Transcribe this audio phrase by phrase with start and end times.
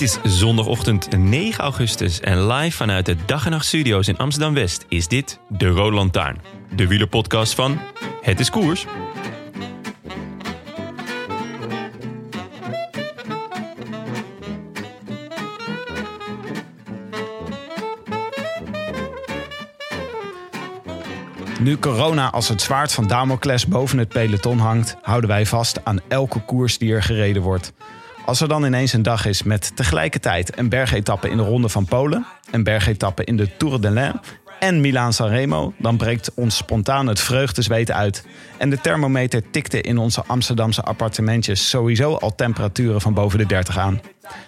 [0.00, 4.54] Het is zondagochtend 9 augustus en live vanuit de Dag en Nacht Studio's in Amsterdam
[4.54, 6.40] West is dit de Rode Lantaarn,
[6.74, 7.78] de wielerpodcast van
[8.20, 8.86] Het is Koers.
[21.60, 26.00] Nu corona als het zwaard van Damocles boven het peloton hangt, houden wij vast aan
[26.08, 27.72] elke koers die er gereden wordt.
[28.30, 31.84] Als er dan ineens een dag is met tegelijkertijd een bergetappe in de Ronde van
[31.84, 34.20] Polen, een bergetappe in de Tour de l'Ain
[34.60, 38.24] en Milaan-San Remo, dan breekt ons spontaan het vreugdezweet uit.
[38.58, 43.78] En de thermometer tikte in onze Amsterdamse appartementjes sowieso al temperaturen van boven de 30
[43.78, 44.00] aan.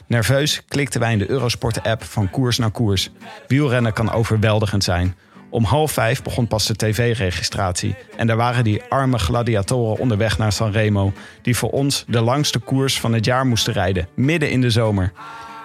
[0.06, 3.10] Nerveus klikten wij in de Eurosport-app van koers naar koers.
[3.47, 5.16] Wielrennen kan overweldigend zijn.
[5.53, 7.95] Om half vijf begon pas de tv-registratie.
[8.17, 11.12] En daar waren die arme gladiatoren onderweg naar Sanremo...
[11.42, 15.12] die voor ons de langste koers van het jaar moesten rijden, midden in de zomer.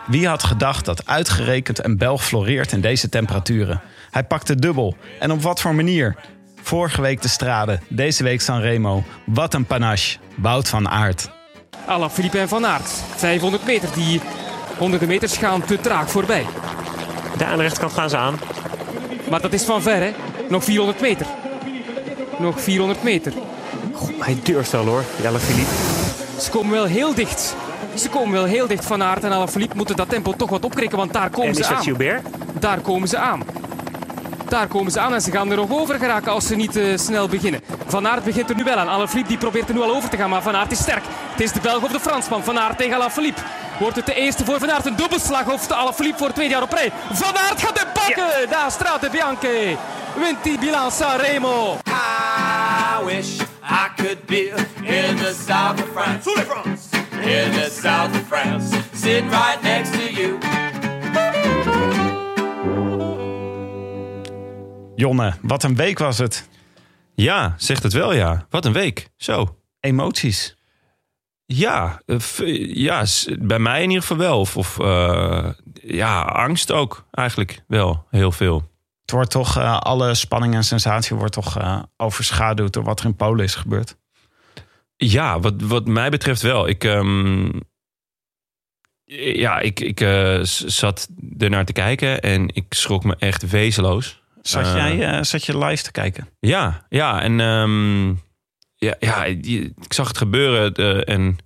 [0.08, 3.82] Wie had gedacht dat uitgerekend een Belg floreert in deze temperaturen?
[4.12, 4.96] Hij pakte dubbel.
[5.20, 6.16] En op wat voor manier?
[6.62, 9.04] Vorige week de Strade, deze week Sanremo.
[9.26, 10.18] Wat een panache.
[10.36, 11.30] Wout van Aert.
[11.86, 13.04] Alain Philippe en Van Aert.
[13.16, 13.90] 500 meter.
[13.94, 14.22] Die
[14.78, 16.46] honderden meters gaan te traag voorbij.
[17.38, 18.40] Daar aan de rechterkant gaan ze aan.
[19.30, 20.12] Maar dat is van ver, hè?
[20.50, 21.26] Nog 400 meter.
[22.40, 23.34] Nog 400 meter.
[23.94, 25.72] Goh, hij durft wel hoor, Jelle Philippe.
[26.40, 27.56] Ze komen wel heel dicht.
[27.96, 28.86] Ze komen wel heel dicht.
[28.86, 31.66] Van Aert en Alaphilippe moeten dat tempo toch wat opkrikken, want daar komen En ze
[31.66, 31.84] aan.
[31.84, 32.26] Gilbert?
[32.60, 33.44] Daar komen ze aan.
[34.48, 36.98] Daar komen ze aan en ze gaan er nog over geraken als ze niet eh,
[36.98, 37.62] snel beginnen.
[37.86, 38.88] Van Aert begint er nu wel aan.
[38.88, 41.04] Alaphilippe die probeert er nu al over te gaan, maar Van Aert is sterk.
[41.32, 42.44] Het is de Belg of de Fransman.
[42.44, 43.42] Van Aert tegen Alaphilippe.
[43.80, 46.54] Wordt het de eerste voor Van Aert een dubbelslag of de Alaphilippe voor het tweede
[46.54, 46.92] jaar op rij.
[47.12, 48.50] Van Aert gaat hem pakken.
[48.50, 49.78] Daar Strade Bianche.
[50.16, 51.78] Wint die Milan Sanremo.
[51.88, 56.30] I wish I could be in the south of France.
[57.22, 58.78] In the south of France.
[58.94, 60.38] Sitting right next to you.
[64.96, 66.48] Jonne, wat een week was het.
[67.16, 68.46] Ja, zegt het wel ja.
[68.50, 69.10] Wat een week.
[69.18, 69.58] Zo.
[69.80, 70.57] Emoties.
[71.54, 73.06] Ja, eh, ja
[73.40, 74.40] bij mij in ieder geval wel.
[74.40, 78.72] Of, of eh, ja, angst ook eigenlijk wel heel veel.
[79.02, 83.06] Het wordt toch, eh, alle spanning en sensatie wordt toch eh, overschaduwd door wat er
[83.06, 83.98] in Polen is gebeurd.
[84.96, 86.68] Ja, wat, wat mij betreft wel.
[86.68, 87.50] Ik, ehm,
[89.36, 90.00] ja, ik, ik
[90.66, 94.22] zat ernaar te kijken en ik schrok me echt wezenloos.
[94.48, 96.30] Zat, jij, eh, zat je live te kijken?
[96.40, 98.14] Ja, ja, en ehm,
[98.78, 101.38] ja, ja, ik zag het gebeuren eh, en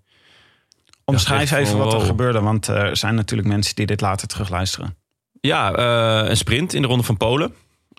[1.06, 2.08] Omschrijf even wat er wow.
[2.08, 4.96] gebeurde, want er zijn natuurlijk mensen die dit later terugluisteren.
[5.41, 7.53] ja, eh, een sprint in de Ronde van Polen.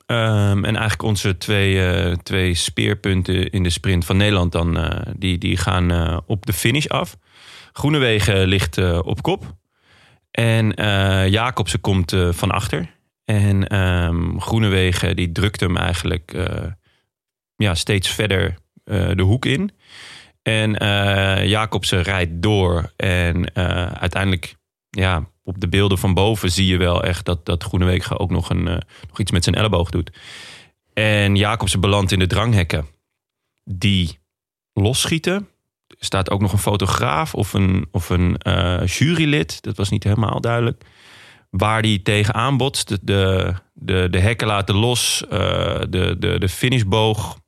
[0.07, 5.39] Ehm, en eigenlijk onze twee, eh, twee speerpunten in de sprint van Nederland dan, die,
[5.39, 7.17] die gaan op de finish af.
[7.73, 9.57] Groenewegen ligt op kop.
[10.31, 10.69] En
[11.31, 12.95] Jacobsen komt van achter.
[13.25, 16.35] En ehm Groenewegen die drukt hem eigenlijk
[17.57, 18.55] ja, steeds verder
[18.85, 19.71] de hoek in.
[20.43, 22.93] En eh Jacobsen rijdt door.
[22.97, 24.57] En eh, uiteindelijk,
[24.91, 28.51] ja, op de beelden van boven zie je wel echt dat, dat Groenewegen ook nog,
[28.51, 28.77] een, eh,
[29.09, 30.11] nog iets met zijn elleboog doet.
[30.93, 32.87] En Jacobsen belandt in de dranghekken.
[33.65, 34.19] Die
[34.73, 35.49] losschieten.
[35.87, 39.63] Er staat ook nog een fotograaf of een, of een eh, jurylid.
[39.63, 40.85] Dat was niet helemaal duidelijk.
[41.51, 42.89] Waar die tegenaan botst.
[43.07, 45.27] De, de, de, hekken laten los.
[45.27, 47.41] eh, de, de, de finishboog.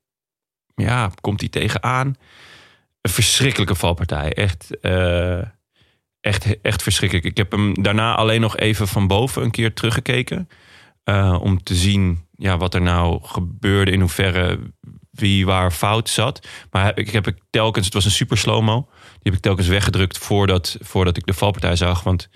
[0.75, 2.15] Ja, komt hij tegenaan.
[3.01, 4.33] Een verschrikkelijke valpartij.
[4.33, 5.39] Echt, eh,
[6.21, 7.27] echt, echt verschrikkelijk.
[7.27, 10.49] Ik heb hem daarna alleen nog even van boven een keer teruggekeken.
[11.05, 13.91] eh, om te zien ja, wat er nou gebeurde.
[13.91, 14.59] In hoeverre
[15.11, 16.49] wie waar fout zat.
[16.71, 18.81] Maar ik heb ik telkens, het was een super slow-mo.
[19.13, 22.03] Die heb ik telkens weggedrukt voordat, voordat ik de valpartij zag.
[22.03, 22.29] Want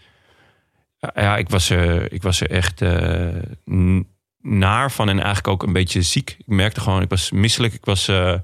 [1.15, 3.29] ja, ik was er, ik was er echt eh,
[3.71, 4.09] n-
[4.49, 6.37] naar van en eigenlijk ook een beetje ziek.
[6.39, 7.75] Ik merkte gewoon, ik was misselijk.
[7.75, 8.35] Ik was eh,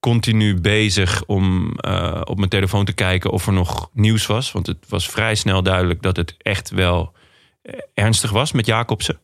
[0.00, 4.52] continu bezig om eh, op mijn telefoon te kijken of er nog nieuws was.
[4.52, 7.12] Want het was vrij snel duidelijk dat het echt wel
[7.62, 9.20] eh, ernstig was met Jacobsen.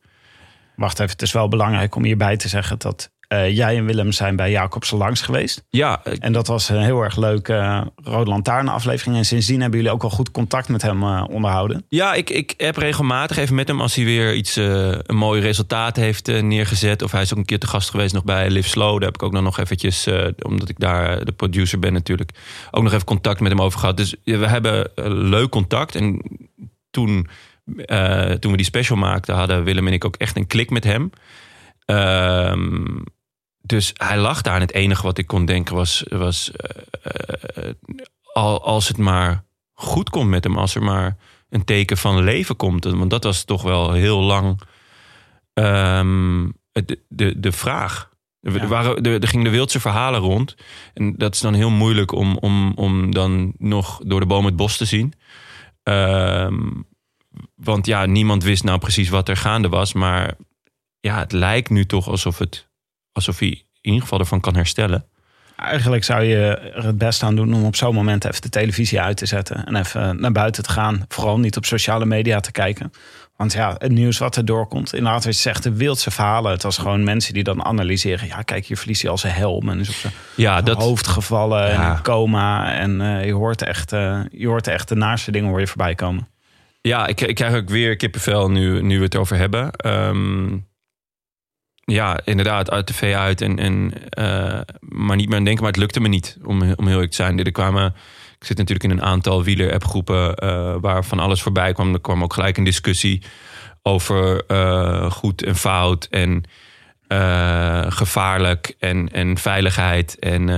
[0.77, 4.13] Wacht even, het is wel belangrijk om hierbij te zeggen dat eh, jij en Willem
[4.13, 5.65] zijn bij Jacobsen langs geweest.
[5.71, 9.17] Ja, En dat was een heel erg leuke uh, Rode Lantaarn aflevering.
[9.17, 11.85] En sindsdien hebben jullie ook wel goed contact met hem eh, onderhouden.
[11.89, 15.41] Ja, ik, ik heb regelmatig even met hem als hij weer iets, eh, een mooi
[15.41, 17.03] resultaat heeft neergezet.
[17.03, 18.93] Of hij is ook een keer te gast geweest nog bij Live Slow.
[18.93, 20.09] Daar heb ik ook nog, nog eventjes,
[20.43, 22.31] omdat ik daar de producer ben natuurlijk,
[22.71, 23.97] ook nog even contact met hem over gehad.
[23.97, 24.91] Dus we hebben
[25.29, 25.95] leuk contact.
[25.95, 26.23] En
[26.91, 27.29] toen,
[28.41, 31.11] toen we die special maakten, hadden Willem en ik ook echt een klik met hem.
[31.87, 32.85] Ehm,
[33.67, 36.83] dus hij lag daar en het enige wat ik kon denken was, was eh,
[37.55, 37.75] eh,
[38.33, 41.17] al, als het maar goed komt met hem, als er maar
[41.49, 42.85] een teken van leven komt.
[42.85, 44.61] Want dat was toch wel heel lang
[45.53, 48.11] ehm, de, de, de vraag.
[48.41, 50.57] Er, waren, er, er gingen de wildste verhalen rond.
[50.95, 54.57] En dat is dan heel moeilijk om, om, om dan nog door de boom het
[54.57, 55.13] bos te zien.
[55.83, 56.71] Ehm,
[57.55, 59.93] want ja, niemand wist nou precies wat er gaande was.
[59.93, 60.37] Maar
[61.01, 62.69] ja, het lijkt nu toch alsof, het,
[63.17, 65.05] alsof hij in ieder geval ervan kan herstellen.
[65.57, 69.01] Eigenlijk zou je er het best aan doen om op zo'n moment even de televisie
[69.01, 69.65] uit te zetten.
[69.67, 71.05] En even naar buiten te gaan.
[71.09, 72.93] Vooral niet op sociale media te kijken.
[73.37, 74.95] Want ja, het nieuws wat er doorkomt.
[74.95, 76.51] Inderdaad, wat je zegt, de wildste verhalen.
[76.53, 78.27] Het was gewoon mensen die dan analyseren.
[78.27, 79.69] Ja, kijk, hier verliest hij al zijn helm.
[79.69, 81.67] En is op zijn Ja, dat, hoofd gevallen.
[81.67, 82.01] En Ja.
[82.03, 82.73] coma.
[82.75, 85.95] En eh, je, hoort echt, eh, je hoort echt de naaste dingen hoor je voorbij
[85.95, 86.29] komen.
[86.81, 89.71] Ja, ik, ik krijg ook weer kippenvel nu, nu we het over hebben.
[89.71, 90.57] Ehm,
[91.93, 93.41] ja, inderdaad, uit tv uit.
[93.41, 96.87] En, en, eh, maar niet meer aan denken, maar het lukte me niet, om, om
[96.87, 97.45] heel eerlijk te zijn.
[97.45, 97.95] Er kwamen,
[98.39, 101.93] ik zit natuurlijk in een aantal wieler-appgroepen eh, waar van alles voorbij kwam.
[101.93, 103.23] Er kwam ook gelijk een discussie
[103.83, 106.45] over eh, goed en fout en
[107.89, 110.19] gevaarlijk en, en veiligheid.
[110.19, 110.49] En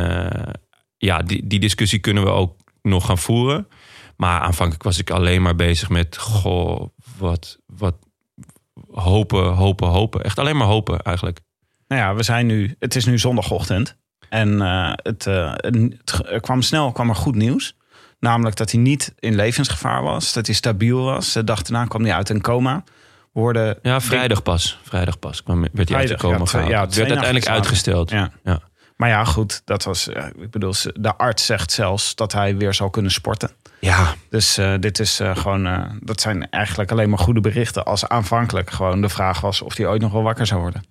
[0.96, 3.68] ja, die, die discussie kunnen we ook nog gaan voeren.
[4.16, 6.16] Maar aanvankelijk was ik alleen maar bezig met...
[6.16, 6.88] Goh,
[7.18, 7.94] wat, wat
[9.00, 10.22] hopen, hopen, hopen.
[10.22, 11.40] Echt alleen maar hopen eigenlijk.
[11.88, 13.96] Nou ja, we zijn nu, het is nu zondagochtend.
[14.28, 17.76] En eh, het, eh, het, kwam snel kwam er goed nieuws.
[18.20, 20.32] Namelijk dat hij niet in levensgevaar was.
[20.32, 21.32] Dat hij stabiel was.
[21.32, 22.84] De dag daarna kwam hij uit een coma.
[23.32, 24.78] We hoorden, Ja, vrijdag pas.
[24.82, 26.70] Vrijdag pas kwam, werd hij uit de Vrijdag, coma ja, gehaald.
[26.70, 28.10] ja, het werd uiteindelijk uitgesteld.
[28.10, 28.30] Ja.
[28.44, 28.60] Ja.
[28.96, 30.08] Maar ja, goed, dat was.
[30.08, 33.50] ik bedoel, de arts zegt zelfs dat hij weer zal kunnen sporten.
[33.80, 35.66] Ja, Dus eh, dit is eh, gewoon.
[35.66, 37.84] eh, dat zijn eigenlijk alleen maar goede berichten.
[37.84, 40.84] Als aanvankelijk gewoon de vraag was of hij ooit nog wel wakker zou worden.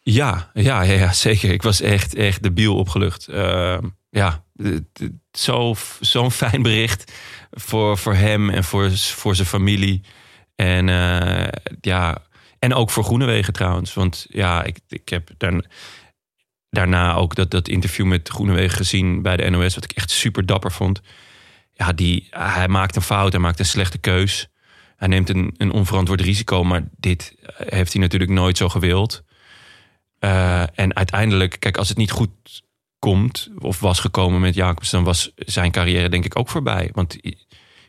[0.00, 1.50] Ja, ja, ja, ja, zeker.
[1.50, 3.28] Ik was echt, echt debiel opgelucht.
[4.10, 4.44] Ja,
[5.32, 7.12] zo, zo'n fijn bericht
[7.50, 10.00] voor, voor hem en voor, voor zijn familie.
[10.54, 10.86] En,
[11.80, 12.22] ja,
[12.58, 13.94] en ook voor Groenewegen trouwens.
[13.94, 15.62] Want ja, ik, ik heb daarna,
[16.70, 19.74] daarna ook dat, dat interview met Groenewegen gezien bij de NOS...
[19.74, 21.00] wat ik echt super dapper vond.
[21.76, 24.48] Ja, die, hij maakt een fout, hij maakt een slechte keus.
[24.96, 29.22] Hij neemt een, een onverantwoord risico, maar dit heeft hij natuurlijk nooit zo gewild.
[30.20, 32.62] Uh, en uiteindelijk, kijk, als het niet goed
[32.98, 36.90] komt of was gekomen met Jacobs, dan was zijn carrière denk ik ook voorbij.
[36.92, 37.16] Want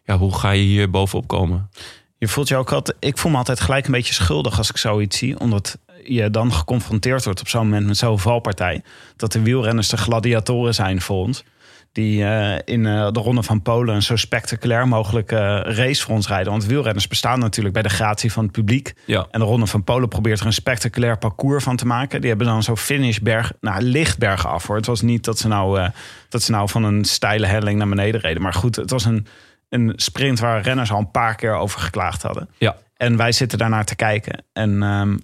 [0.04, 1.69] ja, hoe ga je hier bovenop komen?
[2.18, 4.78] Je voelt je ook altijd, ik voel me altijd gelijk een beetje schuldig als ik
[4.78, 8.83] zoiets zie, omdat je dan geconfronteerd wordt op zo'n moment met zo'n valpartij.
[9.16, 11.44] Dat de wielrenners de gladiatoren zijn voor ons.
[11.92, 16.16] Die uh, in uh, de Ronde van Polen een zo spectaculair mogelijke uh, race voor
[16.16, 16.52] ons rijden.
[16.52, 18.94] Want wielrenners bestaan natuurlijk bij de gratie van het publiek.
[19.06, 19.28] Ja.
[19.31, 22.19] En de Ronde van Polen probeert er een spectaculair parcours van te maken.
[22.19, 24.76] Die hebben dan zo'n finish berg, nou licht bergen af hoor.
[24.76, 25.90] Het was niet dat ze nou,
[26.30, 28.42] dat ze nou van een steile helling naar beneden reden.
[28.42, 29.28] Maar goed, het was een,
[29.69, 32.49] een sprint waar renners al een paar keer over geklaagd hadden.
[32.57, 32.76] Ja.
[32.97, 34.44] En wij zitten daarnaar te kijken.
[34.54, 35.19] En um,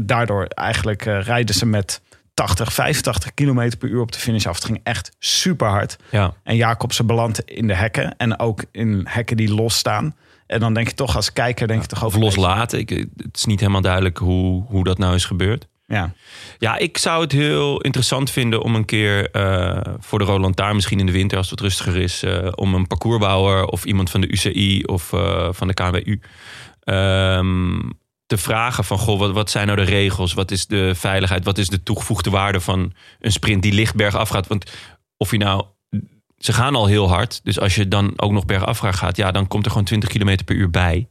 [0.00, 2.00] daardoor eigenlijk rijden ze met
[2.36, 4.54] 80, 85 kilometer per uur op de finish af.
[4.54, 5.96] Het ging echt super hard.
[6.10, 6.34] Ja.
[6.42, 8.16] En Jacobsen belandt in de hekken.
[8.16, 10.14] En ook in hekken die losstaan.
[10.46, 12.18] En dan denk je toch als kijker, denk je toch over...
[12.18, 12.78] Of loslaten.
[12.78, 15.66] Ik, het is niet helemaal duidelijk hoe, hoe dat nou is gebeurd.
[15.86, 16.12] Ja.
[16.58, 21.00] ja, ik zou het heel interessant vinden om een keer uh, voor de Roland misschien
[21.00, 24.28] in de winter als het rustiger is, uh, om een parcoursbouwer of iemand van de
[24.28, 26.20] UCI of uh, van de KWU
[26.94, 27.92] um,
[28.26, 30.34] te vragen van, goh, wat, wat zijn nou de regels?
[30.34, 31.44] Wat is de veiligheid?
[31.44, 34.46] Wat is de toegevoegde waarde van een sprint die licht bergaf gaat?
[34.46, 34.72] Want
[35.16, 35.64] of je nou,
[36.38, 37.44] ze gaan al heel hard.
[37.44, 40.44] Dus als je dan ook nog bergaf gaat, ja, dan komt er gewoon 20 km
[40.44, 41.08] per uur bij.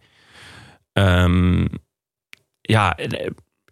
[0.94, 1.68] Um,
[2.62, 2.98] ja,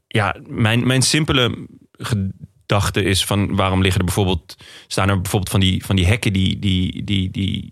[0.07, 4.55] ja mijn, mijn simpele gedachte is van, waarom liggen er bijvoorbeeld,
[4.87, 7.71] staan er bijvoorbeeld van die, van die hekken die, die, die, die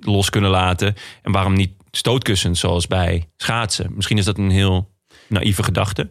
[0.00, 0.94] los kunnen laten?
[1.22, 3.92] En waarom niet stootkussens zoals bij schaatsen.
[3.94, 4.90] Misschien is dat een heel
[5.26, 6.10] naïeve gedachte.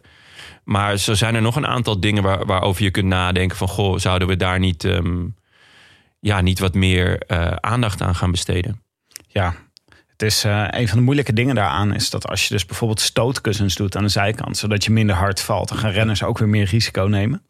[0.64, 3.68] Maar zo zijn er nog een aantal dingen waar, waarover je kunt nadenken van...
[3.68, 5.26] goh, zouden we daar niet, ehm,
[6.20, 8.82] ja, niet wat meer eh, aandacht aan gaan besteden?
[9.28, 9.54] Ja,
[10.18, 13.00] het is eh, een van de moeilijke dingen daaraan is dat als je dus bijvoorbeeld
[13.00, 16.48] stootkussens doet aan de zijkant, zodat je minder hard valt, dan gaan renners ook weer
[16.48, 17.46] meer risico nemen.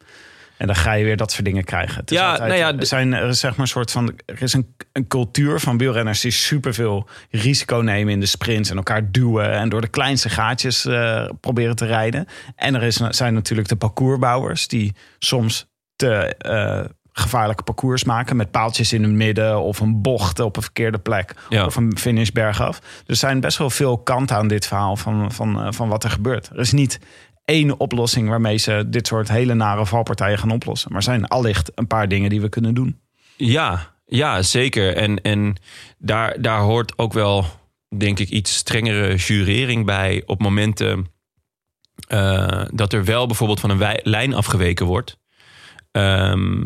[0.59, 1.99] En dan ga je weer dat soort dingen krijgen.
[1.99, 4.13] Het is Ja, altijd- nou ja, er, zijn, er is zeg maar een soort van.
[4.25, 8.77] Er is een, een cultuur van wielrenners die superveel risico nemen in de sprints en
[8.77, 12.27] elkaar duwen en door de kleinste gaatjes eh, proberen te rijden.
[12.55, 18.51] En er is, zijn natuurlijk de parcoursbouwers die soms te eh, gevaarlijke parcours maken met
[18.51, 21.65] paaltjes in het midden of een bocht op een verkeerde plek Ja.
[21.65, 22.79] of een finish bergaf.
[22.79, 26.03] Dus er zijn best wel veel kanten aan dit verhaal van, van, eh, van wat
[26.03, 26.49] er gebeurt.
[26.49, 26.99] Er is niet
[27.49, 30.91] één oplossing waarmee ze dit soort hele nare valpartijen gaan oplossen.
[30.91, 32.99] Maar zijn allicht een paar dingen die we kunnen doen.
[33.35, 34.95] Ja, ja zeker.
[34.95, 35.55] En, en
[35.97, 37.45] daar, daar hoort ook wel,
[37.97, 41.07] denk ik, iets strengere jurering bij op momenten
[42.07, 45.17] eh, dat er wel bijvoorbeeld van een lijn afgeweken wordt.
[45.91, 46.65] Ehm,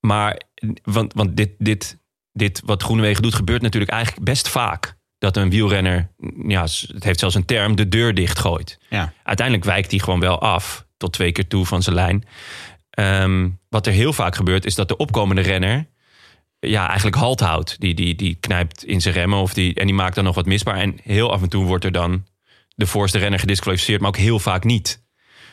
[0.00, 0.40] maar,
[0.82, 1.98] want, want dit, dit,
[2.32, 4.96] dit wat Groenewegen doet, gebeurt natuurlijk eigenlijk best vaak.
[5.22, 6.08] Dat een wielrenner,
[6.46, 8.78] ja, het heeft zelfs een term, de deur dichtgooit.
[8.88, 9.12] Ja.
[9.22, 12.24] Uiteindelijk wijkt hij gewoon wel af, tot twee keer toe van zijn lijn.
[12.90, 15.86] Ehm, wat er heel vaak gebeurt, is dat de opkomende renner
[16.58, 17.80] ja, eigenlijk halt houdt.
[17.80, 20.46] Die, die, die knijpt in zijn remmen of die, en die maakt dan nog wat
[20.46, 20.76] misbaar.
[20.76, 22.26] En heel af en toe wordt er dan
[22.74, 25.04] de voorste renner gedisqualificeerd, maar ook heel vaak niet.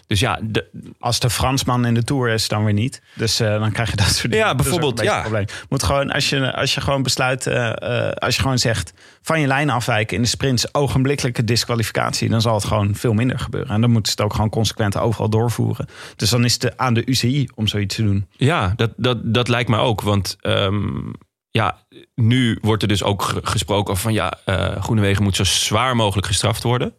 [0.09, 3.01] Dus ja, de, Als de Fransman in de Tour is, dan weer niet.
[3.13, 4.45] Dus eh, dan krijg je dat soort dingen.
[4.45, 5.21] Ja, bijvoorbeeld, ja.
[5.21, 5.45] probleem.
[5.69, 9.39] Moet gewoon, als je, als je gewoon besluit, eh, eh, als je gewoon zegt van
[9.39, 13.69] je lijn afwijken in de sprints, ogenblikkelijke disqualificatie, dan zal het gewoon veel minder gebeuren.
[13.73, 15.85] En dan moeten ze het ook gewoon consequent overal doorvoeren.
[16.15, 18.27] Dus dan is het aan de UCI om zoiets te doen.
[18.31, 20.01] Ja, dat, dat, dat lijkt me ook.
[20.01, 21.11] Want ehm,
[21.51, 21.77] ja,
[22.15, 25.95] nu wordt er dus ook ge- gesproken over van ja, eh Groenewegen moet zo zwaar
[25.95, 26.93] mogelijk gestraft worden.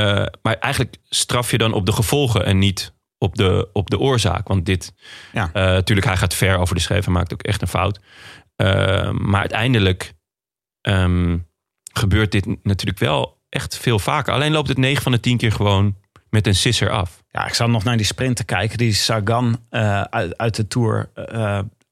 [0.00, 3.98] Eh, maar eigenlijk straf je dan op de gevolgen en niet op de, op de
[3.98, 4.48] oorzaak.
[4.48, 4.92] Want dit,
[5.32, 5.50] Ja.
[5.52, 8.00] eh, natuurlijk, hij gaat ver over de schreef en maakt ook echt een fout.
[8.56, 10.12] Eh, maar uiteindelijk
[10.80, 11.38] ehm,
[11.92, 14.32] gebeurt dit natuurlijk wel echt veel vaker.
[14.32, 15.96] Alleen loopt het 9 van de 10 keer gewoon
[16.30, 17.22] met een sisser af.
[17.30, 18.78] Ja, ik zat nog naar die sprint te kijken.
[18.78, 19.66] Die Sagan
[20.10, 21.10] uit, uit de Tour.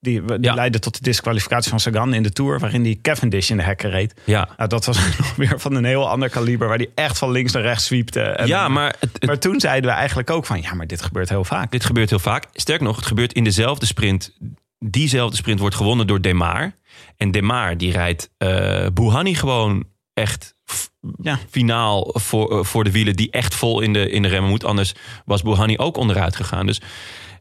[0.00, 0.54] Die die Ja.
[0.54, 2.58] leidde tot de disqualificatie van Sagan in de Tour.
[2.58, 4.20] Waarin die Cavendish in de hekken reed.
[4.24, 6.68] Ja, Nou, dat was nog weer van een heel ander kaliber.
[6.68, 8.20] Waar die echt van links naar rechts zwiepte.
[8.22, 10.60] En- ja maar het, het- maar toen zeiden we eigenlijk ook van...
[10.62, 11.70] Ja, maar dit gebeurt heel vaak.
[11.70, 12.44] Dit gebeurt heel vaak.
[12.52, 14.36] Sterker nog, het gebeurt in dezelfde sprint.
[14.78, 16.72] Diezelfde sprint wordt gewonnen door Demar.
[17.16, 20.54] En Demar die rijdt eh Bouhanni gewoon echt
[21.22, 21.38] Ja.
[21.50, 23.16] finaal voor, eh, voor de wielen.
[23.16, 24.64] Die echt vol in de, in de remmen moet.
[24.64, 26.66] Anders was Bouhanni ook onderuit gegaan.
[26.66, 26.80] Dus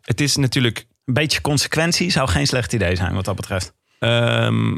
[0.01, 0.85] het is natuurlijk...
[1.07, 3.73] Een beetje consequentie zou geen slecht idee zijn wat dat betreft.
[3.99, 4.75] ehm,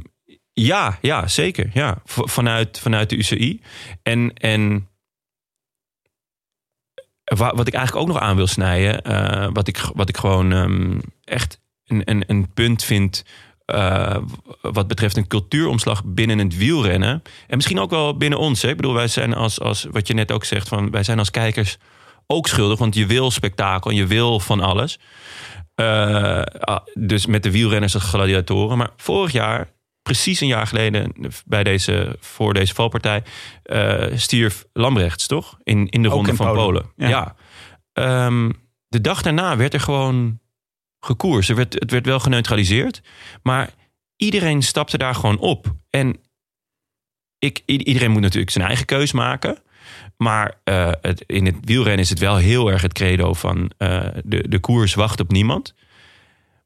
[0.53, 1.69] ja, ja, zeker.
[1.73, 2.01] Ja.
[2.05, 3.61] Vanuit, vanuit de UCI.
[4.03, 4.87] En, en
[7.23, 10.51] wa- wat ik eigenlijk ook nog aan wil snijden, eh, wat, ik, wat ik gewoon
[10.51, 13.23] ehm, echt een, een, een punt vind.
[13.65, 14.17] eh,
[14.61, 17.21] wat betreft een cultuuromslag binnen het wielrennen.
[17.47, 18.61] En misschien ook wel binnen ons.
[18.61, 18.69] Hè?
[18.69, 21.31] Ik bedoel, wij zijn als, als wat je net ook zegt, van, wij zijn als
[21.31, 21.77] kijkers
[22.27, 22.79] ook schuldig.
[22.79, 24.99] Want je wil spektakel en je wil van alles.
[25.79, 28.77] Eh, ah, dus met de wielrenners als gladiatoren.
[28.77, 29.69] Maar vorig jaar,
[30.01, 31.13] precies een jaar geleden,
[31.45, 33.23] bij deze, voor deze valpartij,
[33.63, 35.57] eh, stierf Lambrechts, toch?
[35.63, 36.63] In, in de Ook ronde in van Polen.
[36.63, 36.91] Polen.
[36.95, 37.07] Ja.
[37.07, 37.35] Ja.
[37.93, 38.51] Ehm,
[38.87, 40.39] de dag daarna werd er gewoon
[40.99, 41.49] gekoerst.
[41.49, 43.01] Er werd, het werd wel geneutraliseerd.
[43.43, 43.69] Maar
[44.15, 45.75] iedereen stapte daar gewoon op.
[45.89, 46.17] En
[47.37, 49.57] ik, iedereen moet natuurlijk zijn eigen keus maken.
[50.21, 50.91] Maar eh,
[51.25, 54.93] in het wielrennen is het wel heel erg het credo van eh, de, de koers
[54.93, 55.73] wacht op niemand.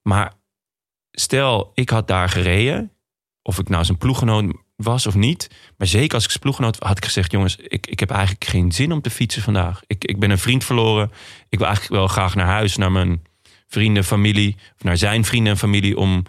[0.02, 0.34] Maar
[1.12, 2.92] stel, ik had daar gereden.
[3.42, 5.50] Of ik nou zijn ploeggenoot was of niet.
[5.78, 7.32] Maar zeker als ik zijn ploeggenoot had ik gezegd...
[7.32, 9.82] jongens, ik, ik heb eigenlijk geen zin om te fietsen vandaag.
[9.88, 11.12] Ik, ik ben een vriend verloren.
[11.50, 13.24] Ik wil eigenlijk wel graag naar huis, naar mijn
[13.68, 14.56] vrienden, familie...
[14.76, 16.24] of naar zijn vrienden en familie om,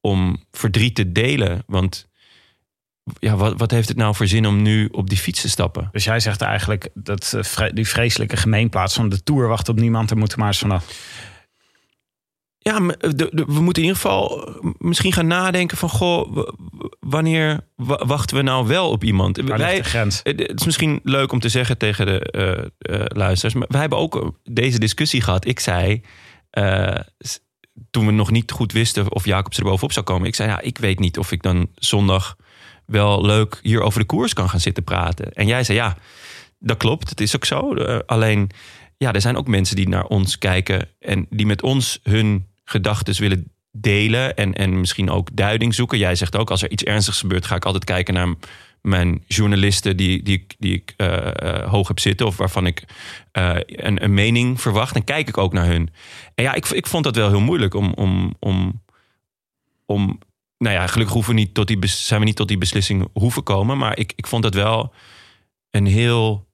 [0.00, 1.62] om verdriet te delen.
[1.66, 2.08] Want
[3.18, 5.88] ja, wat, wat heeft het nou voor zin om nu op die fiets te stappen?
[5.92, 10.10] Dus jij zegt eigenlijk dat eh, die vreselijke gemeenplaats van de Tour wacht op niemand.
[10.10, 10.86] Er moeten maar eens vanaf.
[12.58, 15.88] Ja, de- we moeten in ieder geval misschien gaan nadenken van...
[15.88, 16.46] goh,
[17.00, 19.36] wanneer wa- wachten we nou wel op iemand?
[19.40, 20.20] Waar ligt de grens?
[20.22, 23.54] Het is misschien leuk om te zeggen tegen de eh, eh, luisteraars...
[23.54, 25.46] maar wij hebben ook deze discussie gehad.
[25.46, 26.02] Ik zei,
[26.50, 26.94] eh,
[27.90, 30.26] toen we nog niet goed wisten of Jacobs er bovenop zou komen...
[30.28, 32.36] ik zei, ja, ik weet niet of ik dan zondag
[32.86, 35.32] wel leuk hier over de koers kan gaan zitten praten.
[35.32, 35.96] En jij zei, ja,
[36.58, 37.74] dat klopt, het is ook zo.
[37.74, 38.50] Eh, alleen,
[38.96, 40.88] ja, er zijn ook mensen die naar ons kijken...
[41.00, 44.36] en die met ons hun gedachten willen delen...
[44.36, 45.98] En, en misschien ook duiding zoeken.
[45.98, 47.46] Jij zegt ook, als er iets ernstigs gebeurt...
[47.46, 48.34] ga ik altijd kijken naar
[48.82, 52.26] mijn journalisten die, die, die ik eh, eh, hoog heb zitten.
[52.26, 52.84] Of waarvan ik
[53.32, 54.94] een, een mening verwacht.
[54.94, 55.90] Dan kijk ik ook naar hun.
[56.34, 57.92] En ja, ik, ik vond dat wel heel moeilijk om.
[57.92, 58.82] om, om,
[59.86, 60.18] om
[60.62, 63.42] nou ja, gelukkig hoeven we niet tot die, zijn we niet tot die beslissing hoeven
[63.42, 63.78] komen.
[63.78, 64.92] Maar ik, ik vond dat wel
[65.70, 66.48] een heel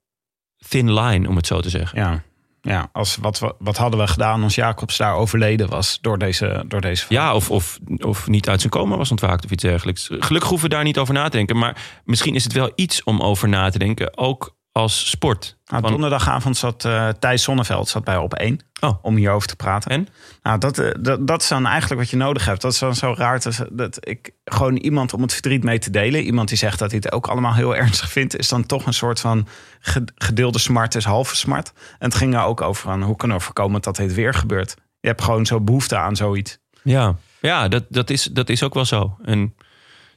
[0.69, 1.99] thin line, om het zo te zeggen.
[1.99, 2.23] Ja,
[2.61, 6.81] ja als, wat, wat hadden we gedaan als Jacobs daar overleden was door deze, door
[6.81, 10.09] deze Ja, of, of, of niet uit zijn coma was ontwaakt of iets dergelijks.
[10.11, 11.59] Gelukkig hoeven we daar niet over na te denken.
[11.59, 14.19] Maar misschien is het wel iets om over na te denken.
[14.19, 15.58] Ook als sport.
[15.69, 18.99] Nou, donderdagavond zat eh, Thijs Zonneveld zat bij op één Oh.
[19.03, 19.91] om hierover te praten.
[19.91, 20.09] En?
[20.43, 22.61] Nou, dat, eh, dat, dat is dan eigenlijk wat je nodig hebt.
[22.61, 23.41] Dat is dan zo raar.
[23.41, 26.23] Dat, dat ik gewoon iemand om het verdriet mee te delen.
[26.23, 28.37] Iemand die zegt dat hij het ook allemaal heel ernstig vindt.
[28.37, 29.47] Is dan toch een soort van
[29.81, 31.73] ge- gedeelde smart is halve smart.
[31.99, 34.75] En het ging er ook over van hoe kunnen we voorkomen dat dit weer gebeurt.
[35.01, 36.59] Je hebt gewoon zo behoefte aan zoiets.
[36.83, 39.17] Ja, ja dat, dat, is, dat is ook wel zo.
[39.25, 39.55] En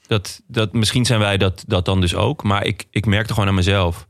[0.07, 2.43] dat, dat, misschien zijn wij dat, dat dan dus ook.
[2.43, 4.07] Maar ik, ik merkte gewoon aan mezelf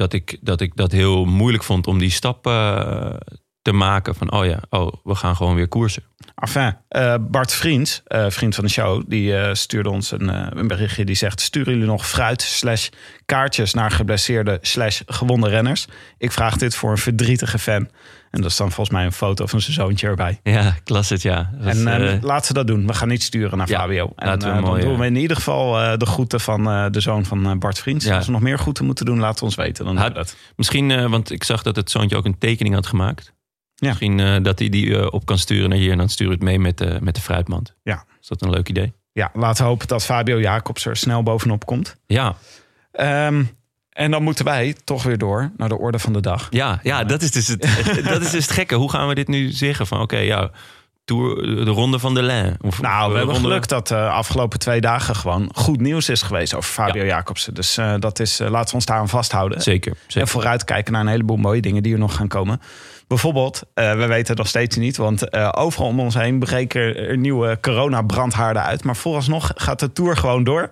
[0.00, 3.14] dat ik, dat ik dat heel moeilijk vond om die stap eh,
[3.62, 4.14] te maken.
[4.14, 6.02] Van oh ja, oh, we gaan gewoon weer koersen.
[6.34, 11.04] Enfin, eh, Bart Vriends, eh, vriend van de show, die stuurde ons een, een berichtje.
[11.04, 12.88] Die zegt: Sturen jullie nog fruit slash
[13.24, 15.86] kaartjes naar geblesseerde slash gewonde renners?
[16.18, 17.88] Ik vraag dit voor een verdrietige fan.
[18.30, 20.40] En dat is dan volgens mij een foto van zijn zoontje erbij.
[20.42, 21.50] Ja, klas het, ja.
[21.58, 22.86] Dat, en eh, eh, laten ze dat doen.
[22.86, 24.12] We gaan niet sturen naar Ja, Fabio.
[24.16, 27.00] En laten we eh, dan mooi, doen we in ieder geval de groeten van de
[27.00, 28.04] zoon van Bart Vriends.
[28.04, 28.16] Ja.
[28.16, 29.84] Als we nog meer groeten moeten doen, laten we ons weten.
[29.84, 30.36] Dan doen we Ha- dat.
[30.56, 33.32] Misschien, want ik zag dat het zoontje ook een tekening had gemaakt.
[33.74, 33.88] Ja.
[33.88, 36.78] Misschien dat hij die op kan sturen naar hier en dan stuur het mee met
[36.78, 37.74] de, met de fruitmand.
[37.82, 38.04] Ja.
[38.20, 38.92] Is dat een leuk idee?
[39.12, 41.96] Ja, laten we hopen dat Fabio Jacobs er snel bovenop komt.
[42.06, 42.34] Ja,
[42.92, 43.44] Ehm,
[43.90, 46.46] en dan moeten wij toch weer door naar de orde van de dag.
[46.50, 47.62] ja, ja dat, is dus het,
[48.12, 48.74] dat is dus het gekke.
[48.74, 49.86] Hoe gaan we dit nu zeggen?
[49.86, 50.50] Van oké, ja,
[51.04, 52.56] tour, de ronde van de Lijn.
[52.60, 56.22] Of, Nou, we hebben ronde- geluk dat de afgelopen twee dagen gewoon goed nieuws is
[56.22, 57.54] geweest over Fabio Jacobsen.
[57.54, 59.60] Dus eh, dat is, eh, laten we ons daar aan vasthouden.
[59.62, 60.28] Zeker, En zeker.
[60.28, 62.60] vooruitkijken naar een heleboel mooie dingen die er nog gaan komen.
[63.08, 66.96] Bijvoorbeeld, eh, we weten het nog steeds niet, want eh, overal om ons heen breken
[66.96, 68.84] er nieuwe corona-brandhaarden uit.
[68.84, 70.70] Maar vooralsnog gaat de tour gewoon door.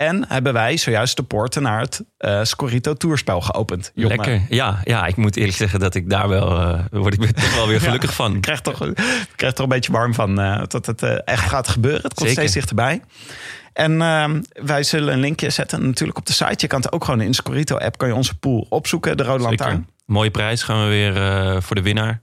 [0.00, 3.92] En hebben wij zojuist de poorten naar het eh Scorito Tourspel geopend.
[3.94, 4.42] Lekker.
[4.48, 7.68] Ja, ja, ik moet eerlijk zeggen dat ik daar wel, eh, word ik toch wel
[7.68, 8.34] weer gelukkig van.
[8.34, 11.48] Ik krijg toch, ik krijg toch een beetje warm van eh, dat het eh, echt
[11.48, 12.02] gaat gebeuren.
[12.02, 12.42] Het komt Zeker.
[12.42, 13.02] steeds dichterbij.
[13.72, 16.54] En ehm, wij zullen een linkje zetten natuurlijk op de site.
[16.56, 19.16] Je kan het ook gewoon in de Scorito-app kan je onze pool opzoeken.
[19.16, 19.42] De Rode.
[19.42, 19.88] Lantaarn.
[20.06, 22.22] Mooie prijs gaan we weer eh, voor de winnaar.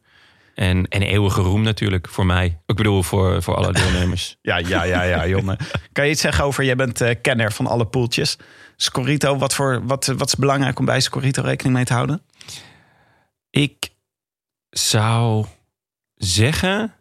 [0.58, 2.62] En, en eeuwige roem natuurlijk voor mij.
[2.66, 4.38] Ik bedoel voor, voor alle deelnemers.
[4.42, 5.58] Ja, ja, ja, ja, Jonne.
[5.92, 8.38] kan je iets zeggen over, jij bent eh, kenner van alle poeltjes.
[8.76, 12.22] Scorito, wat, voor, wat, wat is belangrijk om bij Scorito rekening mee te houden?
[13.50, 13.90] Ik
[14.70, 15.46] zou
[16.16, 16.94] zeggen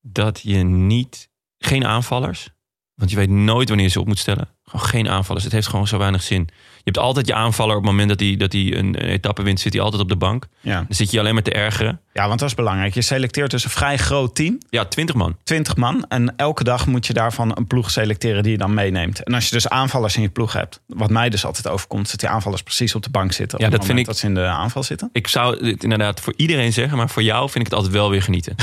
[0.00, 1.28] dat je niet...
[1.58, 2.50] Geen aanvallers.
[2.94, 4.48] Want je weet nooit wanneer je ze op moet stellen.
[4.64, 5.44] Gewoon geen aanvallers.
[5.44, 6.48] Het heeft gewoon zo weinig zin.
[6.50, 9.60] Je hebt altijd je aanvaller op het moment dat hij, dat hij een etappe wint...
[9.60, 10.46] zit hij altijd op de bank.
[10.60, 10.74] Ja.
[10.74, 12.00] Dan zit je alleen maar te ergeren.
[12.16, 12.94] Ja, want dat is belangrijk.
[12.94, 14.58] Je selecteert dus een vrij groot team.
[14.70, 15.36] Ja, 20 man.
[15.44, 16.04] 20 man.
[16.08, 19.22] En elke dag moet je daarvan een ploeg selecteren die je dan meeneemt.
[19.22, 22.10] En als je dus aanvallers in je ploeg hebt, wat mij dus altijd overkomt, is
[22.10, 23.58] dat die aanvallers precies op de bank zitten.
[23.58, 25.08] Op Ja, dat vind ik- dat ze in de aanval zitten.
[25.12, 26.96] Ik zou het inderdaad voor iedereen zeggen...
[26.96, 28.54] maar voor jou vind ik het altijd wel weer genieten.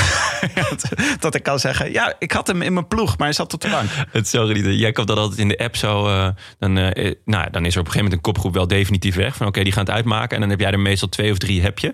[1.20, 3.62] dat ik kan zeggen, ja, ik had hem in mijn ploeg, maar hij zat op
[3.62, 3.90] de bank.
[4.12, 4.76] Het zo genieten.
[4.78, 6.08] Jij komt dat altijd in de app zo.
[6.08, 6.28] eh,
[6.60, 9.16] dan, eh, eh, nou, dan is er op een gegeven moment een kopgroep wel definitief
[9.16, 9.36] weg.
[9.36, 10.36] Van oké, die gaan het uitmaken.
[10.36, 11.94] En dan heb jij er meestal twee of drie heb je.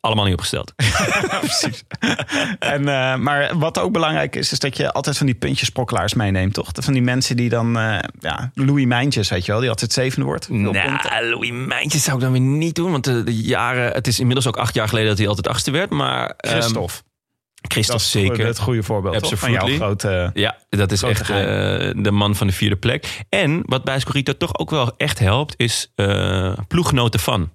[0.00, 0.72] Allemaal niet opgesteld.
[1.40, 1.84] Precies.
[2.58, 6.54] En, eh, maar wat ook belangrijk is, is dat je altijd van die puntjesprokkelaars meeneemt,
[6.54, 6.70] toch?
[6.72, 10.26] Van die mensen die dan, eh, ja, Louis Mijntjes, weet je wel, die altijd zevende
[10.26, 10.48] wordt.
[10.48, 12.90] Nou, Louis Mijntjes zou ik dan weer niet doen.
[12.90, 15.70] Want de, de jaren, het is inmiddels ook acht jaar geleden dat hij altijd achtste
[15.70, 15.90] werd.
[15.90, 17.02] Maar ehm, Christophe.
[17.94, 18.46] Is zeker.
[18.46, 19.38] het goede voorbeeld toch?
[19.38, 20.30] van jouw grote...
[20.34, 21.36] Ja, dat is echt eh,
[21.96, 23.24] de man van de vierde plek.
[23.28, 25.92] En wat bij Scorito toch ook wel echt helpt, is
[26.68, 27.50] ploeggenoten van.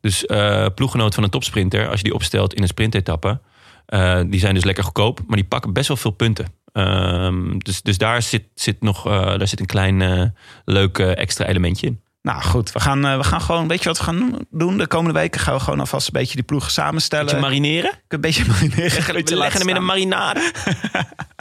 [0.00, 3.40] Dus eh ploeggenoot van een topsprinter, als je die opstelt in een sprintetappe,
[3.86, 6.46] eh, die zijn dus lekker goedkoop, maar die pakken best wel veel punten.
[6.72, 10.32] Ehm, dus, dus daar zit, zit nog eh, daar zit een klein
[10.64, 12.00] leuk extra elementje in.
[12.28, 14.78] Nou goed, we gaan, eh, we gaan gewoon, weet je wat we gaan doen?
[14.78, 17.24] De komende weken gaan we gewoon alvast een beetje die ploegen samenstellen.
[17.24, 17.90] Beetje marineren?
[18.08, 19.16] een beetje marineren.
[19.16, 20.52] een We leggen hem in een marinade.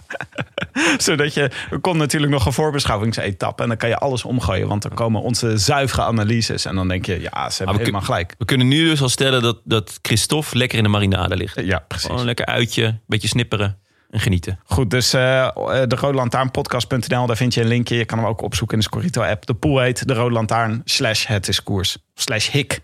[0.98, 3.64] Zodat je, er komt natuurlijk nog een voorbeschouwingsetappe.
[3.64, 4.68] En dan kan je alles omgooien.
[4.68, 6.66] Want dan komen onze zuivere analyses.
[6.66, 8.36] En dan denk je, ja, ze hebben we helemaal gelijk.
[8.38, 11.62] We kunnen nu dus al stellen dat, dat Christophe lekker in de marinade ligt.
[11.62, 12.08] Ja, precies.
[12.08, 13.78] Gewoon lekker uitje, een beetje snipperen
[14.10, 14.60] en genieten.
[14.66, 15.50] Goed, dus eh
[15.88, 17.96] de Rode Lantaarnpodcast.nl, daar vind je een linkje.
[17.96, 19.46] Je kan hem ook opzoeken in de Scorito app.
[19.46, 21.98] De pool heet de Rode Lantaarn slash het is koers.
[22.16, 22.80] Slash hik.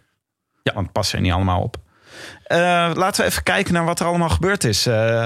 [0.64, 0.74] Ja.
[0.74, 1.78] Want past er niet allemaal op.
[2.44, 2.58] Eh,
[2.94, 4.82] laten we even kijken naar wat er allemaal gebeurd is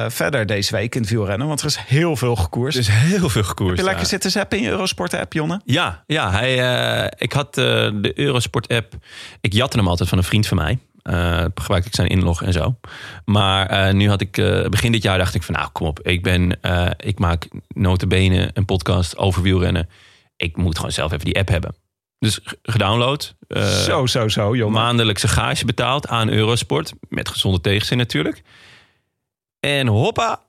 [0.08, 1.48] verder deze week in het wielrennen.
[1.48, 2.78] Want er is heel veel gekoerst.
[2.78, 3.70] Er is heel veel gekoerst.
[3.70, 4.10] Heb je lekker ja.
[4.10, 5.62] zitten zappen in je Eurosport-app, Jonne?
[5.66, 8.94] Ja, ja hij, ik had de Eurosport-app.
[9.42, 10.80] Ik jatte hem altijd van een vriend van mij.
[11.08, 12.80] Eh gebruikte ik zijn inlog en zo.
[13.26, 16.00] Maar eh, nu had ik eh, begin dit jaar dacht ik van nou kom op.
[16.02, 16.60] Ik ben
[16.98, 19.89] ik maak notabene een podcast over wielrennen.
[20.36, 21.76] Ik moet gewoon zelf even die app hebben.
[22.20, 23.36] Dus gedownload.
[23.86, 24.80] zo, zo, zo, Jonne.
[24.80, 26.93] maandelijkse gage betaald aan Eurosport.
[27.10, 28.41] Met gezonde tegenzin natuurlijk.
[29.60, 30.41] En hoppa,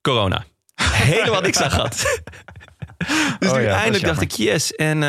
[0.00, 0.44] corona.
[0.82, 2.04] Helemaal niks aan gehad.
[3.38, 4.74] Dus Oh nu ja, dat is eindelijk dacht ik yes.
[4.74, 5.02] En,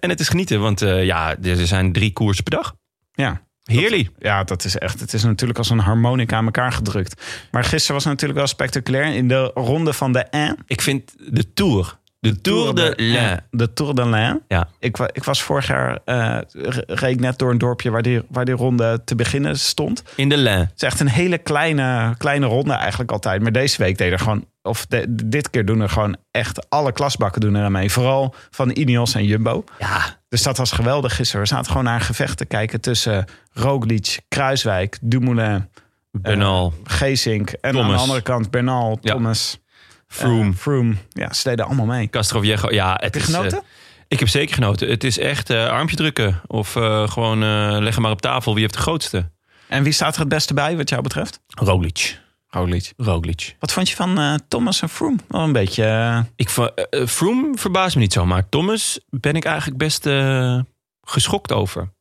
[0.00, 0.60] en het is genieten.
[0.60, 2.74] Want ja, er zijn drie koersen per dag.
[3.12, 3.40] Ja.
[3.70, 4.10] Heerlijk.
[4.18, 5.00] Ja, dat is echt.
[5.00, 7.22] Het is natuurlijk als een harmonica aan elkaar gedrukt.
[7.50, 9.14] Maar gisteren was het natuurlijk wel spectaculair.
[9.14, 10.56] In de ronde van de 1.
[10.66, 11.98] Ik vind de Tour.
[12.20, 13.40] De Tour de l'Ain.
[13.50, 14.40] De Tour de l'Ain.
[14.48, 14.68] Ja.
[14.78, 18.54] Ik, ik was vorig jaar, re- reed net door een dorpje waar die, waar die
[18.54, 20.02] ronde te beginnen stond.
[20.14, 20.58] In de L'Ain.
[20.58, 23.42] Het is echt een hele kleine, kleine ronde eigenlijk altijd.
[23.42, 26.92] Maar deze week deden er gewoon, of de- dit keer doen er gewoon echt alle
[26.92, 27.90] klasbakken doen er aan mee.
[27.92, 29.64] Vooral van Ineos en Jumbo.
[29.78, 31.40] Ja, Dus dat was geweldig gisteren.
[31.42, 35.68] We zaten gewoon naar een gevecht te kijken tussen Roglic, Kruiswijk, Dumoulin,
[36.10, 37.50] Bernal, eh, Geesink.
[37.50, 38.98] En aan de andere kant Bernal.
[39.02, 39.58] Thomas,
[40.06, 40.94] Froome, eh, Froome.
[41.12, 42.08] Ja, ze deden allemaal mee.
[42.10, 42.70] Castroviejo.
[42.70, 43.58] Ja, het is, genoten?
[43.58, 43.64] eh,
[44.08, 44.88] ik heb zeker genoten.
[44.88, 46.40] Het is echt eh, armpje drukken.
[46.46, 48.52] Of eh, gewoon eh leg hem maar op tafel.
[48.52, 49.30] Wie heeft de grootste?
[49.68, 51.40] en wie staat er het beste bij wat jou betreft?
[51.46, 52.18] Roglic.
[52.50, 52.92] Roglic.
[52.96, 53.56] Roglic.
[53.58, 55.16] Wat vond je van eh, Thomas en Froome?
[55.28, 55.84] Wel een beetje...
[55.84, 60.60] eh, Ik, eh, Froome verbaast me niet zo, maar Thomas ben ik eigenlijk best eh,
[61.02, 61.92] geschokt over.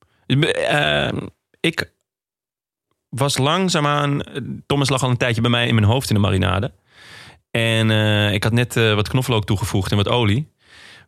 [1.59, 1.91] Ik
[3.09, 4.21] was langzaamaan...
[4.65, 6.71] Thomas lag al een tijdje bij mij in mijn hoofd in de marinade.
[7.51, 10.51] En eh, ik had net wat knoflook toegevoegd en wat olie.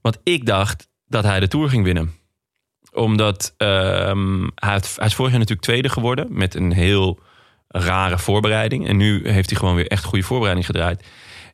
[0.01, 2.13] Want ik dacht dat hij de Tour ging winnen.
[2.93, 6.27] Omdat ehm, hij, heeft, hij is vorig jaar natuurlijk tweede geworden...
[6.29, 7.19] met een heel
[7.71, 8.87] rare voorbereiding.
[8.87, 11.03] En nu heeft hij gewoon weer echt goede voorbereiding gedraaid.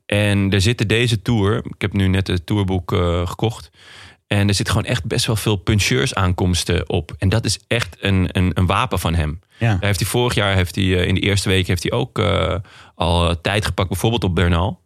[0.06, 3.70] En er zitten deze tour, ik heb nu net het tourboek eh, gekocht.
[4.28, 7.16] En er zit gewoon echt best wel veel puncheurs aankomsten op.
[7.18, 9.40] En dat is echt een, een, een wapen van hem.
[9.58, 9.70] ja.
[9.72, 12.20] Daar heeft hij vorig jaar, heeft hij, eh, in de eerste week, heeft hij ook
[12.20, 12.56] eh,
[12.96, 14.82] al tijd gepakt, bijvoorbeeld op Bernal.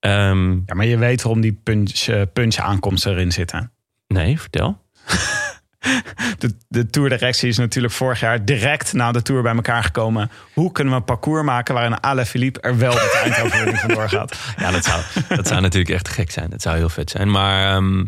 [0.00, 3.72] Ehm, ja, maar je weet waarom die punch, punch aankomsten erin zitten.
[4.06, 4.82] nee, vertel.
[6.38, 10.30] De, de Tour-directie is natuurlijk vorig jaar direct na de Tour bij elkaar gekomen.
[10.52, 14.08] Hoe kunnen we een parcours maken waarin Alain Philippe er wel met de eindoverwinning vandoor
[14.08, 14.36] gaat?
[14.56, 16.50] Ja, dat zou, dat zou natuurlijk echt gek zijn.
[16.50, 17.30] Dat zou heel vet zijn.
[17.30, 18.04] Maar, ehm,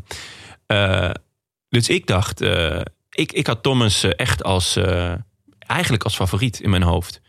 [0.67, 1.11] eh,
[1.69, 4.79] dus ik dacht, eh, ik, ik had Thomas eh, echt als,
[5.59, 7.21] eigenlijk als favoriet in mijn hoofd.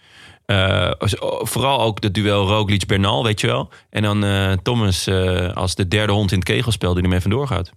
[1.42, 3.72] Vooral ook het duel Roglic-Bernal, weet je wel.
[3.90, 5.08] En dan Thomas
[5.54, 7.72] als de derde hond in het kegelspel die ermee vandoor gaat.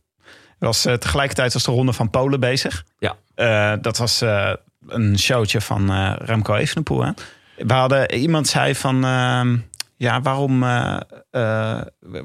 [0.61, 2.85] Was, eh, tegelijkertijd was de ronde van Polen bezig.
[2.99, 3.16] Ja.
[3.35, 4.53] Eh, dat was eh,
[4.88, 7.03] een showtje van Remco Evenepoel.
[7.05, 7.11] Hè?
[7.57, 9.05] We hadden, iemand zei van...
[9.05, 9.57] ehm,
[9.96, 10.61] ja, waarom,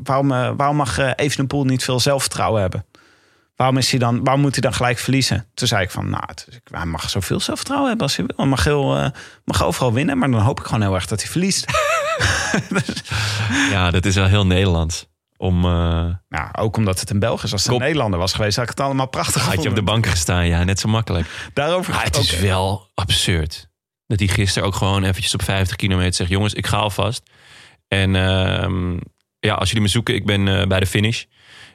[0.04, 2.86] waarom, waarom mag Evenepoel niet veel zelfvertrouwen hebben?
[3.56, 5.46] Waarom, is hij dan, waarom moet hij dan gelijk verliezen?
[5.54, 6.24] Toen zei ik van, nou,
[6.72, 8.36] hij mag zoveel zelfvertrouwen hebben als hij wil.
[8.38, 9.12] Hij mag, heel,
[9.46, 11.66] mag overal winnen, maar dan hoop ik gewoon heel erg dat hij verliest.
[13.72, 15.08] Ja, dat is wel heel Nederlands.
[15.38, 15.72] Om, eh,
[16.30, 17.52] nou, ook omdat het een Belg is.
[17.52, 17.80] Als het een.
[17.80, 20.64] Nederlander was geweest, had ik het allemaal prachtig had je op de bank gestaan, ja,
[20.64, 21.50] net zo makkelijk.
[21.54, 23.70] Daarover Maar het is wel absurd.
[24.08, 26.30] Dat hij gisteren ook gewoon eventjes op 50 kilometer zegt...
[26.30, 27.24] jongens, ik ga alvast.
[27.88, 28.98] En ehm,
[29.40, 31.24] ja, als jullie me zoeken, ik ben eh, bij de finish.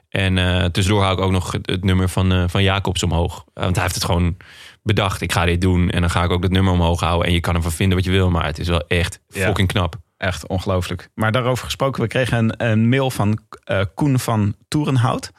[0.09, 3.45] En eh, tussendoor hou ik ook nog het, het nummer van, van Jacobs omhoog.
[3.55, 4.37] Want hij heeft het gewoon
[4.83, 5.21] bedacht.
[5.21, 7.27] Ik ga dit doen en dan ga ik ook dat nummer omhoog houden.
[7.27, 9.47] En je kan ervan vinden wat je wil, maar het is wel echt Ja.
[9.47, 9.97] fucking knap.
[10.21, 11.09] Echt ongelooflijk.
[11.15, 15.33] Maar daarover gesproken, we kregen een, een mail van eh, Koen van Toerenhout.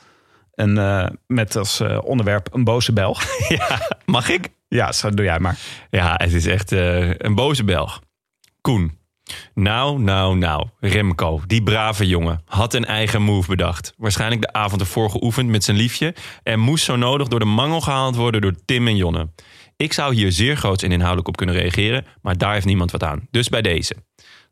[0.54, 3.24] En, eh, met als eh, onderwerp een boze Belg.
[4.06, 4.50] Mag ik?
[4.68, 5.58] ja, zo doe jij maar.
[5.90, 8.02] Ja, het is echt een boze Belg.
[8.62, 9.00] Koen.
[9.54, 10.68] Nou, nou, nou.
[10.80, 13.94] Remco, die brave jongen, had een eigen move bedacht.
[13.98, 16.16] Waarschijnlijk de avond ervoor geoefend met zijn liefje...
[16.44, 19.30] en moest zo nodig door de mangel gehaald worden door Tim en Jonne.
[19.78, 22.06] Ik zou hier zeer groots en inhoudelijk op kunnen reageren...
[22.22, 23.28] maar daar heeft niemand wat aan.
[23.32, 23.96] Dus bij deze.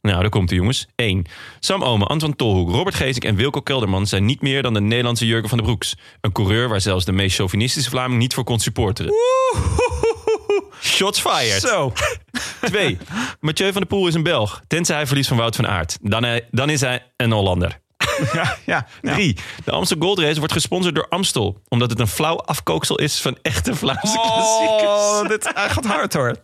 [0.01, 0.87] Nou, daar komt de jongens.
[0.95, 1.25] 1.
[1.59, 4.07] Sam Omen, Anton Tolhoek, Robert Geesink en Wilco Kelderman...
[4.07, 5.95] zijn niet meer dan de Nederlandse Jurgen van den Broeks.
[6.21, 9.13] Een coureur waar zelfs de meest chauvinistische Vlaming niet voor kon supporteren.
[10.81, 11.61] Shots fired.
[11.61, 11.93] Zo.
[12.61, 12.97] Twee.
[13.39, 14.61] Mathieu van der Poel is een Belg.
[14.67, 15.97] Tenzij hij verliest van Wout van Aert.
[16.01, 17.79] Dan, hij- dan is hij een Hollander.
[18.33, 19.13] Ja, ja, ja.
[19.13, 19.37] Drie.
[19.63, 21.61] De Amstel Gold Race wordt gesponsord door Amstel.
[21.67, 24.89] Omdat het een flauw afkooksel is van echte Vlaamse klassiekers.
[24.89, 26.35] Oh, dit hij gaat hard hoor.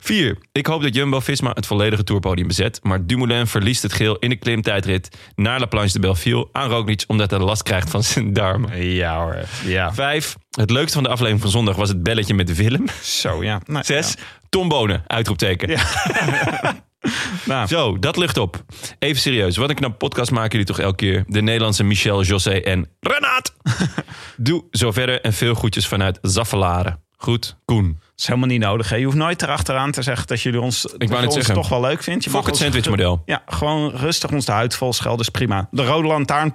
[0.00, 0.38] Vier.
[0.52, 2.80] Ik hoop dat Jumbo-Visma het volledige tourpodium bezet.
[2.82, 7.04] Maar Dumoulin verliest het geel in de klimtijdrit naar La Planche de Belleville aan Roglic
[7.06, 8.84] omdat hij last krijgt van zijn darmen.
[8.84, 9.36] Ja hoor.
[9.64, 9.94] Ja.
[9.94, 10.36] Vijf.
[10.50, 12.84] Het leukste van de aflevering van zondag was het belletje met Willem.
[13.02, 13.60] Zo, ja.
[13.66, 14.14] Nou, Zes.
[14.48, 15.78] Tom Bonen, uitroepteken.
[17.44, 18.64] Nou, Zo, dat lucht op.
[18.98, 19.56] Even serieus.
[19.56, 21.24] Wat een knap podcast maken jullie toch elke keer.
[21.26, 23.54] De Nederlandse Michel, José en Renaat.
[24.36, 27.00] Doe zo verder en veel groetjes vanuit Zaffelaren.
[27.20, 27.96] Goed, Koen.
[28.00, 28.88] Dat is helemaal niet nodig.
[28.88, 28.96] Hè.
[28.96, 31.54] Je hoeft nooit erachteraan te zeggen dat jullie ons, dat net ons zeggen.
[31.54, 32.24] toch wel leuk vindt.
[32.24, 33.22] Je Fok mag het sandwichmodel.
[33.26, 35.20] Ja, gewoon rustig ons de huid vol schelden.
[35.20, 35.68] is prima.
[35.70, 36.54] De Rode Lantaarn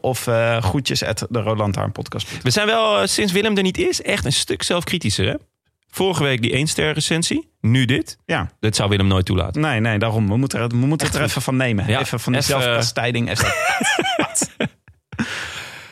[0.00, 2.42] of eh groetjes at de podcast.
[2.42, 5.26] We zijn wel, eh, sinds Willem er niet is, echt een stuk zelfkritischer.
[5.26, 5.34] Hè?
[5.94, 7.50] Vorige week die 1 ster recensie.
[7.60, 8.18] Nu dit.
[8.26, 9.60] Ja, Dat zou Willem nooit toelaten.
[9.62, 10.28] nee, nee, daarom.
[10.28, 11.86] We moeten, er- we moeten het er even van nemen.
[11.86, 13.30] Ja, even van die even, zelfkastijding.
[13.30, 13.52] Even-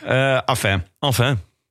[0.03, 0.39] Eh.
[0.49, 0.83] Enfin.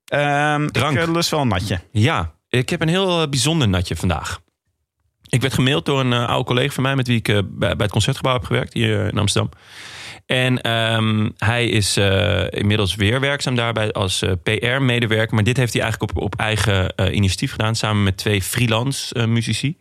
[0.04, 0.96] Ehm, Drank.
[0.96, 1.80] Ik eh, lust wel een natje.
[1.90, 4.40] Ja, ik heb een heel eh, bijzonder natje vandaag.
[5.28, 6.94] Ik werd gemaild door een oude collega van mij...
[6.96, 9.52] met wie ik bij, bij het Concertgebouw heb gewerkt hier in Amsterdam.
[10.32, 15.34] En ehm, hij is eh, inmiddels weer werkzaam daarbij als eh, PR-medewerker.
[15.34, 17.74] Maar dit heeft hij eigenlijk op, op eigen eh, initiatief gedaan...
[17.74, 19.76] samen met twee freelance muzici.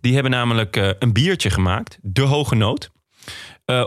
[0.00, 2.90] Die hebben namelijk een biertje gemaakt, De Hoge Noot.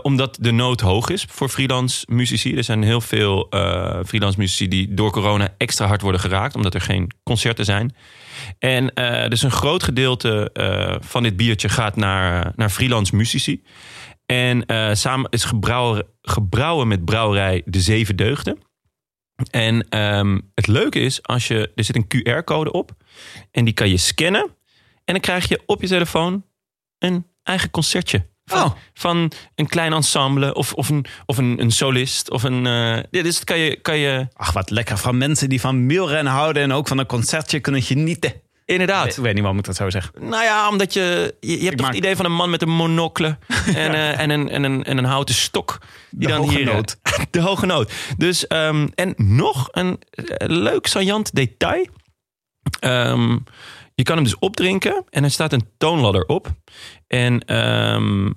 [0.02, 2.56] Omdat de nood hoog is voor freelance muzici.
[2.56, 3.46] Er zijn heel veel
[4.06, 6.54] freelance muzici die door corona extra hard worden geraakt.
[6.54, 7.94] Omdat er geen concerten zijn.
[8.58, 8.92] En
[9.28, 10.50] dus een groot gedeelte
[11.04, 13.62] van dit biertje gaat naar, naar freelance muzici.
[14.30, 18.58] En eh, samen is gebrouwen, gebrouwen met brouwerij De Zeven Deugden.
[19.50, 22.90] En ehm, het leuke is, als je, er zit een QR-code op.
[23.50, 24.42] En die kan je scannen.
[25.04, 26.44] En dan krijg je op je telefoon
[26.98, 28.28] een eigen concertje.
[28.44, 28.72] Van, Oh.
[28.94, 32.30] van een klein ensemble of, of, een, of een, een solist.
[32.30, 35.60] Of een, eh, ja, dus kan je, kan je Ach, wat lekker van mensen die
[35.60, 36.62] van wielrennen houden...
[36.62, 38.32] en ook van een concertje kunnen genieten.
[38.70, 39.06] Inderdaad.
[39.06, 40.10] Ik weet niet waarom ik dat zo zeg.
[40.18, 41.34] Nou ja, omdat je.
[41.40, 43.38] Je, je hebt toch maak- het idee van een man met een monocle.
[43.66, 45.78] En, eh, en, een, en, een, en een houten stok.
[46.10, 46.68] Die De dan hoge hier.
[46.68, 46.98] eh, noot.
[47.30, 47.92] De hoge noot.
[48.16, 51.86] Dus, ehm, en nog een eh, leuk saillant detail.
[52.80, 53.38] Ehm,
[53.94, 55.04] je kan hem dus opdrinken.
[55.10, 56.48] En er staat een toonladder op.
[57.06, 58.30] En ehm,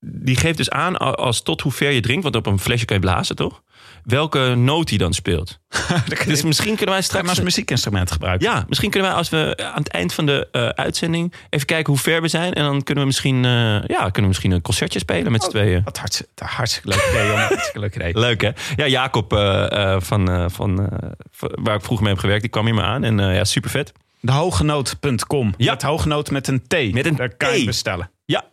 [0.00, 2.22] die geeft dus aan als tot hoe ver je drinkt.
[2.22, 3.62] Want op een flesje kan je blazen, toch?
[4.04, 5.58] Welke noot hij dan speelt.
[6.26, 7.28] Dus misschien kunnen wij straks...
[7.28, 8.50] als muziekinstrument gebruiken.
[8.50, 11.92] Ja, misschien kunnen wij als we aan het eind van de eh, uitzending even kijken
[11.92, 12.52] hoe ver we zijn.
[12.52, 13.50] En dan kunnen we misschien, eh,
[13.86, 15.82] ja, kunnen we misschien een concertje spelen met z'n tweeën.
[15.84, 17.46] Wat hartstikke, hartstikke leuk idee, jongen.
[17.46, 18.18] Hartstikke leuk idee.
[18.26, 18.50] Leuk hè?
[18.76, 20.88] Ja, Jacob eh, van, van,
[21.38, 23.04] waar ik vroeger mee heb gewerkt, die kwam hier maar aan.
[23.04, 23.92] En ja, super vet.
[24.20, 25.54] Dehogenoot.com.
[25.56, 25.72] Ja.
[25.72, 26.92] Met hooggenoot met een T.
[26.92, 28.10] Met een Daar kan je bestellen.
[28.24, 28.44] Ja,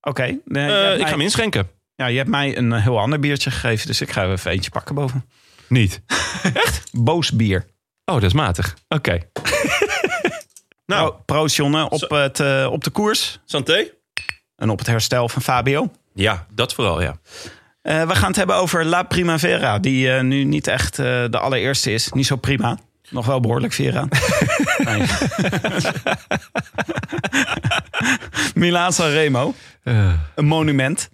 [0.00, 0.38] Oké.
[0.44, 1.68] nee, ik ga hem inschenken.
[1.96, 3.86] Ja, je hebt mij een eh, heel ander biertje gegeven.
[3.86, 5.24] Dus ik ga even eentje pakken boven.
[5.68, 6.00] Niet.
[6.92, 7.66] Boos bier.
[8.04, 8.76] Oh, dat is matig.
[8.88, 9.18] Oké.
[10.86, 13.40] nou, Pro- Proost, Jonne, op, het, eh, op de koers.
[13.44, 13.86] santé?
[14.56, 15.90] En op het herstel van Fabio.
[16.14, 17.16] Ja, dat vooral, ja.
[17.82, 19.78] Eh, we gaan het hebben over La Primavera.
[19.78, 22.12] Die nu niet echt de allereerste is.
[22.12, 22.78] Niet zo prima.
[23.10, 24.08] Nog wel behoorlijk Vera.
[28.54, 29.54] Milaan Sanremo.
[29.82, 31.08] Een monument.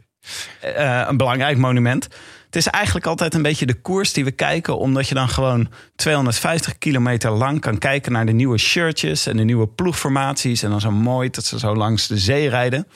[0.60, 2.04] Eh, een belangrijk monument.
[2.46, 4.78] Het is eigenlijk altijd een beetje de koers die we kijken.
[4.78, 9.26] Omdat je dan gewoon 250 kilometer lang kan kijken naar de nieuwe shirtjes.
[9.26, 10.62] En de nieuwe ploegformaties.
[10.62, 12.86] En dan zo mooi dat ze zo langs de zee rijden.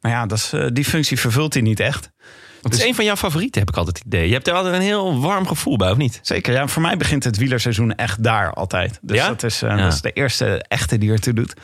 [0.00, 2.10] Maar ja, dat is, eh, die functie vervult hij niet echt.
[2.62, 4.26] Het is een van jouw favorieten, heb ik altijd het idee.
[4.28, 6.18] Je hebt er altijd een heel warm gevoel bij, of niet?
[6.22, 6.66] Zeker, ja.
[6.66, 8.98] Voor mij begint het wielerseizoen echt daar altijd.
[9.02, 9.28] Dus Ja?
[9.28, 9.76] dat, is, eh, Ja.
[9.76, 11.54] dat is de eerste echte die ertoe doet.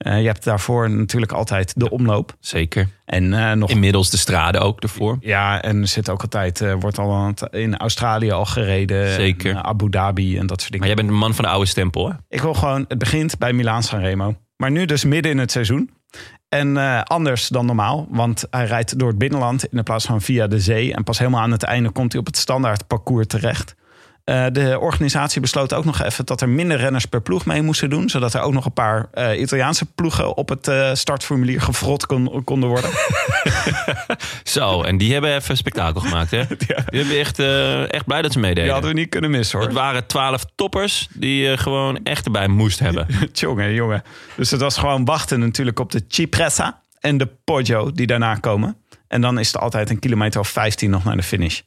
[0.00, 2.36] Eh, je hebt daarvoor natuurlijk altijd de omloop.
[2.40, 2.88] Zeker.
[3.04, 3.70] En eh, nog...
[3.70, 5.16] Inmiddels de strade ook ervoor.
[5.20, 9.12] Ja, en er zit ook altijd, eh, wordt al aan het- in Australië al gereden.
[9.12, 9.50] Zeker.
[9.56, 10.86] En, Abu Dhabi en dat soort dingen.
[10.86, 12.14] Maar jij bent een man van de oude stempel, hè?
[12.28, 14.34] Ik wil gewoon, het begint bij Milaan Sanremo.
[14.56, 15.90] Maar nu dus midden in het seizoen.
[16.48, 20.60] En anders dan normaal, want hij rijdt door het binnenland in plaats van via de
[20.60, 20.94] zee.
[20.94, 23.74] En pas helemaal aan het einde komt hij op het standaard parcours terecht.
[24.30, 27.90] Eh, de organisatie besloot ook nog even dat er minder renners per ploeg mee moesten
[27.90, 28.08] doen.
[28.08, 32.44] Zodat er ook nog een paar eh, Italiaanse ploegen op het eh, startformulier gefrot kon,
[32.44, 32.90] konden worden.
[34.44, 36.42] Zo, en die hebben even spektakel gemaakt, hè?
[36.58, 37.38] Die hebben echt,
[37.90, 38.64] echt blij dat ze meededen.
[38.64, 39.66] Die hadden we niet kunnen missen hoor.
[39.66, 43.06] Het waren twaalf toppers die je gewoon echt erbij moest hebben.
[43.32, 44.02] Jongen, jongen.
[44.36, 48.76] Dus het was gewoon wachten natuurlijk op de Cipressa en de Poggio die daarna komen.
[49.08, 51.60] En dan is het altijd een kilometer of 15 nog naar de finish.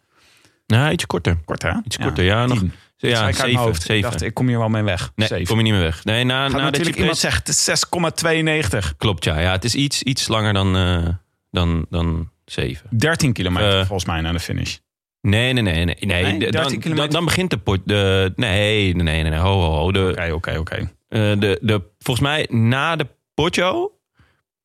[0.65, 1.38] Nou, ietsje korter.
[1.45, 1.71] Kort hè?
[1.84, 2.45] Iets korter, ja.
[2.45, 2.73] nog, tien.
[2.97, 3.62] Dit zei ja, ik uit mijn zeven.
[3.65, 3.80] hoofd.
[3.82, 4.10] Ik zeven.
[4.10, 5.12] dacht, ik kom hier wel mee weg.
[5.15, 5.45] nee, Zeven.
[5.47, 6.04] kom je niet meer weg.
[6.04, 8.97] Nee, na, Gaat na de natuurlijk iemand het is 6,92.
[8.97, 9.39] Klopt, ja.
[9.39, 9.52] ja.
[9.52, 11.08] Het is iets, iets langer dan, eh,
[11.52, 12.97] dan, dan 7.
[12.97, 13.78] 13 kilometer Eh.
[13.78, 14.78] volgens mij naar de finish.
[15.21, 15.86] Nee, nee, nee.
[15.86, 16.23] nee, nee.
[16.23, 16.95] Nee, de- 13 dan, kilometer?
[16.95, 17.80] dan, dan begint de pot.
[17.86, 19.39] De, nee, nee, nee, nee.
[19.39, 19.91] Ho, ho, ho.
[19.91, 20.76] De, Oké, oké, oké.
[20.76, 23.91] eh, de, de, volgens mij na de Poggio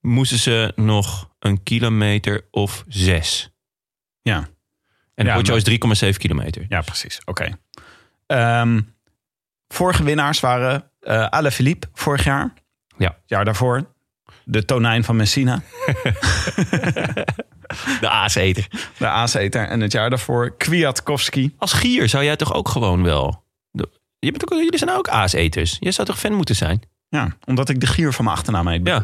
[0.01, 3.51] moesten ze nog een kilometer of zes.
[4.23, 4.49] Ja.
[5.19, 6.65] En de Ja, Poggio is 3,7 kilometer.
[6.69, 7.19] Ja, precies.
[7.25, 7.59] Oké.
[8.27, 8.81] Ehm,
[9.69, 12.53] vorige winnaars waren eh Alaphilippe vorig jaar.
[12.97, 13.09] Ja.
[13.09, 13.93] Het jaar daarvoor.
[14.45, 15.63] De tonijn van Messina.
[18.01, 18.67] De aaseter.
[18.99, 19.69] De aaseter.
[19.69, 21.55] En het jaar daarvoor Kwiatkowski.
[21.59, 23.45] Als gier zou jij toch ook gewoon wel...
[23.71, 25.77] De, je bent ook, jullie zijn ook aaseters.
[25.81, 26.83] Jij zou toch fan moeten zijn?
[27.09, 28.87] Ja, omdat ik de gier van mijn achternaam heet.
[28.87, 29.03] Ja.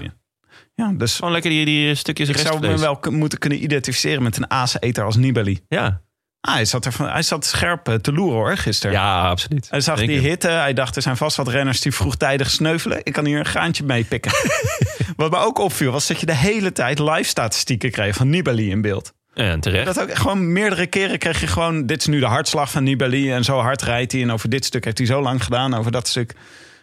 [0.74, 2.98] Ja, dus Gewoon lekker die, die stukjes ik zou me restvlees.
[3.02, 5.60] wel moeten kunnen identificeren met een aaseter als Nibali.
[5.68, 6.00] Ja.
[6.46, 8.96] Ah, hij, zat er van, hij zat scherp eh, te loeren hoor, gisteren.
[8.96, 9.66] ja, absoluut.
[9.70, 10.14] Hij zag Zeker.
[10.20, 10.48] die hitte.
[10.48, 13.00] Hij dacht, er zijn vast wat renners die vroegtijdig sneuvelen.
[13.02, 14.32] Ik kan hier een graantje mee pikken.
[15.16, 18.70] wat me ook opviel, was dat je de hele tijd live statistieken kreeg van Nibali
[18.70, 19.12] in beeld.
[19.34, 19.84] En terecht.
[19.94, 21.86] Dat ook gewoon meerdere keren kreeg je gewoon...
[21.86, 24.22] dit is nu de hartslag van Nibali en zo hard rijdt hij.
[24.22, 26.34] En over dit stuk heeft hij zo lang gedaan, over dat stuk.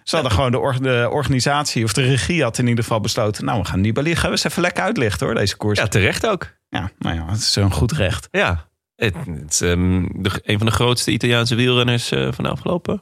[0.03, 3.45] Ze hadden gewoon de, or- de organisatie, of de regie had in ieder geval besloten...
[3.45, 5.77] nou, we gaan Nibali gaan we eens even lekker uitlichten hoor, deze koers.
[5.77, 6.49] Ja, Ja, terecht ook.
[6.69, 8.27] nou ja, het is een goed recht.
[8.31, 8.69] Ja.
[9.03, 13.01] Het, het is ehm, de, een van de grootste Italiaanse wielrenners eh, van de afgelopen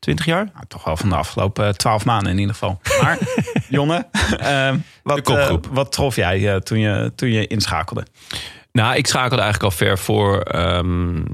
[0.00, 0.44] 20 jaar.
[0.44, 2.80] Nou, toch wel van de afgelopen twaalf maanden in ieder geval.
[3.00, 3.18] Maar,
[3.68, 4.08] Jonne,
[4.38, 8.06] eh, De wat, eh, wat trof jij eh, toen, je, toen je inschakelde?
[8.72, 11.24] Nou, ik schakelde eigenlijk al ver voor ehm,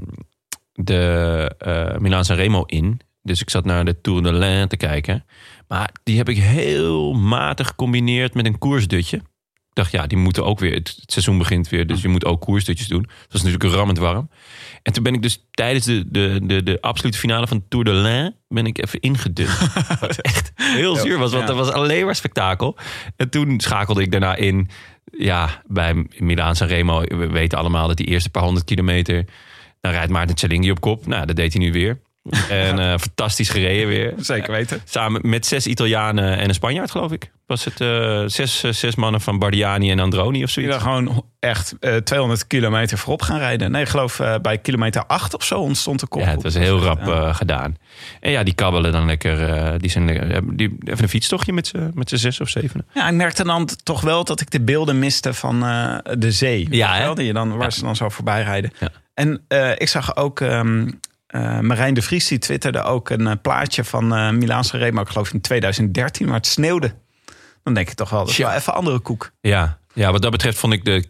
[0.73, 3.01] de eh Milaan Sanremo in.
[3.21, 5.25] Dus ik zat naar de Tour de l'Ain te kijken.
[5.67, 9.21] Maar die heb ik heel matig gecombineerd met een koersdutje.
[9.77, 10.73] Dacht, ja, die moeten ook weer.
[10.73, 13.01] Het, het seizoen begint weer, dus je moet ook koersdutjes doen.
[13.01, 14.29] Dat was natuurlijk rammend warm.
[14.83, 17.91] En toen ben ik dus tijdens de, de, de, de absolute finale van Tour de
[17.91, 18.35] l'Ain...
[18.47, 19.71] ben ik even ingedut.
[19.99, 22.77] Wat echt heel zuur was, want dat was alleen maar spektakel.
[23.15, 24.69] En toen schakelde ik daarna in...
[25.17, 29.25] Ja, bij Milaan Sanremo, we weten allemaal dat die eerste paar honderd kilometer...
[29.81, 31.07] dan rijdt Maarten Tsellingi op kop.
[31.07, 31.99] Nou, dat deed hij nu weer.
[32.49, 34.13] En eh, fantastisch gereden weer.
[34.17, 34.81] Zeker weten.
[34.85, 37.31] Samen met zes Italianen en een Spanjaard, geloof ik.
[37.45, 40.83] Was het eh, zes, eh, zes mannen van Bardiani en Androni of Die zoiets?
[40.83, 43.71] dan gewoon echt eh, 200 kilometer voorop gaan rijden.
[43.71, 46.21] Nee, ik geloof bij kilometer 8 of zo ontstond de kop.
[46.21, 47.33] Ja, het was heel rap Ja.
[47.33, 47.75] gedaan.
[48.19, 49.79] En ja, die kabbelen dan lekker.
[49.79, 52.85] die zijn lekker- die, even een fietstochtje met z'n met zes of zeven.
[52.93, 55.59] Ja, ik merkte dan toch wel dat ik de beelden miste van
[56.17, 56.67] de zee.
[56.69, 57.13] Ja, hè?
[57.13, 57.69] Die je dan, waar Ja.
[57.69, 58.71] ze dan zo voorbij rijden.
[58.79, 58.89] Ja.
[59.13, 59.41] En
[59.77, 60.87] ik zag ook ehm
[61.27, 65.07] eh, Marijn de Vries, die twitterde ook een eh, plaatje van eh Milaanse Remo, ik
[65.07, 66.93] geloof in 2013, maar het sneeuwde.
[67.63, 69.31] Dan denk ik toch wel, dat is wel even andere koek.
[69.41, 69.79] Ja.
[69.93, 71.05] ja, wat dat betreft vond ik de.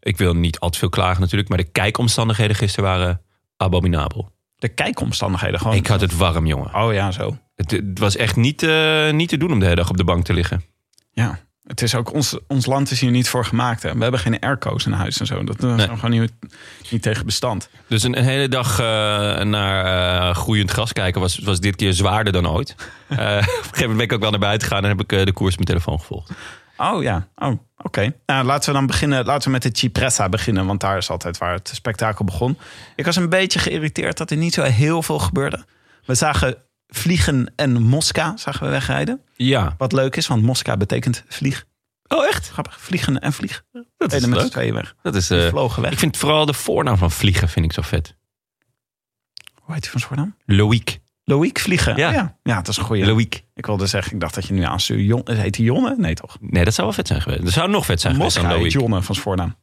[0.00, 3.20] Ik wil niet al te veel klagen natuurlijk, maar de kijkomstandigheden gisteren waren
[3.56, 4.30] abominabel.
[4.56, 5.76] De kijkomstandigheden gewoon.
[5.76, 6.74] Ik had het warm, jongen.
[6.74, 7.38] Oh ja, zo.
[7.54, 8.66] Het, het was echt niet,
[9.12, 10.64] niet te doen om de hele dag op de bank te liggen.
[11.10, 11.38] Ja.
[11.72, 13.82] Het is ook, ons, ons land is hier niet voor gemaakt.
[13.82, 13.94] Hè.
[13.94, 15.44] We hebben geen airco's in huis en zo.
[15.44, 15.88] Dat is Nee.
[15.88, 16.32] gewoon niet,
[16.90, 17.68] niet tegen bestand.
[17.86, 18.84] Dus een, een hele dag eh,
[19.40, 22.74] naar eh, groeiend gras kijken was, was dit keer zwaarder dan ooit.
[23.08, 25.26] Eh, op een gegeven moment ben ik ook wel naar buiten gegaan en heb ik
[25.26, 26.30] de koers op mijn telefoon gevolgd.
[26.76, 28.14] Oh ja, oh, oké.
[28.26, 29.24] Nou, laten we dan beginnen.
[29.24, 32.58] Laten we met de Cipressa beginnen, want daar is altijd waar het spektakel begon.
[32.96, 35.64] Ik was een beetje geïrriteerd dat er niet zo heel veel gebeurde.
[36.04, 36.56] We zagen
[36.88, 39.20] vliegen en Mosca zagen we wegrijden.
[39.44, 39.74] Ja.
[39.78, 41.66] Wat leuk is, want Mosca betekent vlieg.
[42.08, 42.48] Oh, echt?
[42.48, 43.64] Grappig, vliegen en vlieg.
[43.96, 44.54] Dat is leuk.
[44.54, 44.94] weg.
[45.02, 45.92] Dat is, eh, vlogen weg.
[45.92, 48.16] ik vind vooral de voornaam van vliegen vind ik zo vet.
[49.62, 50.36] Hoe heet hij van zijn voornaam?
[50.44, 51.00] Loïc.
[51.24, 51.96] Loïc Vliegen.
[51.96, 52.12] Ja.
[52.12, 52.38] Ja.
[52.42, 53.04] ja, dat is een goeie.
[53.06, 53.44] Loïc.
[53.54, 55.04] Ik wilde zeggen, ik dacht dat je nu aanstuurde.
[55.04, 55.94] Jon, heet hij Jonne?
[55.98, 56.36] Nee toch?
[56.40, 57.42] Nee, dat zou wel vet zijn geweest.
[57.42, 58.82] Dat zou nog vet zijn geweest Mosca dan heet Loïc.
[58.82, 59.56] Jonne van zijn voornaam.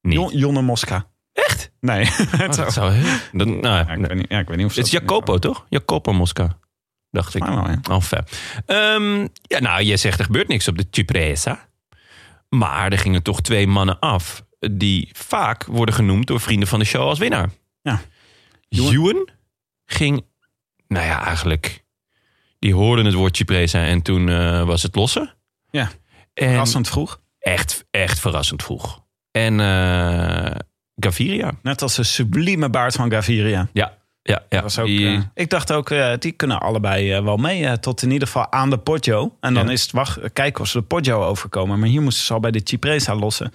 [0.00, 0.14] Niet.
[0.14, 1.06] Jon, Jonne Mosca.
[1.32, 1.70] Echt?
[1.80, 2.04] Nee.
[2.10, 3.16] Oh, het dat zou- zou heel...
[3.32, 5.66] Dat, nou, ja, ik weet niet, ja, ik weet niet of het is Jacopo, toch?
[5.68, 6.58] Jacopo Mosca.
[7.10, 7.44] Dacht ik.
[7.44, 7.80] Wel, ja.
[7.90, 8.02] Oh.
[8.66, 11.68] Ehm, ja, nou, jij zegt er gebeurt niks op de Cipresa.
[12.48, 14.44] Maar er gingen toch twee mannen af...
[14.72, 17.50] die vaak worden genoemd door vrienden van de show als winnaar.
[17.82, 18.00] Ja.
[18.68, 19.28] Ewan
[19.86, 20.24] ging...
[20.88, 21.86] Nou ja, eigenlijk...
[22.58, 25.34] Die hoorden het woord Cipresa en toen eh, was het lossen.
[25.70, 25.90] Ja.
[26.34, 27.20] En Verrassend vroeg.
[27.38, 29.02] echt, echt verrassend vroeg.
[29.30, 30.56] En eh
[31.00, 31.52] Gaviria.
[31.62, 33.68] Net als de sublieme baard van Gaviria.
[33.72, 33.97] Ja,
[34.28, 34.62] ja, ja.
[34.62, 37.78] Was ook, Die- eh, ik dacht ook, eh, die kunnen allebei eh, wel mee.
[37.78, 39.36] tot in ieder geval aan de Poggio.
[39.40, 39.72] En dan Ja.
[39.72, 41.78] is het wacht, kijken of ze de Poggio overkomen.
[41.78, 43.52] Maar hier moesten ze al bij de Cipresa lossen.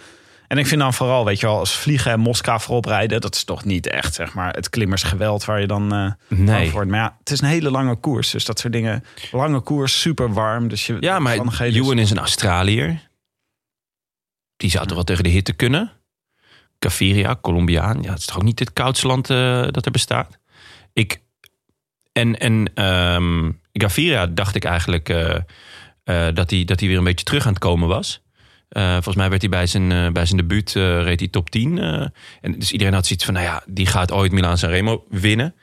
[0.47, 3.21] En ik vind dan vooral, weet je wel, als vliegen en Moskou voorop rijden...
[3.21, 6.63] dat is toch niet echt, zeg maar, het klimmersgeweld waar je dan Nee.
[6.63, 6.89] voor wordt.
[6.89, 8.31] Maar ja, het is een hele lange koers.
[8.31, 9.03] Dus dat soort dingen.
[9.31, 10.67] Lange koers, super warm.
[10.67, 13.09] Dus je, Ja, maar omstandigheden is- Ewan is een Australiër.
[14.57, 15.91] Die zou toch wel tegen de hitte kunnen?
[16.79, 18.01] Gaviria, Colombiaan.
[18.01, 19.27] Ja, het is toch ook niet het koudste land
[19.73, 20.37] dat er bestaat?
[20.93, 21.21] Ik,
[22.11, 25.35] en en ehm, Gaviria dacht ik eigenlijk eh,
[26.03, 28.21] eh, dat hij dat hij weer een beetje terug aan het komen was.
[28.69, 31.77] Eh, volgens mij werd hij bij zijn, bij zijn debuut reed hij top 10.
[31.79, 32.07] eh.
[32.41, 35.55] en dus iedereen had zoiets van, nou ja, die gaat ooit Milaan Sanremo winnen.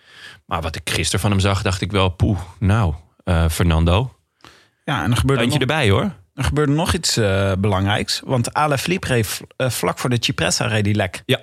[0.47, 2.95] Maar wat ik gisteren van hem zag, dacht ik wel, poeh, nou,
[3.51, 4.15] Fernando.
[4.85, 6.15] Ja, en er gebeurde, nog, erbij hoor.
[6.35, 7.15] er gebeurde nog iets
[7.59, 8.23] belangrijks.
[8.25, 11.23] Want Alaphilippe reed eh, vlak voor de Cipressa reed die lek.
[11.27, 11.41] Ja.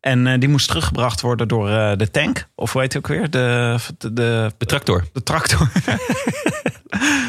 [0.00, 2.46] En eh, die moest teruggebracht worden door eh, de tank.
[2.54, 3.30] Of hoe heet het ook weer?
[3.30, 5.04] De, de, de, De tractor.
[5.12, 5.68] de tractor.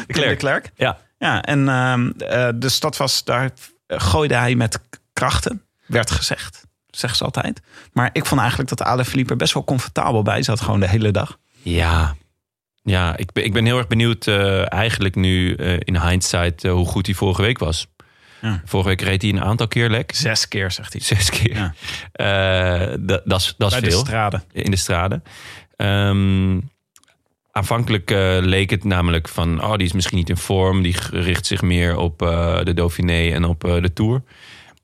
[0.06, 0.30] De Klerk.
[0.30, 0.70] De Klerk.
[0.74, 0.98] Ja.
[1.18, 2.14] Ja, en
[2.54, 3.50] dus dat was, daar
[3.86, 4.80] gooide hij met
[5.12, 6.66] krachten, werd gezegd.
[6.86, 7.60] Zeggen ze altijd.
[7.92, 11.10] Maar ik vond eigenlijk dat Alaphilippe er best wel comfortabel bij zat, gewoon de hele
[11.10, 11.38] dag.
[11.52, 12.14] Ja,
[12.82, 14.26] ja ik, ben, ik ben heel erg benieuwd
[14.68, 17.86] eigenlijk nu in hindsight hoe goed hij vorige week was.
[18.42, 18.62] Ja.
[18.64, 20.14] Vorige week reed hij een aantal keer lek.
[20.14, 21.02] Zes keer, zegt hij.
[21.02, 21.56] Zes keer.
[21.56, 21.74] Ja.
[22.12, 24.42] Eh, dat is de veel straden.
[24.52, 25.22] in de straden.
[25.76, 26.60] Ehm,
[27.50, 29.64] aanvankelijk eh, leek het namelijk van...
[29.64, 30.82] oh, die is misschien niet in vorm.
[30.82, 34.22] Die richt zich meer op eh, de Dauphiné en op de Tour.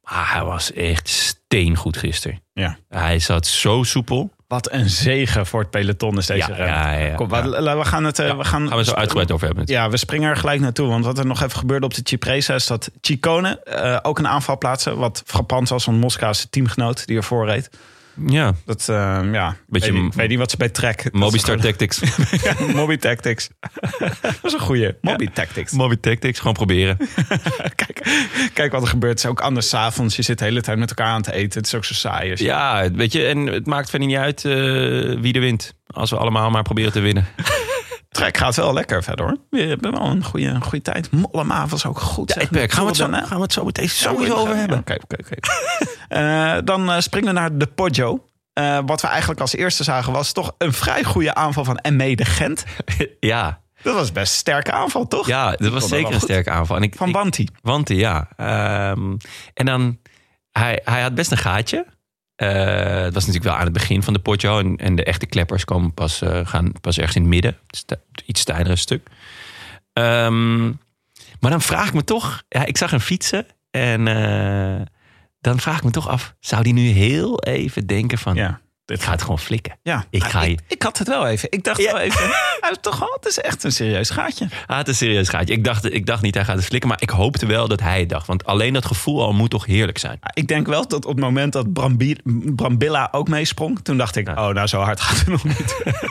[0.05, 2.43] Maar hij was echt steengoed gisteren.
[2.53, 2.79] Ja.
[2.89, 4.31] Hij zat zo soepel.
[4.49, 8.05] Wat een zegen voor het peloton is deze Ja, ja, ja, Kom, we, we gaan
[8.05, 8.19] het...
[8.19, 9.65] eh, we gaan, Gaan we zo uitgebreid over hebben.
[9.67, 10.89] Ja, we springen er gelijk naartoe.
[10.89, 14.29] Want wat er nog even gebeurde op de Cipresa is dat Chicone eh, ook een
[14.29, 14.95] aanval plaatste.
[14.97, 17.71] Wat frappant was van Moskou zijn teamgenoot die ervoor reed.
[18.27, 21.13] Ja, Dat, eh, ja, Beetje weet, niet, weet niet wat ze bij trek.
[21.13, 22.01] Mobistar Tactics.
[22.75, 23.49] Moby Tactics.
[24.23, 24.95] dat is een goeie.
[25.01, 25.73] Moby Tactics.
[25.73, 26.97] Moby Tactics, gewoon proberen.
[27.75, 28.09] kijk,
[28.55, 29.13] kijk wat er gebeurt.
[29.13, 30.17] Het is ook anders 's avonds.
[30.17, 31.59] Je zit de hele tijd met elkaar aan te eten.
[31.59, 32.29] Het is ook zo saai.
[32.29, 34.53] je- Ja, weet je, en het maakt verder niet uit eh,
[35.21, 35.75] wie er wint.
[35.95, 37.27] Als we allemaal maar proberen te winnen.
[38.09, 39.37] Trek gaat wel lekker verder hoor.
[39.51, 41.11] We hebben wel een goede, een goede tijd.
[41.11, 42.31] Mollema was ook goed.
[42.31, 42.43] zeg.
[42.51, 44.79] Gaan we, het zo, gaan we het zo meteen Ja, sowieso over ja, hebben.
[44.79, 45.35] Oké, oké, oké.
[46.09, 48.25] Eh, Dan eh, springen we naar de Poggio.
[48.53, 52.17] Eh, wat we eigenlijk als eerste zagen was toch een vrij goede aanval van ME
[52.17, 52.65] de Gent.
[53.21, 55.27] Ja, Dat was best een sterke aanval, toch?
[55.27, 56.77] ja dat was zeker een sterke aanval.
[56.77, 57.49] En ik, Van Banti.
[57.63, 58.29] Wanti, ja.
[58.37, 59.17] Ehm,
[59.55, 59.99] en dan,
[60.53, 61.87] hij, hij had best een gaatje.
[62.39, 64.59] Eh, het was natuurlijk wel aan het begin van de potjo.
[64.59, 67.57] En, en de echte kleppers komen pas, eh, gaan pas ergens in het midden.
[68.27, 69.09] Iets stijlere stuk.
[69.93, 70.67] Ehm,
[71.41, 72.43] maar dan vraag ik me toch...
[72.49, 73.47] Ja, ik zag hem fietsen.
[73.71, 74.87] En eh,
[75.41, 76.35] dan vraag ik me toch af...
[76.41, 78.35] Zou die nu heel even denken van...
[78.35, 79.79] Ja, Ik ga het gewoon flikken.
[79.83, 80.05] ja.
[80.11, 81.51] Ik Maar ga je- ik, ik had het wel even.
[81.51, 81.93] Ik dacht Ja.
[81.93, 82.25] wel even.
[82.61, 84.49] Hij is toch wel, het is echt een serieus gaatje.
[84.67, 85.55] Ah, het is een serieus gaatje.
[85.55, 86.89] Ik dacht, ik dacht niet hij gaat het flikken.
[86.89, 88.27] Maar ik hoopte wel dat hij het dacht.
[88.27, 90.19] Want alleen dat gevoel al moet toch heerlijk zijn.
[90.35, 92.17] Ik denk wel dat op het moment dat Brambi,
[92.55, 95.77] Brambilla ook meesprong, toen dacht ik, oh, nou zo hard gaat het nog niet.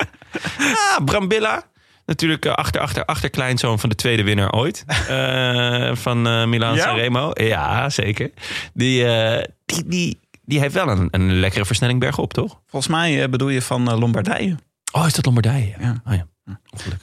[0.59, 1.63] Ah, Brambilla.
[2.05, 4.83] Natuurlijk eh, achter, achter, achter kleinzoon van de tweede winnaar ooit.
[5.07, 6.81] eh, van eh Milan Ja?
[6.83, 7.31] Sanremo.
[7.33, 8.29] Ja, zeker.
[8.73, 9.05] Die,
[9.65, 12.59] die, die, die heeft wel een, een lekkere versnelling bergop, toch?
[12.67, 14.55] Volgens mij eh, bedoel je van eh, Lombardije.
[14.91, 15.73] Oh, is dat Lombardije?
[15.79, 16.01] Ja.
[16.07, 16.27] Oh, ja.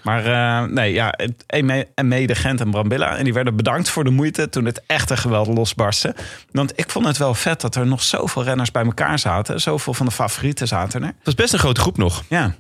[0.03, 1.15] Maar eh, nee, ja,
[1.47, 3.17] Eme- Eme, Gent en Brambilla.
[3.17, 6.15] En die werden bedankt voor de moeite toen het echt een geweld losbarstte.
[6.51, 9.61] Want ik vond het wel vet dat er nog zoveel renners bij elkaar zaten.
[9.61, 11.07] Zoveel van de favorieten zaten er.
[11.07, 12.23] Het was best een grote groep nog.
[12.29, 12.55] Ja.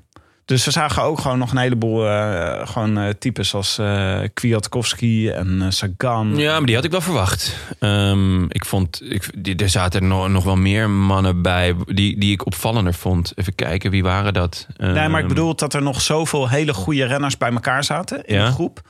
[0.44, 5.28] Dus we zagen ook gewoon nog een heleboel eh, gewoon, eh, types als eh Kwiatkowski
[5.28, 6.36] en Sagan.
[6.36, 7.56] Ja, maar die had ik wel verwacht.
[7.78, 12.32] Ehm, ik vond, ik, die, er zaten nog, nog wel meer mannen bij die, die
[12.32, 13.32] ik opvallender vond.
[13.34, 14.66] Even kijken, wie waren dat?
[14.76, 18.24] Nee, maar ik Ehm, bedoel dat er nog zoveel hele goede renners bij elkaar zaten
[18.24, 18.46] in Ja.
[18.46, 18.80] de groep.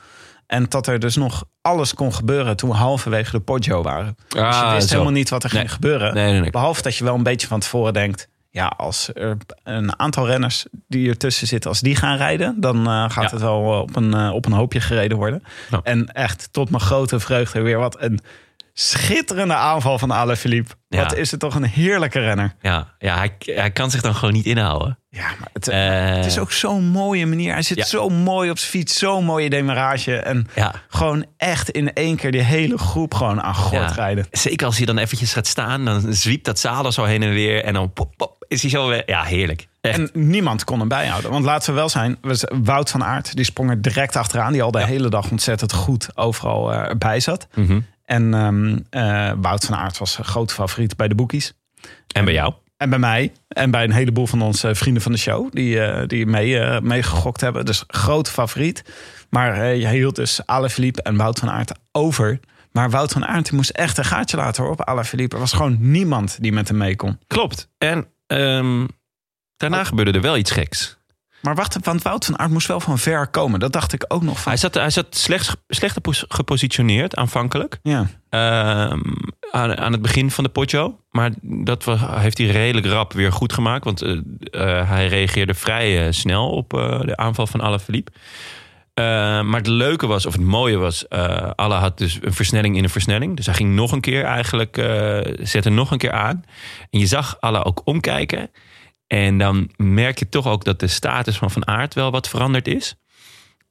[0.47, 4.15] En dat er dus nog alles kon gebeuren toen we halverwege de Poggio waren.
[4.27, 4.93] dus je Ah, wist zo.
[4.93, 5.59] helemaal niet wat er Nee.
[5.61, 6.13] ging gebeuren.
[6.13, 6.49] Nee, nee, nee.
[6.51, 8.27] Behalve dat je wel een beetje van tevoren denkt...
[8.55, 11.69] ja, als er een aantal renners die ertussen zitten...
[11.69, 13.29] als die gaan rijden, dan eh, gaat Ja.
[13.29, 15.43] het wel eh, op een, eh, op een hoopje gereden worden.
[15.71, 15.79] Ja.
[15.83, 18.19] En echt tot mijn grote vreugde weer wat een
[18.79, 20.73] schitterende aanval van Alaphilippe.
[20.87, 21.01] Ja.
[21.01, 22.55] Wat is het toch een heerlijke renner.
[22.61, 24.99] Ja, ja hij, hij kan zich dan gewoon niet inhouden.
[25.09, 27.53] Ja, maar het, Eh, het is ook zo'n mooie manier.
[27.53, 27.85] Hij zit Ja.
[27.85, 30.15] zo mooi op zijn fiets, zo'n mooie demarage.
[30.15, 30.73] En Ja.
[30.87, 33.95] gewoon echt in één keer die hele groep gewoon aan gort Ja.
[33.95, 34.27] rijden.
[34.31, 37.63] Zeker als hij dan eventjes gaat staan, dan zwiept dat zadel zo heen en weer.
[37.63, 39.03] En dan pop, pop, is hij zo weer.
[39.05, 39.67] Ja, heerlijk.
[39.85, 40.13] Echt.
[40.13, 41.31] En niemand kon hem bijhouden.
[41.31, 42.17] Want laten we wel zijn,
[42.63, 44.51] Wout van Aert die sprong er direct achteraan.
[44.51, 47.47] Die al de hele dag ontzettend goed overal eh, erbij zat.
[47.53, 47.79] Mhm.
[48.05, 51.53] En ehm, eh, Wout van Aert was een groot favoriet bij de boekies.
[52.07, 52.53] En bij jou?
[52.77, 53.31] En bij mij.
[53.47, 55.51] En bij een heleboel van onze vrienden van de show.
[55.51, 57.65] Die, eh, die mee, eh, meegegokt hebben.
[57.65, 58.83] Dus grote favoriet.
[59.29, 62.39] Maar eh, je hield dus Alaphilippe en Wout van Aert over.
[62.71, 65.35] Maar Wout van Aert die moest echt een gaatje laten hoor, op Alaphilippe.
[65.35, 67.19] Er was gewoon niemand die met hem mee kon.
[67.27, 67.69] Klopt.
[67.77, 68.85] En ehm,
[69.57, 70.97] daarna gebeurde er wel iets geks.
[71.45, 73.59] Maar wacht, want Wout van Aert moest wel van ver komen.
[73.59, 74.51] Dat dacht ik ook nog van.
[74.51, 77.79] Hij zat, hij zat slecht, slecht gepos- gepositioneerd aanvankelijk.
[77.83, 78.07] Ja.
[78.29, 78.99] Ehm,
[79.51, 80.99] aan, aan het begin van de potjo.
[81.11, 83.83] Maar dat heeft hij redelijk rap weer goed gemaakt.
[83.83, 86.69] Want eh, eh, hij reageerde vrij eh, snel op
[87.05, 88.11] de aanval van Alaphilippe.
[88.93, 89.03] Eh,
[89.41, 91.09] maar het leuke was, of het mooie was,
[91.55, 93.35] Allah had dus een versnelling in een versnelling.
[93.35, 94.75] Dus hij ging nog een keer eigenlijk,
[95.39, 96.43] zette nog een keer aan.
[96.89, 98.49] En je zag Allah ook omkijken.
[99.07, 102.67] En dan merk je toch ook dat de status van Van Aert wel wat veranderd
[102.67, 102.95] is.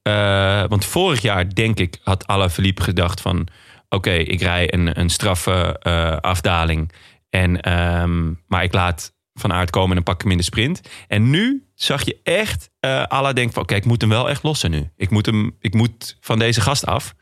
[0.03, 3.47] Eh, want vorig jaar, denk ik, had Alaphilippe gedacht van...
[3.89, 6.93] oké, ik rij een, een straffe eh, afdaling.
[7.30, 10.80] En, ehm, maar ik laat Van Aert komen en dan pak hem in de sprint.
[11.09, 12.70] En nu zag je echt...
[12.80, 14.91] eh Alla denkt van, oké, ik moet hem wel echt lossen nu.
[14.97, 17.14] Ik moet, hem, ik moet van deze gast af.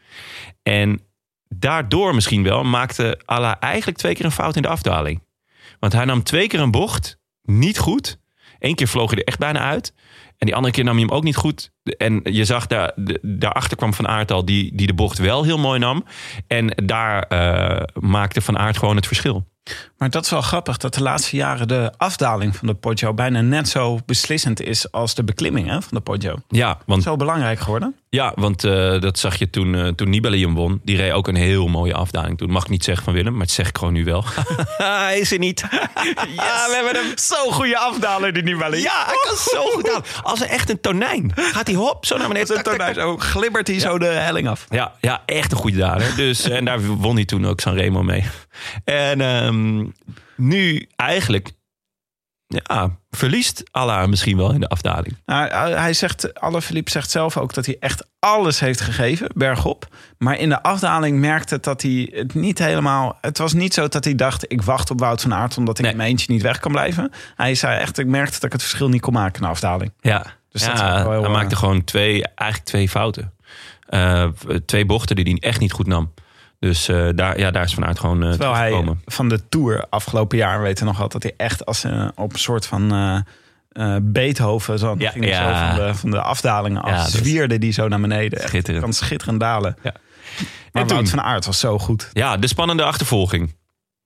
[0.63, 1.01] En
[1.49, 5.23] daardoor misschien wel maakte Alla eigenlijk twee keer een fout in de afdaling.
[5.79, 8.19] Want hij nam twee keer een bocht, niet goed.
[8.59, 9.95] Eén keer vloog hij er echt bijna uit.
[10.39, 11.71] En die andere keer nam hij hem ook niet goed.
[11.83, 15.59] En je zag daar, daarachter kwam Van Aert al, die, die de bocht wel heel
[15.59, 16.05] mooi nam.
[16.47, 19.51] En daar eh, maakte Van Aert gewoon het verschil.
[19.99, 23.41] Maar dat is wel grappig dat de laatste jaren de afdaling van de Poggio bijna
[23.41, 26.37] net zo beslissend is als de beklimming hè, van de Poggio.
[26.49, 27.97] Ja, want, Zo belangrijk geworden.
[28.15, 30.81] Ja, want eh, dat zag je toen, eh, toen Nibali hem won.
[30.85, 32.51] Die reed ook een heel mooie afdaling toen.
[32.51, 34.25] Mag ik niet zeggen van Willem, maar het zeg ik gewoon nu wel.
[34.77, 35.61] hij is er niet.
[36.37, 38.81] ja, we hebben hem Zo'n goede afdaler die Nibali.
[38.81, 40.03] Ja, hij kan zo goed aan.
[40.23, 41.33] Als een echt een tonijn.
[41.35, 42.63] Gaat hij hop, zo naar beneden.
[42.63, 42.95] Tak, tak.
[42.95, 44.67] Zo glibbert hij zo de helling af.
[44.69, 46.17] Ja, ja, echt een goede dader.
[46.23, 48.25] Dus, en daar won hij toen ook Sanremo mee.
[48.85, 49.87] En ehm,
[50.37, 51.51] nu eigenlijk
[52.67, 55.17] ja, verliest Allah misschien wel in de afdaling.
[55.27, 59.87] Nou, hij zegt, Alaphilippe zegt zelf ook dat hij echt alles heeft gegeven, bergop.
[60.19, 63.19] Maar in de afdaling merkte dat hij het niet helemaal...
[63.21, 65.57] Het was niet zo dat hij dacht, ik wacht op Wout van Aert...
[65.57, 65.91] omdat ik Nee.
[65.91, 67.11] in mijn eentje niet weg kan blijven.
[67.37, 69.93] Hij zei echt, ik merkte dat ik het verschil niet kon maken in de afdaling.
[70.01, 73.33] Ja, Dus dat ja wel heel, hij eh, maakte gewoon twee, eigenlijk twee fouten.
[73.89, 74.29] Eh,
[74.67, 76.13] twee bochten die hij echt niet goed nam.
[76.63, 79.01] Dus eh, daar, ja, daar is vanuit gewoon uh, Terwijl hij gekomen.
[79.07, 81.23] van de Tour afgelopen jaar weten nog altijd...
[81.23, 83.25] dat hij echt als eh, op een soort van
[84.03, 84.79] Beethoven...
[84.79, 85.59] Zo, Ja, ging hij ja.
[85.59, 86.91] zo van, de, van de afdalingen af.
[86.91, 88.41] Ja, zwierde die zo naar beneden.
[88.41, 89.77] Echt, kan schitterend dalen.
[89.83, 89.95] Ja.
[90.73, 90.97] Maar En toen?
[90.97, 92.11] Wout van Aert was zo goed.
[92.13, 93.55] Ja, de spannende achtervolging.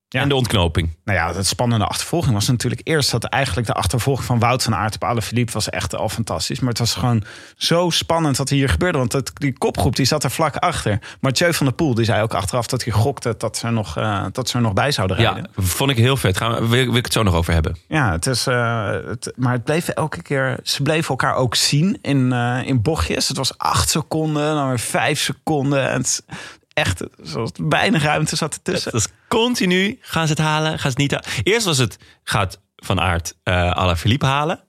[0.08, 0.20] Ja.
[0.20, 0.96] En de ontknoping.
[1.04, 4.74] Nou ja, het spannende achtervolging was natuurlijk eerst dat eigenlijk de achtervolging van Wout van
[4.74, 6.60] Aert op Alaphilippe was echt al fantastisch.
[6.60, 7.24] Maar het was gewoon
[7.56, 8.98] zo spannend wat hier gebeurde.
[8.98, 10.98] Want het, die kopgroep die zat er vlak achter.
[11.20, 13.96] Mathieu van der Poel die zei ook achteraf dat hij gokte dat ze er nog,
[13.96, 15.50] eh, dat ze er nog bij zouden rijden.
[15.56, 16.36] Ja, vond ik heel vet.
[16.36, 17.76] Gaan we, wil, wil ik het zo nog over hebben.
[17.88, 20.58] Ja, het is, eh, het, maar het bleef elke keer.
[20.62, 23.28] Ze bleven elkaar ook zien in, eh, in bochtjes.
[23.28, 25.90] Het was acht seconden, dan weer vijf seconden.
[25.90, 26.24] En het,
[26.76, 28.92] echt, zoals weinig ruimte zat ertussen.
[28.92, 29.98] Dat is continu.
[30.00, 30.70] Gaan ze het halen?
[30.70, 31.28] Gaan ze het niet halen?
[31.42, 34.60] Eerst was het, gaat Van Aert uh, Ala Philippe halen?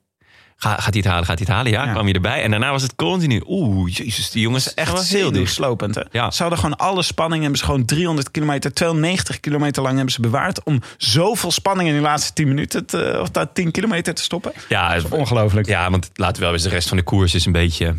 [0.60, 1.24] Ga, gaat hij het halen?
[1.26, 1.72] Gaat hij het halen?
[1.72, 1.92] Ja, Ja.
[1.92, 2.42] kwam hij erbij.
[2.42, 3.42] En daarna was het continu.
[3.46, 5.94] Oeh, jezus, die jongens echt heel slopend.
[5.94, 6.02] Hè?
[6.10, 6.30] Ja.
[6.30, 7.40] Ze hadden gewoon alle spanning.
[7.40, 10.62] Hebben ze gewoon 300 kilometer, 290 kilometer lang hebben ze bewaard.
[10.64, 14.52] Om zoveel spanning in de laatste 10 minuten, te, of dat 10 kilometer te stoppen.
[14.68, 15.66] Ja, is ongelooflijk.
[15.66, 17.94] ja, want laten we wel eens de rest van de koers is een beetje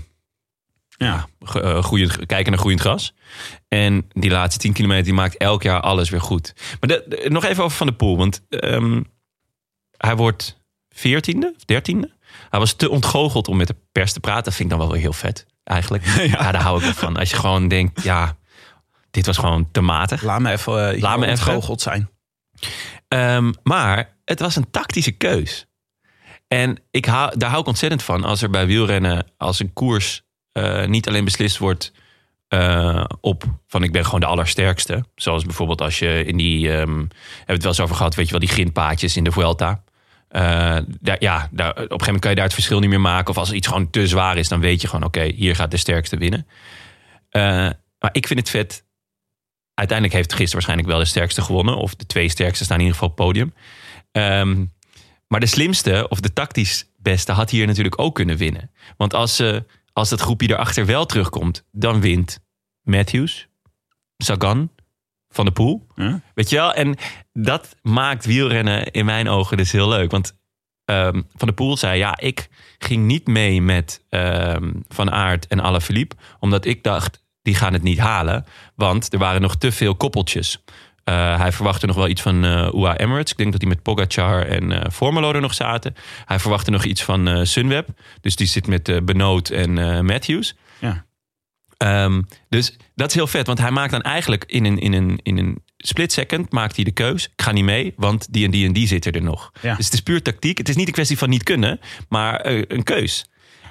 [1.07, 1.27] Ja.
[1.39, 3.13] ge- eh, groeiend, kijken naar groeiend gras.
[3.67, 6.53] En die laatste 10 kilometer die maakt elk jaar alles weer goed.
[6.79, 8.17] Maar de, de- nog even over Van de Poel.
[8.17, 9.01] Want ehm,
[9.97, 10.61] hij wordt
[10.95, 12.17] 14e of 13e.
[12.49, 14.43] Hij was te ontgoocheld om met de pers te praten.
[14.43, 16.05] Dat vind ik dan wel weer heel vet, eigenlijk.
[16.31, 17.17] Ja, daar hou ik wel van.
[17.17, 18.37] Als je gewoon denkt, ja,
[19.11, 20.21] dit was gewoon te matig.
[20.23, 21.45] Laat me even, uh, Laat me even.
[21.47, 22.09] ontgoocheld zijn.
[23.07, 25.65] Ehm, maar het was een tactische keus.
[26.47, 30.21] En ik hou, daar hou ik ontzettend van als er bij wielrennen, als een koers
[30.51, 31.91] eh, niet alleen beslist wordt
[32.47, 35.05] eh, op van ik ben gewoon de allersterkste.
[35.15, 37.07] Zoals bijvoorbeeld als je in die, ehm hebben
[37.45, 39.83] we het wel eens over gehad, weet je wel, die grindpaadjes in de Vuelta.
[40.27, 43.01] Eh, daar, ja, daar, op een gegeven moment kan je daar het verschil niet meer
[43.01, 43.29] maken.
[43.29, 45.77] Of als iets gewoon te zwaar is, dan weet je gewoon, oké, hier gaat de
[45.77, 46.47] sterkste winnen.
[47.99, 48.87] Maar ik vind het vet.
[49.73, 51.77] Uiteindelijk heeft gisteren waarschijnlijk wel de sterkste gewonnen.
[51.77, 53.53] Of de twee sterkste staan in ieder geval op het podium.
[54.11, 54.65] Ehm,
[55.27, 58.71] maar de slimste of de tactisch beste had hier natuurlijk ook kunnen winnen.
[58.97, 59.65] Want als, ze
[59.99, 62.39] als dat groepje erachter wel terugkomt, dan wint
[62.81, 63.47] Matthews,
[64.17, 64.71] Sagan,
[65.29, 65.87] Van de Poel.
[65.95, 66.21] Ja.
[66.33, 66.73] Weet je wel?
[66.73, 66.95] En
[67.33, 70.11] dat maakt wielrennen in mijn ogen dus heel leuk.
[70.11, 70.37] Want
[70.85, 75.59] ehm, Van de Poel zei, ja, ik ging niet mee met ehm, Van Aert en
[75.59, 76.15] Alaphilippe.
[76.39, 78.45] Omdat ik dacht, die gaan het niet halen.
[78.75, 80.63] Want er waren nog te veel koppeltjes.
[81.09, 83.31] Uh, hij verwachtte nog wel iets van uh, UA Emirates.
[83.31, 85.95] Ik denk dat hij met Pogacar en uh, Formelo er nog zaten.
[86.25, 87.87] Hij verwachtte nog iets van Sunweb.
[88.21, 90.55] Dus die zit met Benoot en Matthews.
[90.79, 91.05] Ja.
[92.05, 93.47] Um, dus dat is heel vet.
[93.47, 96.83] Want hij maakt dan eigenlijk in een, in een, in een split second maakt hij
[96.83, 97.25] de keus.
[97.25, 99.51] Ik ga niet mee, want die en die en die zitten er nog.
[99.61, 99.75] Ja.
[99.75, 100.57] Dus het is puur tactiek.
[100.57, 101.79] Het is niet een kwestie van niet kunnen,
[102.09, 103.28] maar een keus.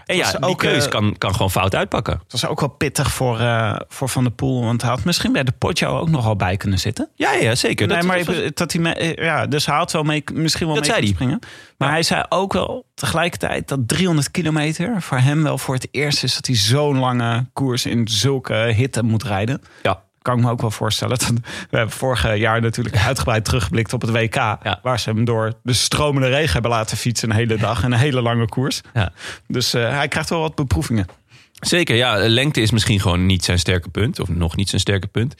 [0.08, 2.14] En ja, die ook, keus eh, kan, kan gewoon fout uitpakken.
[2.22, 4.64] Het was ook wel pittig voor, eh, voor Van der Poel.
[4.64, 7.08] Want hij had misschien bij de Poggio ook nog wel bij kunnen zitten.
[7.14, 7.86] Ja, ja zeker.
[7.86, 10.24] nee, Dat- maar dat was- dat hij me- eh, ja, dus hij had wel mee,
[10.32, 11.38] misschien wel Dat mee kunnen springen.
[11.78, 16.22] Maar hij zei ook wel tegelijkertijd dat 300 kilometer voor hem wel voor het eerst
[16.22, 19.62] is dat hij zo'n lange koers in zulke hitte moet rijden.
[19.82, 20.06] ja.
[20.28, 21.18] Kan ik me ook wel voorstellen.
[21.18, 21.28] Dat-
[21.70, 24.34] We hebben vorig jaar natuurlijk uitgebreid teruggeblikt op het WK.
[24.82, 27.82] Waar ze hem door de stromende regen hebben laten fietsen een hele dag.
[27.82, 28.80] En een hele lange koers.
[28.94, 29.12] Ja.
[29.46, 31.06] Dus eh, hij krijgt wel wat beproevingen.
[31.52, 32.28] Zeker, ja.
[32.28, 34.20] Lengte is misschien gewoon niet zijn sterke punt.
[34.20, 35.34] Of nog niet zijn sterke punt.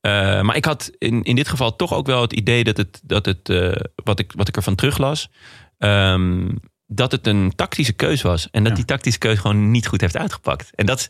[0.00, 3.00] Eh, maar ik had in, in dit geval toch ook wel het idee dat het,
[3.04, 5.28] dat het eh, wat, ik, wat ik ervan teruglas,
[5.78, 6.48] ehm,
[6.86, 8.48] dat het een tactische keus was.
[8.50, 10.70] En dat die tactische keus gewoon niet goed heeft uitgepakt.
[10.74, 11.08] En dat,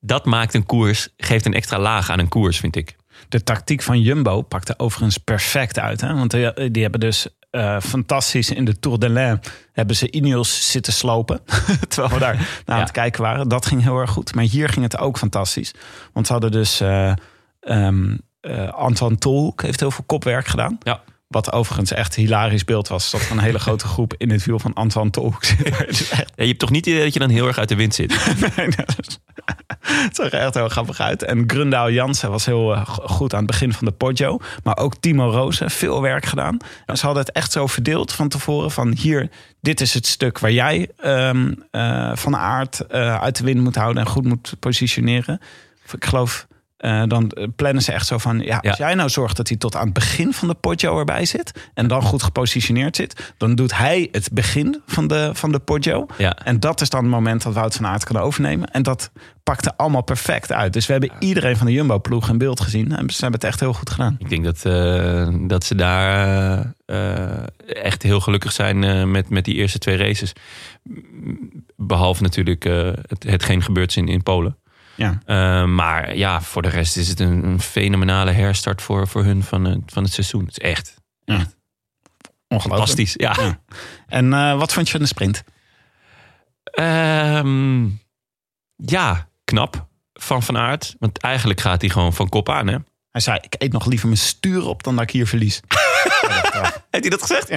[0.00, 2.96] dat maakt een koers, geeft een extra laag aan een koers, vind ik.
[3.28, 6.00] De tactiek van Jumbo pakte overigens perfect uit.
[6.00, 6.14] Hè?
[6.14, 9.40] Want die, die hebben dus eh, fantastisch in de Tour de l'Ain...
[9.72, 11.40] hebben ze Ineos zitten slopen.
[11.88, 12.34] Terwijl we daar
[12.66, 13.48] naar aan het kijken waren.
[13.48, 14.34] Dat ging heel erg goed.
[14.34, 15.74] Maar hier ging het ook fantastisch.
[16.12, 16.80] Want ze hadden dus...
[16.80, 20.78] ehm, eh, Antoine Tolhoek heeft heel veel kopwerk gedaan.
[20.82, 21.00] Ja.
[21.28, 23.10] Wat overigens echt een hilarisch beeld was.
[23.10, 25.62] Dat een hele grote groep in het wiel van Antoine Tolhoek zit.
[25.62, 27.74] Echt Ja, je hebt toch niet het idee dat je dan heel erg uit de
[27.76, 28.08] wind zit?
[28.56, 29.18] Nee, dat is-
[29.78, 31.22] Het zag er echt heel grappig uit.
[31.22, 34.38] En Grundaal Jansen was heel eh, go- goed aan het begin van de Poggio.
[34.62, 36.56] Maar ook Timo Rozen, veel werk gedaan.
[36.86, 38.70] En ze hadden het echt zo verdeeld van tevoren.
[38.70, 43.44] Van hier, dit is het stuk waar jij ehm, eh, van aard eh, uit de
[43.44, 44.02] wind moet houden.
[44.02, 45.40] En goed moet positioneren.
[45.92, 46.46] Ik geloof,
[46.78, 48.40] eh, dan eh, plannen ze echt zo van...
[48.40, 51.24] Ja, als jij nou zorgt dat hij tot aan het begin van de Poggio erbij
[51.24, 51.70] zit...
[51.74, 53.34] en dan goed gepositioneerd zit...
[53.36, 56.06] dan doet hij het begin van de, van de Poggio.
[56.18, 56.36] Ja.
[56.44, 58.70] En dat is dan het moment dat Wout van Aert kan overnemen.
[58.70, 59.10] En dat
[59.42, 60.72] pakte allemaal perfect uit.
[60.72, 62.96] Dus we hebben iedereen van de Jumbo-ploeg in beeld gezien.
[62.96, 64.16] En ze hebben het echt heel goed gedaan.
[64.18, 66.74] Ik denk dat, eh, dat ze daar
[67.66, 70.32] echt heel gelukkig zijn met, met die eerste twee races.
[71.76, 72.64] Behalve natuurlijk
[73.08, 74.56] het, hetgeen gebeurd is in, in Polen.
[74.98, 75.18] Ja.
[75.24, 79.42] Eh, maar ja, voor de rest is het een, een fenomenale herstart voor, voor hun
[79.42, 80.40] van, het- van het seizoen.
[80.44, 80.94] Het is echt,
[81.24, 81.56] echt
[82.48, 82.62] Ongelooflijk.
[82.62, 83.14] fantastisch.
[83.16, 83.60] Ja.
[84.06, 85.42] En eh, wat vond je van de sprint?
[86.64, 87.84] Ehm,
[88.76, 90.96] ja, knap van Van Aert.
[90.98, 92.66] Want eigenlijk gaat hij gewoon van kop aan.
[92.66, 92.76] Hè?
[93.10, 95.60] Hij zei, ik eet nog liever mijn stuur op dan dat ik hier verlies.
[96.90, 97.48] Heeft hij dat gezegd?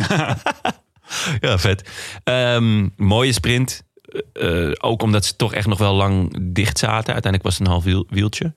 [1.39, 1.89] Ja, vet.
[2.23, 3.83] Ehm, mooie sprint.
[4.33, 7.13] Eh, ook omdat ze toch echt nog wel lang dicht zaten.
[7.13, 8.53] Uiteindelijk was het een half wiel, wieltje.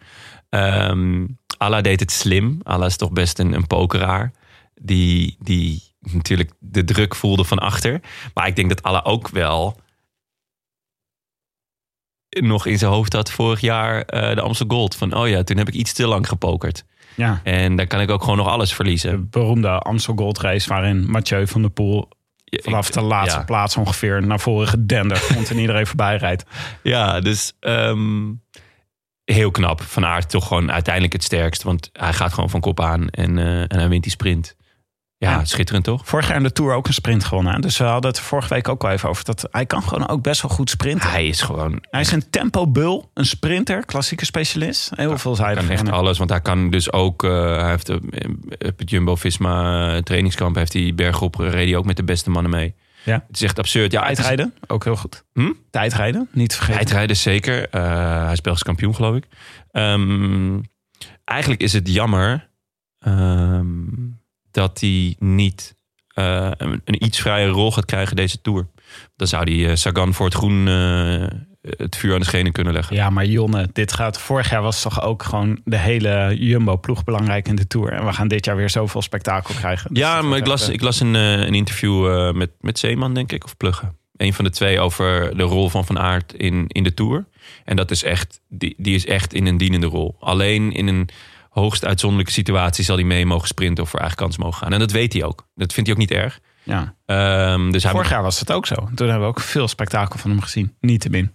[0.48, 1.24] Ehm
[1.59, 2.61] Alla deed het slim.
[2.62, 4.32] Alla is toch best een, een pokeraar.
[4.74, 8.00] Die, die natuurlijk de druk voelde van achter.
[8.34, 9.80] Maar ik denk dat Alla ook wel
[12.28, 14.96] nog in zijn hoofd had vorig jaar eh, de Amstel Gold.
[14.96, 16.84] Van, oh ja, toen heb ik iets te lang gepokerd.
[17.16, 17.40] Ja.
[17.44, 19.11] En dan kan ik ook gewoon nog alles verliezen.
[19.11, 22.09] De beroemde Amstel Gold Race waarin Mathieu van der Poel
[22.62, 23.44] vanaf de laatste ja.
[23.44, 26.44] plaats ongeveer naar voren gedenderd komt en iedereen voorbij rijdt.
[26.82, 28.32] Ja, dus ehm,
[29.24, 29.82] heel knap.
[29.82, 31.62] Van Aert toch gewoon uiteindelijk het sterkst.
[31.62, 34.57] Want hij gaat gewoon van kop aan en, eh, en hij wint die sprint.
[35.25, 35.45] Ja, Ja.
[35.45, 36.03] schitterend toch?
[36.05, 37.61] Vorig jaar in de Tour ook een sprint gewonnen.
[37.61, 39.25] Dus we hadden het vorige week ook al even over.
[39.25, 41.11] Dat hij kan gewoon ook best wel goed sprinten.
[41.11, 44.91] Hij is gewoon Hij is een tempobul, een sprinter, klassieke specialist.
[44.95, 45.62] Heel veelzijdig.
[45.62, 46.18] kan echt En, eh, alles.
[46.18, 47.25] Want hij kan dus ook...
[47.25, 47.97] eh, hij heeft eh,
[48.59, 50.57] op het Jumbo-Visma eh, trainingskamp...
[50.57, 52.75] heeft hij bergop hij ook met de beste mannen mee.
[53.05, 53.25] Ja.
[53.27, 53.93] Het is echt absurd.
[53.93, 55.25] Ja, is- Tijdrijden, ook heel goed.
[55.33, 55.51] Hm?
[55.70, 56.81] Tijdrijden, niet te vergeten.
[56.81, 57.66] Tijdrijden zeker.
[57.70, 59.25] Hij is Belgisch kampioen, geloof ik.
[59.70, 60.59] Ehm,
[61.25, 62.49] eigenlijk is het jammer
[62.99, 63.66] ehm,
[64.55, 65.76] dat hij niet
[66.09, 68.66] eh, een, een iets vrije rol gaat krijgen deze Tour.
[69.16, 71.26] Dan zou hij eh, Sagan voor het groen eh,
[71.76, 72.96] het vuur aan de schenen kunnen leggen.
[72.96, 74.20] Ja, maar Jonne, dit gaat.
[74.20, 77.92] Vorig jaar was toch ook gewoon de hele Jumbo-ploeg belangrijk in de Tour.
[77.92, 79.94] En we gaan dit jaar weer zoveel spektakel krijgen.
[79.94, 83.44] Dus Ja, maar ik las, ik las een, een interview met, met Zeeman, denk ik,
[83.44, 83.92] of Plugge.
[84.16, 87.26] Een van de twee over de rol van Van Aert in, in de Tour.
[87.64, 90.16] En dat is echt, die, die is echt in een dienende rol.
[90.20, 91.09] Alleen in een
[91.55, 94.72] hoogst uitzonderlijke situatie zal hij mee mogen sprinten of voor eigen kans mogen gaan.
[94.72, 95.46] En dat weet hij ook.
[95.55, 96.40] Dat vindt hij ook niet erg.
[96.62, 96.94] Ja.
[97.07, 98.74] Ehm, dus hij Vorig jaar was het ook zo.
[98.74, 100.74] Toen hebben we ook veel spektakel van hem gezien.
[100.80, 101.32] Niet te min.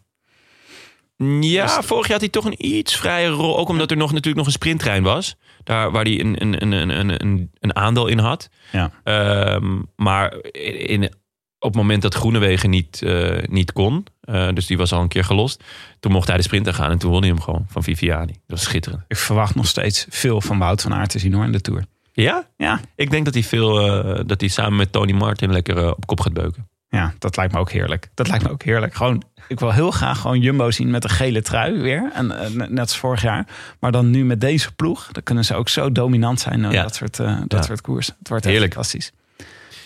[1.41, 3.57] Ja, Dus- vorig jaar had hij toch een iets vrije rol.
[3.57, 5.35] Ook omdat er nog, natuurlijk nog een sprinttrein was.
[5.63, 8.49] Daar waar hij een, een, een, een, een, een aandeel in had.
[8.71, 8.91] Ja.
[9.03, 11.13] Ehm, maar in,
[11.59, 14.05] op het moment dat Groenewegen niet, eh, niet kon.
[14.21, 15.63] eh, dus die was al een keer gelost.
[15.99, 16.91] Toen mocht hij de sprinter gaan.
[16.91, 18.31] En toen won hij hem gewoon van Viviani.
[18.33, 19.03] Dat was schitterend.
[19.07, 21.83] Ik verwacht nog steeds veel van Wout van Aert te zien hoor in de Tour.
[22.13, 22.47] Ja?
[22.57, 22.79] Ja.
[22.95, 26.19] Ik denk dat hij, veel, eh, dat hij samen met Tony Martin lekker op kop
[26.19, 26.67] gaat beuken.
[26.89, 28.09] Ja, dat lijkt me ook heerlijk.
[28.13, 28.93] Dat lijkt me ook heerlijk.
[28.95, 32.11] Gewoon, ik wil heel graag gewoon Jumbo zien met een gele trui weer.
[32.13, 33.47] En, net als vorig jaar.
[33.79, 35.07] Maar dan nu met deze ploeg.
[35.11, 36.71] Dan kunnen ze ook zo dominant zijn.
[36.71, 36.81] Ja.
[36.81, 37.61] Dat soort, dat Ja.
[37.61, 38.07] soort koers.
[38.07, 38.73] Het wordt echt Heerlijk.
[38.73, 39.11] fantastisch.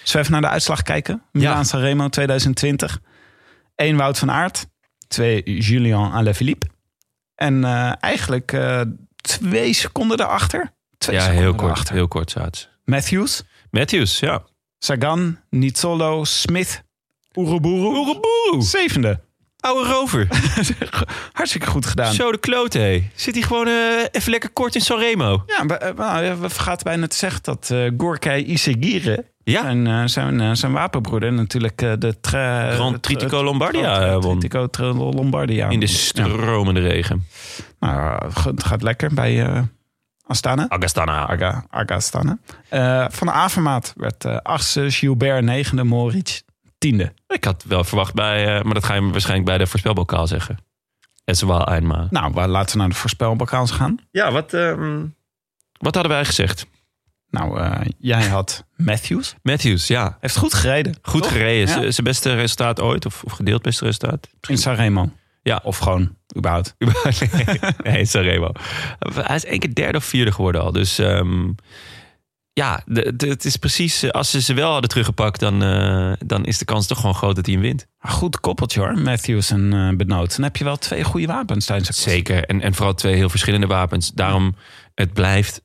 [0.03, 1.23] Zullen we even naar de uitslag kijken?
[1.31, 2.99] Milaan Sanremo 2020.
[3.75, 4.67] 1 Wout van Aert.
[5.07, 6.67] twee Julien Alaphilippe.
[7.35, 8.81] En eh, eigenlijk eh,
[9.21, 10.73] twee seconden daarachter.
[10.97, 11.95] Twee Ja, seconden heel kort, daarachter.
[11.95, 12.67] heel kort ze.
[12.85, 14.43] Matthews, Matthews, ja.
[14.79, 16.83] Sagan, Nizzolo, Smith,
[17.35, 17.87] Oeroboero.
[17.89, 18.59] Oeroboero.
[18.59, 19.19] Zevende.
[19.59, 20.27] Oude rover.
[21.33, 22.13] Hartstikke goed gedaan.
[22.13, 23.09] Zo de klote, hé.
[23.15, 25.43] Zit hij gewoon eh, even lekker kort in Sanremo.
[25.45, 29.32] Ja, we, we vergaten bijna te zeggen dat Gorkij Isegire...
[29.43, 29.61] Ja.
[29.61, 32.19] Zijn, eh, zijn, eh, zijn wapenbroeder natuurlijk eh, de...
[32.19, 34.39] Tra, Grand Tritico het- Lombardia, won.
[34.39, 35.69] Tritico Lombardia.
[35.69, 35.91] In de Ja.
[35.93, 37.27] stromende regen.
[37.79, 39.61] Nou, het gaat lekker bij eh,
[40.27, 40.65] Astana.
[40.69, 41.27] Agastana.
[41.27, 42.37] Aga, Aga Astana.
[42.69, 46.41] Eh, van Avermaat werd eh achtste, Gilbert negende, Moritz
[46.77, 47.13] tiende.
[47.27, 50.57] Ik had wel verwacht bij, eh, maar dat ga je waarschijnlijk bij de voorspelbokaal zeggen.
[51.25, 52.07] Es wel eenmaal.
[52.09, 53.97] Nou, laten we naar de voorspelbokaal gaan.
[54.11, 55.05] Ja, wat, ehm,
[55.79, 56.65] wat hadden wij gezegd?
[57.33, 59.35] Nou, eh, jij had Matthews.
[59.41, 60.17] Matthews, ja.
[60.19, 60.95] Heeft goed gereden.
[61.01, 61.31] Goed Toch?
[61.31, 61.81] gereden.
[61.83, 61.91] Ja.
[61.91, 64.27] Zijn beste resultaat ooit, of, of gedeeld beste resultaat.
[64.47, 65.11] In Sanremo.
[65.41, 65.59] Ja.
[65.63, 66.75] Of gewoon, überhaupt.
[67.83, 68.51] nee, Sanremo.
[69.13, 70.71] Hij is één keer derde of vierde geworden al.
[70.71, 71.49] Dus ehm,
[72.53, 74.03] ja, de, de- het is precies...
[74.03, 77.15] eh, Als ze ze wel hadden teruggepakt, dan, eh, dan is de kans toch gewoon
[77.15, 77.87] groot dat hij hem wint.
[78.01, 80.35] Een Goed koppeltje hoor, Matthews en eh Benoot.
[80.35, 82.45] Dan heb je wel twee goede wapens tijdens de Zeker.
[82.45, 84.11] En, en vooral twee heel verschillende wapens.
[84.11, 84.55] Daarom,
[84.95, 85.61] het blijft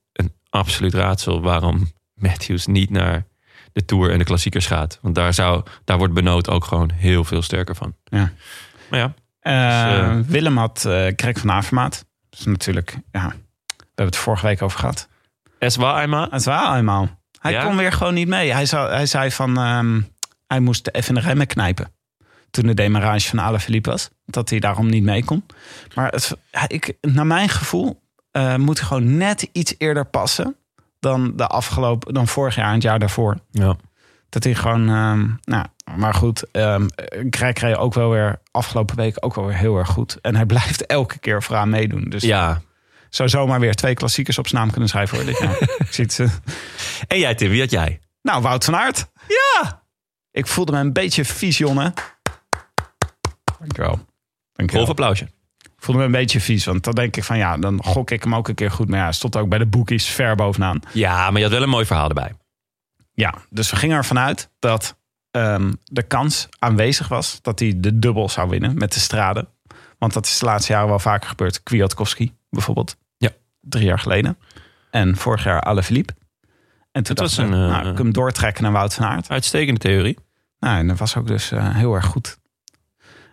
[0.58, 3.24] absoluut raadsel waarom Matthews niet naar
[3.72, 4.98] de Tour en de klassiekers gaat.
[5.02, 7.94] Want daar, zou, daar wordt Benoot ook gewoon heel veel sterker van.
[8.04, 8.32] Ja.
[8.90, 12.04] Maar ja, Eh, Dus, Willem had eh Krek van Avermaat.
[12.30, 15.08] Dus natuurlijk, ja, we hebben het vorige week over gehad.
[15.58, 16.26] es war eenmaal.
[16.30, 17.08] Het was eenmaal.
[17.40, 17.62] Hij Ja?
[17.64, 18.52] kon weer gewoon niet mee.
[18.52, 20.00] Hij, zou, hij zei van, ehm,
[20.46, 21.92] hij moest even de remmen knijpen.
[22.50, 24.08] Toen de demarrage van Alaphilippe was.
[24.24, 25.46] Dat hij daarom niet mee kon.
[25.94, 26.36] Maar het,
[26.66, 28.02] ik, naar mijn gevoel
[28.38, 30.56] eh, moet gewoon net iets eerder passen.
[31.00, 33.36] Dan, de afgelopen, dan vorig jaar en het jaar daarvoor.
[33.50, 33.76] Ja.
[34.28, 35.66] Dat hij gewoon, ehm, nou,
[35.96, 36.88] maar goed, um,
[37.30, 40.20] reed ook wel weer afgelopen week ook wel weer heel erg goed.
[40.20, 42.04] En hij blijft elke keer vooraan meedoen.
[42.04, 42.60] Dus ja.
[43.08, 45.26] zou zomaar weer twee klassiekers op zijn naam kunnen schrijven hoor.
[45.26, 45.60] dit jaar.
[45.86, 46.30] Ik zie het, eh.
[47.08, 48.00] En jij Tim, wie had jij?
[48.22, 49.06] Nou, Wout van Aert.
[49.28, 49.82] Ja!
[50.30, 51.92] Ik voelde me een beetje vies, jongen.
[53.58, 53.98] Dankjewel.
[54.52, 54.84] Dankjewel.
[54.84, 55.28] Golf applausje.
[55.78, 58.34] Voelde me een beetje vies, want dan denk ik van ja, dan gok ik hem
[58.34, 58.88] ook een keer goed.
[58.88, 60.80] Maar ja, stond ook bij de boekies ver bovenaan.
[60.92, 62.32] Ja, maar je had wel een mooi verhaal erbij.
[63.12, 64.98] Ja, dus we gingen ervan uit dat
[65.30, 69.48] ehm, de kans aanwezig was dat hij de dubbel zou winnen met de straden.
[69.98, 71.62] Want dat is de laatste jaren wel vaker gebeurd.
[71.62, 72.96] Kwiatkowski bijvoorbeeld.
[73.16, 73.30] Ja.
[73.60, 74.38] Drie jaar geleden.
[74.90, 76.14] En vorig jaar Alaphilippe.
[76.92, 79.30] En toen Dat was ik, een, eh, nou, ik hem doortrekken naar Wout van Aert.
[79.30, 80.18] Uitstekende theorie.
[80.60, 82.38] Nou, en dat was ook dus eh, heel erg goed.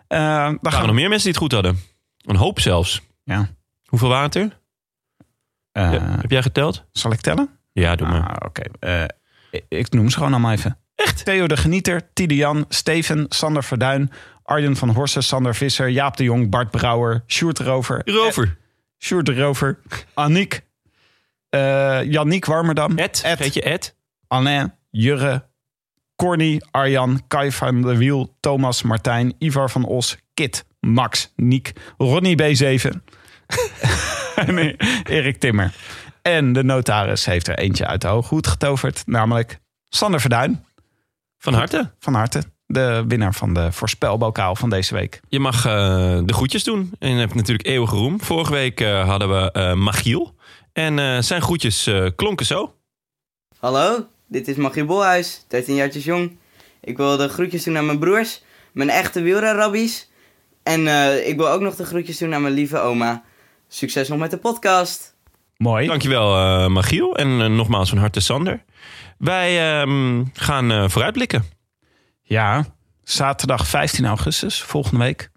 [0.08, 0.86] Eh dan gaan waren we...
[0.86, 1.78] nog meer mensen die het goed hadden.
[2.26, 3.02] Een hoop zelfs.
[3.24, 3.48] Ja.
[3.86, 4.58] Hoeveel er?
[5.72, 6.84] Eh, Ja, Heb jij geteld?
[6.92, 7.48] Zal ik tellen?
[7.72, 8.28] Ja, doe maar.
[8.28, 8.62] Ah, Oké.
[8.80, 9.02] Eh,
[9.50, 10.78] ik, ik noem ze gewoon allemaal even.
[10.94, 11.24] Echt?
[11.24, 14.10] Theo de Genieter, Tide Jan, Steven, Sander Verduin,
[14.42, 18.56] Arjen van Horsen, Sander Visser, Jaap de Jong, Bart Brouwer, Sjoerd de Rover, Rover.
[18.98, 19.78] Sjoerd de Rover,
[20.14, 20.60] Aniek,
[21.48, 23.22] eh Yannick Warmerdam, Ed.
[23.24, 23.96] Ed, Weet je Ed?
[24.28, 25.44] Alain, Jurre,
[26.16, 32.42] Corny, Arjan, Kai van der Wiel, Thomas, Martijn, Ivar van Os, Kit, Max, Niek, Ronnie
[32.42, 32.90] B7
[34.46, 35.74] en Erik Timmer.
[36.22, 40.64] En de notaris heeft er eentje uit de hoge hoed getoverd, namelijk Sander Verduin.
[41.38, 41.90] Van harte.
[41.98, 42.42] Van harte.
[42.66, 45.20] De winnaar van de voorspelbokaal van deze week.
[45.28, 45.72] Je mag eh,
[46.24, 46.92] de groetjes doen.
[46.98, 48.20] En je hebt natuurlijk eeuwige roem.
[48.20, 50.34] Vorige week eh, hadden we eh, Magiel.
[50.72, 52.74] En eh, zijn groetjes klonken zo.
[53.58, 56.38] Hallo, dit is Magie Bolhuis, 13 jaartjes jong.
[56.80, 60.10] Ik wil de groetjes doen aan mijn broers, mijn echte wielrenrabbies.
[60.66, 63.22] En eh, ik wil ook nog de groetjes doen aan mijn lieve oma.
[63.68, 65.16] Succes nog met de podcast.
[65.56, 65.86] Mooi.
[65.86, 67.16] Dankjewel uh, Magiel.
[67.16, 68.64] En uh, nogmaals van harte Sander.
[69.18, 71.44] Wij uh, gaan uh, vooruitblikken.
[72.22, 72.64] Ja,
[73.02, 75.30] zaterdag 15 augustus, volgende week.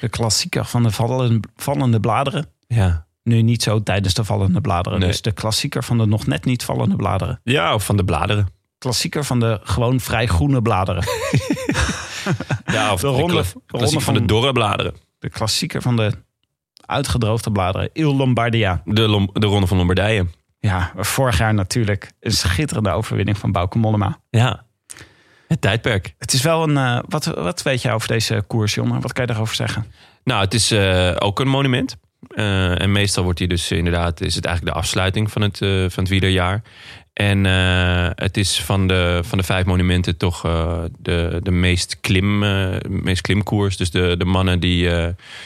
[0.00, 2.46] De klassieker van de vallende, vallende bladeren.
[2.66, 3.06] Ja.
[3.22, 4.98] Nu niet zo tijdens de vallende bladeren.
[4.98, 5.08] Nee.
[5.08, 7.40] Dus de klassieker van de nog net niet vallende bladeren.
[7.42, 8.48] Ja, of van de bladeren.
[8.78, 11.04] Klassieker van de gewoon vrij groene bladeren.
[12.72, 14.94] ja, of de ronde, de ronde van, van de dorre bladeren.
[15.18, 16.12] De klassieker van de
[16.86, 17.90] uitgedroogde bladeren.
[17.92, 18.82] Il Lombardia.
[18.84, 20.26] De, Lom, de ronde van Lombardije.
[20.60, 24.18] Ja, vorig jaar natuurlijk een schitterende overwinning van Bauke Mollema.
[24.30, 24.66] Ja,
[25.48, 26.14] het tijdperk.
[26.18, 26.76] Het is wel een...
[26.76, 29.00] Uh, wat, wat weet je over deze koers, jongen?
[29.00, 29.86] Wat kan je daarover zeggen?
[30.24, 31.96] Nou, het is uh, ook een monument.
[32.28, 34.20] Uh, en meestal wordt hij dus inderdaad...
[34.20, 36.62] is het eigenlijk de afsluiting van het, uh, van het wielerjaar.
[37.18, 42.00] En uh, het is van de, van de vijf monumenten toch uh, de, de meest,
[42.00, 43.76] klim, uh, meest klimkoers.
[43.76, 44.90] Dus de, de mannen die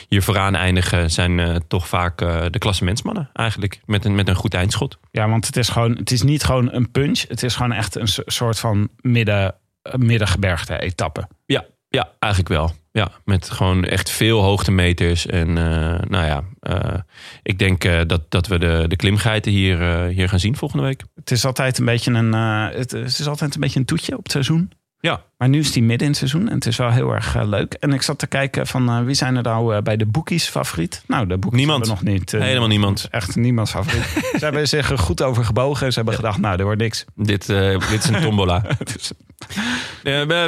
[0.08, 2.18] hier vooraan eindigen zijn toch vaak
[2.52, 3.80] de klassementsmannen eigenlijk.
[3.84, 4.98] Met een, met een goed eindschot.
[5.10, 7.24] Ja, want het is, gewoon, het is niet gewoon een punch.
[7.28, 9.54] Het is gewoon echt een soort van midden,
[9.96, 11.28] middengebergte etappe.
[11.46, 11.64] Ja.
[11.92, 12.72] Ja, eigenlijk wel.
[12.92, 15.26] Ja, met gewoon echt veel hoogtemeters.
[15.26, 16.98] En eh, nou ja, eh,
[17.42, 21.02] ik denk eh, dat, dat we de, de klimgeiten hier, hier gaan zien volgende week.
[21.14, 24.32] Het is altijd een beetje een, het, is altijd een beetje een toetje op het
[24.32, 24.72] seizoen.
[25.00, 25.22] Ja.
[25.38, 27.72] Maar nu is die midden in het seizoen en het is wel heel erg leuk.
[27.72, 31.04] En ik zat te kijken van wie zijn er nou bij de boekies favoriet?
[31.06, 31.86] Nou, de boekies Niemand.
[31.86, 32.32] nog niet.
[32.32, 33.08] Helemaal niemand.
[33.10, 34.04] Echt niemands favoriet.
[34.38, 37.04] ze hebben zich er goed over gebogen en ze hebben gedacht, nou, er wordt niks.
[37.14, 38.64] Dit, dit is een tombola.
[38.92, 39.12] Dus-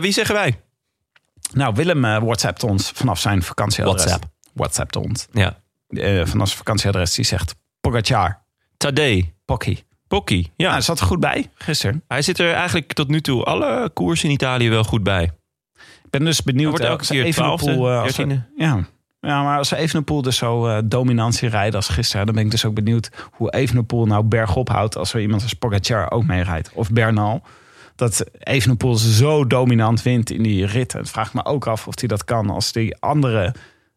[0.01, 0.59] wie zeggen wij?
[1.55, 3.97] Nou, Willem eh WhatsAppt ons vanaf zijn vakantieadres.
[4.05, 4.25] WhatsApp.
[4.53, 5.27] WhatsAppt ons.
[5.33, 5.57] Ja.
[5.89, 8.43] Eh, vanaf zijn vakantieadres, die zegt Pogacar,
[8.77, 9.35] Tadej.
[9.45, 9.79] Pocky.
[10.09, 10.35] Pocky.
[10.57, 12.03] Ja, Ja, hij zat er goed bij gisteren.
[12.09, 15.23] hij zit er eigenlijk tot nu toe alle koersen in Italië wel goed bij.
[16.05, 16.69] Ik ben dus benieuwd.
[16.69, 18.41] Wordt eh, elke keer Evenepoel, 12e, als we- 13e.
[18.57, 18.85] Ja.
[19.21, 22.27] ja, maar als Evenepoel dus zo dominantie rijdt als gisteren...
[22.27, 24.97] dan ben ik dus ook benieuwd hoe Evenepoel nou bergop houdt...
[24.97, 26.71] als er iemand als Pogacar ook mee rijdt.
[26.73, 27.43] Of Bernal.
[27.97, 30.99] Dat Evenepoel zo dominant wint in die ritten.
[30.99, 33.55] Het vraagt me ook af of hij dat kan als die andere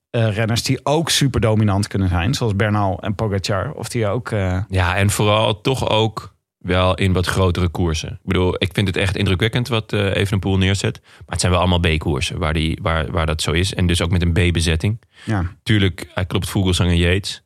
[0.10, 0.64] eh, renners...
[0.64, 3.72] die ook super dominant kunnen zijn, zoals Bernal en Pogacar...
[3.74, 4.32] of die ook...
[4.32, 8.10] eh, Ja, en vooral toch ook wel in wat grotere koersen.
[8.12, 11.00] Ik bedoel, ik vind het echt indrukwekkend wat eh Evenepoel neerzet.
[11.04, 13.74] Maar het zijn wel allemaal B-koersen waar, die, waar, waar dat zo is.
[13.74, 15.02] En dus ook met een B-bezetting.
[15.26, 15.46] ja.
[15.64, 17.44] Tuurlijk, hij klopt Vogelsang en Yates.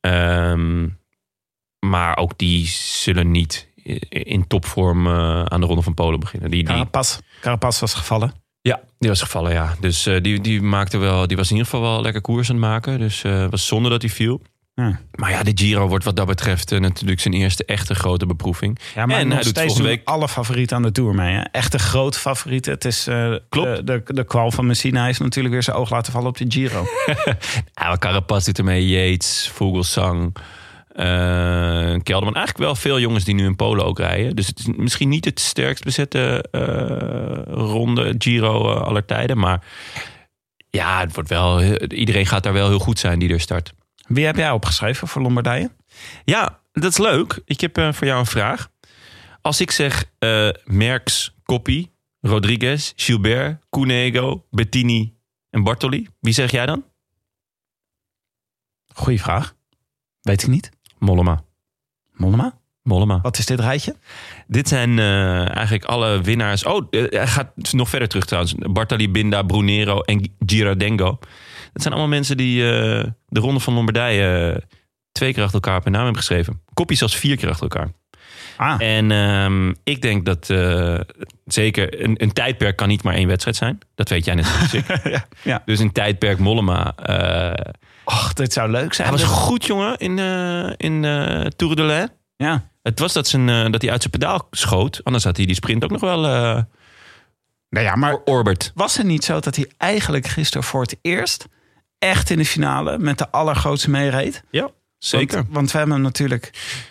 [0.00, 0.88] Ehm,
[1.78, 3.72] maar ook die zullen niet
[4.08, 6.50] in topvorm eh, aan de Ronde van Polen beginnen.
[6.50, 7.18] Die, die, Carapaz.
[7.40, 8.32] Carapaz was gevallen.
[8.60, 9.74] ja, die was gevallen, ja.
[9.80, 12.56] Dus eh, die, die, maakte wel, die was in ieder geval wel lekker koers aan
[12.56, 12.98] het maken.
[12.98, 14.42] Dus het was zonde dat hij viel.
[14.74, 15.00] Ja.
[15.14, 18.78] Maar ja, de Giro wordt wat dat betreft natuurlijk zijn eerste echte grote beproeving.
[18.94, 21.34] Ja, maar en nog hij doet steeds week alle favorieten aan de Tour mee.
[21.34, 21.40] Hè?
[21.40, 22.72] Echte grote favorieten.
[22.72, 23.04] Het is
[23.48, 23.76] Klopt.
[23.76, 26.44] De, de, de kwal van Messina is natuurlijk weer zijn oog laten vallen op de
[26.48, 26.84] Giro.
[27.74, 28.88] Ja, maar Carapaz doet ermee.
[28.88, 30.36] Yates, Vogelsang,
[32.02, 32.34] Kelderman.
[32.34, 34.36] Eigenlijk wel veel jongens die nu in Polen ook rijden.
[34.36, 39.38] Dus het is misschien niet het sterkst bezette eh, ronde Giro eh, aller tijden.
[39.38, 39.64] Maar
[40.70, 43.72] ja, het wordt wel, iedereen gaat daar wel heel goed zijn die er start.
[44.06, 45.70] Wie heb jij opgeschreven voor Lombardije?
[46.24, 47.40] Ja, dat is leuk.
[47.44, 48.70] Ik heb eh, voor jou een vraag.
[49.40, 55.16] Als ik zeg eh Merckx, Coppi, Rodriguez, Gilbert, Cunego, Bettini
[55.50, 56.08] en Bartoli.
[56.20, 56.84] Wie zeg jij dan?
[58.94, 59.54] Goeie vraag.
[60.20, 60.70] Weet ik niet.
[60.98, 61.44] Mollema.
[62.12, 62.58] Mollema?
[62.84, 63.20] Mollema.
[63.20, 63.96] Wat is dit rijtje?
[64.46, 66.64] Dit zijn eh, eigenlijk alle winnaars.
[66.64, 68.54] Oh, eh, hij gaat nog verder terug trouwens.
[68.58, 71.18] Bartali Binda, Brunero en Girardengo.
[71.72, 74.62] Dat zijn allemaal mensen die eh, de Ronde van Lombardije
[75.12, 76.62] twee keer achter elkaar op hun naam hebben geschreven.
[76.74, 77.92] Kopie zelfs vier keer achter elkaar.
[78.56, 80.46] Ah, En ehm, ik denk dat
[81.44, 83.78] zeker een, een tijdperk kan niet maar één wedstrijd zijn.
[83.94, 84.46] Dat weet jij net
[85.04, 85.26] ja.
[85.42, 85.62] ja.
[85.64, 86.94] Dus een tijdperk Mollema.
[88.04, 89.08] Och, dit zou leuk zijn.
[89.08, 92.10] hij was goed jongen in, eh in eh Tour de l'Ain.
[92.36, 92.68] Ja.
[92.82, 95.00] Het was dat, zijn, eh, dat hij uit zijn pedaal schoot.
[95.02, 96.20] Anders had hij die sprint ook nog wel
[97.68, 98.72] Nou ja, maar orbert.
[98.74, 101.46] was het niet zo dat hij eigenlijk gisteren voor het eerst...
[101.98, 104.42] echt in de finale met de allergrootste meereed?
[104.50, 105.36] Ja, zeker.
[105.36, 106.50] Want, want we hebben hem natuurlijk...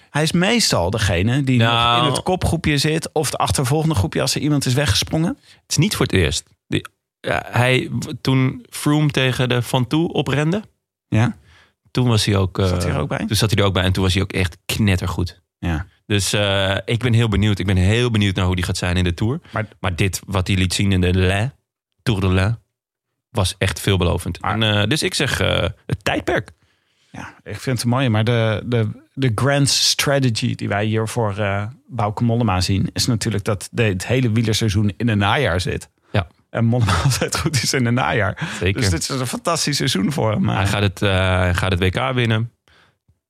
[0.09, 1.97] Hij is meestal degene die Nou.
[1.97, 3.09] nog in het kopgroepje zit...
[3.13, 5.37] of het achtervolgende groepje als er iemand is weggesprongen.
[5.39, 6.43] Het is niet voor het eerst.
[6.67, 6.85] Die,
[7.19, 7.91] ja, hij,
[8.21, 10.63] toen Froome tegen de Van Toe oprende,
[11.13, 11.37] Ja,
[11.91, 12.59] toen was hij ook...
[12.59, 13.17] eh, zat hij er ook bij?
[13.25, 15.41] Toen zat hij er ook bij en toen was hij ook echt knettergoed.
[15.59, 15.85] Ja.
[16.05, 17.59] Dus eh, ik ben heel benieuwd.
[17.59, 19.39] Ik ben heel benieuwd naar hoe die gaat zijn in de Tour.
[19.51, 21.51] Maar- Maar, dit, wat hij liet zien in de Le,
[22.03, 22.57] Tour de l'Ain,
[23.29, 24.37] was echt veelbelovend.
[24.39, 26.51] En, eh, dus ik zeg eh, het tijdperk.
[27.11, 28.09] Ja, ik vind het mooi.
[28.09, 32.89] Maar de, de, de grand strategy die wij hier voor eh Bauke Mollema zien...
[32.93, 35.89] is natuurlijk dat de, het hele wielerseizoen in een najaar zit.
[36.53, 38.49] En Mollema altijd goed is in een najaar.
[38.59, 38.81] Zeker.
[38.81, 40.49] Dus dit is een fantastisch seizoen voor hem.
[40.49, 42.51] Hij gaat het, eh, hij gaat het WK winnen.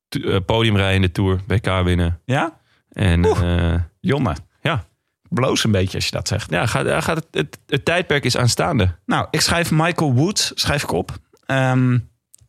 [0.09, 1.39] Eh, podium rijden in de Tour.
[1.47, 2.19] WK winnen.
[2.26, 2.59] Ja?
[2.91, 4.36] En eh, Jonne.
[4.61, 4.86] ja,
[5.30, 6.51] Bloos een beetje als je dat zegt.
[6.51, 8.95] ja gaat, gaat het, het, het tijdperk is aanstaande.
[9.05, 11.11] Nou, ik schrijf Michael Woods, schrijf ik op.
[11.45, 11.97] Ehm,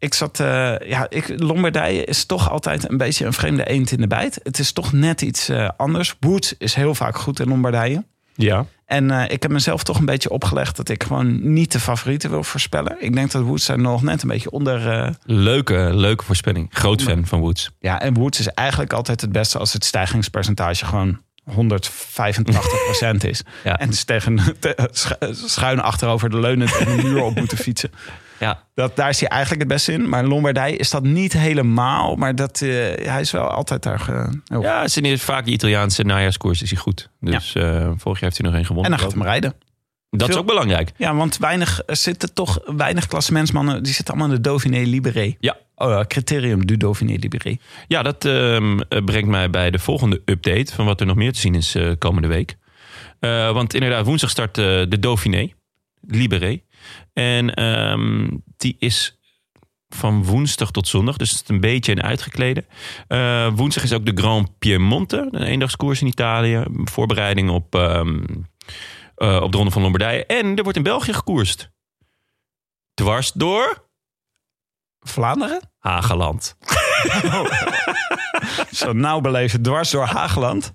[0.04, 4.00] ik zat, eh, ja, ik, Lombardije is toch altijd een beetje een vreemde eend in
[4.00, 4.40] de bijt.
[4.42, 6.14] Het is toch net iets eh, anders.
[6.20, 8.04] Woods is heel vaak goed in Lombardije.
[8.34, 8.66] Ja.
[8.86, 12.30] En eh, ik heb mezelf toch een beetje opgelegd dat ik gewoon niet de favorieten
[12.30, 12.96] wil voorspellen.
[12.98, 14.90] Ik denk dat Woods er nog net een beetje onder.
[14.90, 16.68] eh, Leuke, leuke voorspelling.
[16.72, 17.70] Groot fan van Woods.
[17.78, 21.20] ja, en Woods is eigenlijk altijd het beste als het stijgingspercentage gewoon
[21.50, 23.42] 185% is.
[23.64, 23.78] Ja.
[23.78, 27.90] En dus tegen te- schu- schuin achterover de leunen tegen een muur op moeten fietsen.
[28.40, 28.62] Ja.
[28.74, 30.08] Dat, daar is hij eigenlijk het beste in.
[30.08, 32.16] Maar Lombardij is dat niet helemaal.
[32.16, 32.68] Maar dat, eh,
[33.08, 34.08] hij is wel altijd daar.
[34.48, 37.10] eh, Ja, het is vaak de Italiaanse najaarskoers is hij goed.
[37.20, 38.90] Dus eh, vorig jaar heeft hij nog één En gewonnen.
[38.90, 39.54] dan gaat hem rijden.
[40.10, 40.92] dat is ook belangrijk.
[40.96, 43.82] Ja, want weinig, er zitten toch weinig klassementsmannen.
[43.82, 45.34] Die zitten allemaal in de Dauphiné Libéré.
[45.38, 45.56] Ja.
[45.76, 47.56] Oh, ja, criterium du Dauphiné Libéré.
[47.88, 51.32] Ja, dat ehm, eh, brengt mij bij de volgende update van wat er nog meer
[51.32, 52.56] te zien is komende week.
[53.52, 55.48] Want inderdaad, woensdag start de Dauphiné,
[56.06, 56.60] Libéré.
[57.12, 59.18] En ehm, die is
[59.88, 61.16] van woensdag tot zondag.
[61.16, 62.64] Dus het is een beetje een uitgeklede.
[63.08, 65.28] Eh, woensdag is ook de Grand Piemonte.
[65.30, 66.64] Een eendagskoers in Italië.
[66.70, 68.24] Voorbereiding op, ehm,
[69.16, 70.26] eh, op de Ronde van Lombardije.
[70.26, 71.70] En er wordt in België gekoerst.
[72.94, 73.83] Dwars door
[75.04, 75.60] Vlaanderen?
[75.78, 76.56] Hageland.
[78.70, 80.72] Zo nauw beleven, dwars door Hageland.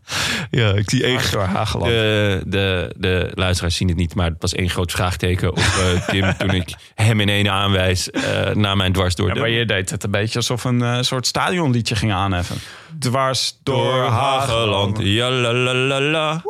[0.49, 1.91] Ja, ik zie Dwars door Hageland.
[1.91, 6.07] De, de, de luisteraars zien het niet, maar het was één groot vraagteken op eh,
[6.07, 9.49] Tim toen ik hem in één aanwijs eh, naar mijn dwars door Ja, de maar
[9.49, 12.57] je deed het een beetje alsof een eh, soort stadionliedje ging aanheffen.
[12.99, 14.97] Dwars door Hageland.
[15.01, 16.41] Ja, la, la, la, la.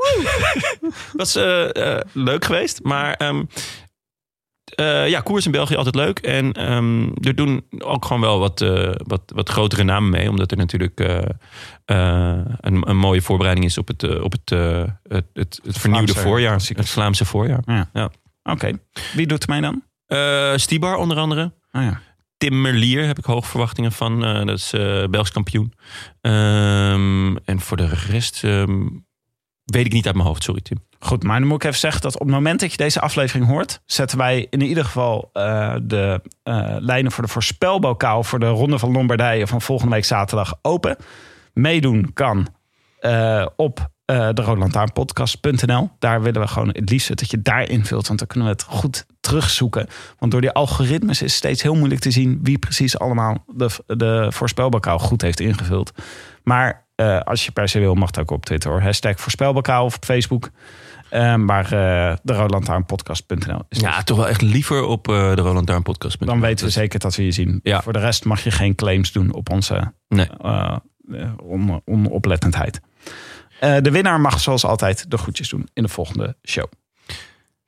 [1.13, 1.34] Was
[2.13, 3.43] leuk geweest, maar ehm,
[4.76, 6.20] eh, ja, koers in België altijd leuk.
[6.20, 10.51] En ehm, er doen ook gewoon wel wat, eh, wat, wat grotere namen mee, omdat
[10.51, 11.22] er natuurlijk eh,
[12.57, 16.51] een, een mooie voorbereiding is op het, op het, het, het, het vernieuwde Vlaamse voorjaar.
[16.51, 16.86] klassiekers.
[16.86, 17.61] Het Vlaamse voorjaar.
[17.65, 17.89] Ja.
[17.93, 18.09] Ja.
[18.43, 18.72] Oké,
[19.13, 19.84] wie doet mij dan?
[20.59, 21.53] Stibar onder andere.
[21.72, 22.01] Oh ja.
[22.38, 24.20] Tim Merlier heb ik hoge verwachtingen van.
[24.22, 24.70] Dat is
[25.09, 25.74] Belgisch kampioen.
[26.22, 28.88] Ehm, en voor de rest ehm,
[29.70, 30.43] weet ik niet uit mijn hoofd.
[30.43, 30.78] Sorry Tim.
[30.99, 33.47] Goed, maar dan moet ik even zeggen dat op het moment dat je deze aflevering
[33.47, 38.47] hoort, zetten wij in ieder geval eh, de eh, lijnen voor de voorspelbokaal voor de
[38.47, 40.97] Ronde van Lombardije van volgende week zaterdag open.
[41.53, 42.47] Meedoen kan
[42.99, 45.89] eh, op de roodlantaarnpodcast.nl.
[45.99, 48.63] Daar willen we gewoon het liefst dat je daar invult, want dan kunnen we het
[48.63, 49.88] goed terugzoeken.
[50.20, 53.70] Want door die algoritmes is het steeds heel moeilijk te zien wie precies allemaal de,
[53.86, 55.91] de voorspelbokaal goed heeft ingevuld.
[56.43, 58.71] Maar eh, als je per se wil, mag het ook op Twitter.
[58.71, 58.81] Hoor.
[58.81, 60.49] Hashtag voorspelbokaal of op Facebook.
[61.09, 65.67] Eh, maar eh de roodlantaarnpodcast.nl is Ja, toch wel echt liever op eh, de Roland
[65.67, 66.25] Darn podcast.
[66.25, 67.59] dan weten we zeker dat we je zien.
[67.63, 67.81] Ja.
[67.81, 70.27] Voor de rest mag je geen claims doen op onze Nee.
[71.43, 72.81] on- onoplettendheid.
[73.59, 76.65] De winnaar mag zoals altijd de groetjes doen in de volgende show.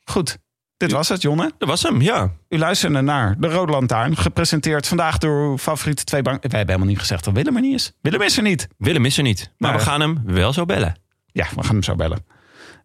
[0.04, 0.38] Goed,
[0.82, 1.52] dit was het, Jonne.
[1.58, 2.32] Dat was hem, ja.
[2.50, 4.18] U luisterde naar De Rode Lantaarn.
[4.18, 6.50] Gepresenteerd vandaag door uw favoriete twee banken.
[6.50, 7.92] Wij hebben helemaal niet gezegd dat Willem er niet is.
[8.02, 8.68] Willem is er niet.
[8.78, 9.52] Willem is er niet.
[9.58, 10.96] Maar we gaan hem wel zo bellen.
[11.26, 12.26] Ja, we gaan hem zo bellen.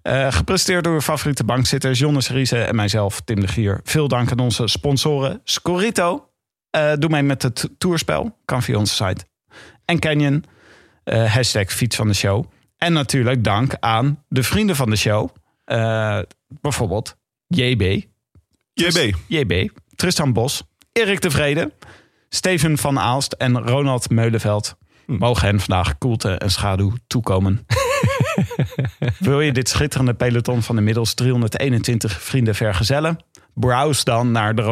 [0.02, 3.80] Eh, gepresenteerd door uw favoriete bankzitters Jonne Seriese en mijzelf, Tim de Gier.
[3.84, 6.28] Veel dank aan onze sponsoren Scorito.
[6.70, 8.38] Eh, doe mee met het toerspel.
[8.44, 9.24] Kan via onze site.
[9.84, 10.44] En Canyon.
[11.04, 12.44] eh, hashtag fiets van de show.
[12.76, 15.28] En natuurlijk dank aan de vrienden van de show.
[16.60, 17.16] Bijvoorbeeld
[17.48, 18.02] JB.
[18.72, 19.14] JB.
[19.26, 19.68] JB.
[19.94, 20.62] Tristan Bos.
[20.92, 21.72] Erik de Vrede.
[22.28, 24.76] Steven van Aalst en Ronald Meulenveld.
[25.06, 27.66] Mogen hen vandaag koelte en schaduw toekomen.
[29.18, 33.16] Wil je dit schitterende peloton van inmiddels 321 vrienden vergezellen?
[33.54, 34.62] Browse dan naar de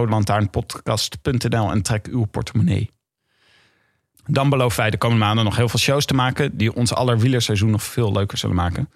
[1.70, 2.90] en trek uw portemonnee.
[4.26, 6.56] Dan beloven wij de komende maanden nog heel veel shows te maken...
[6.56, 8.90] die ons aller wielerseizoen nog veel leuker zullen maken.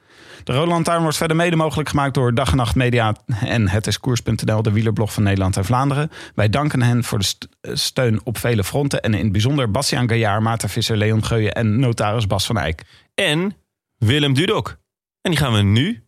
[0.44, 3.14] De Rode Lantaarn wordt verder mede mogelijk gemaakt door Dag en Nacht Media...
[3.40, 6.10] en het is koers.nl, de wielerblog van Nederland en Vlaanderen.
[6.34, 9.02] Wij danken hen voor de st- steun op vele fronten...
[9.02, 11.54] en in het bijzonder Bastiaan Gaillard, Maarten Visser, Leon Geuyen...
[11.54, 12.82] en notaris Bas van Eyck.
[13.14, 13.56] En
[13.96, 14.76] Willem Dudok.
[15.20, 16.04] En die gaan we nu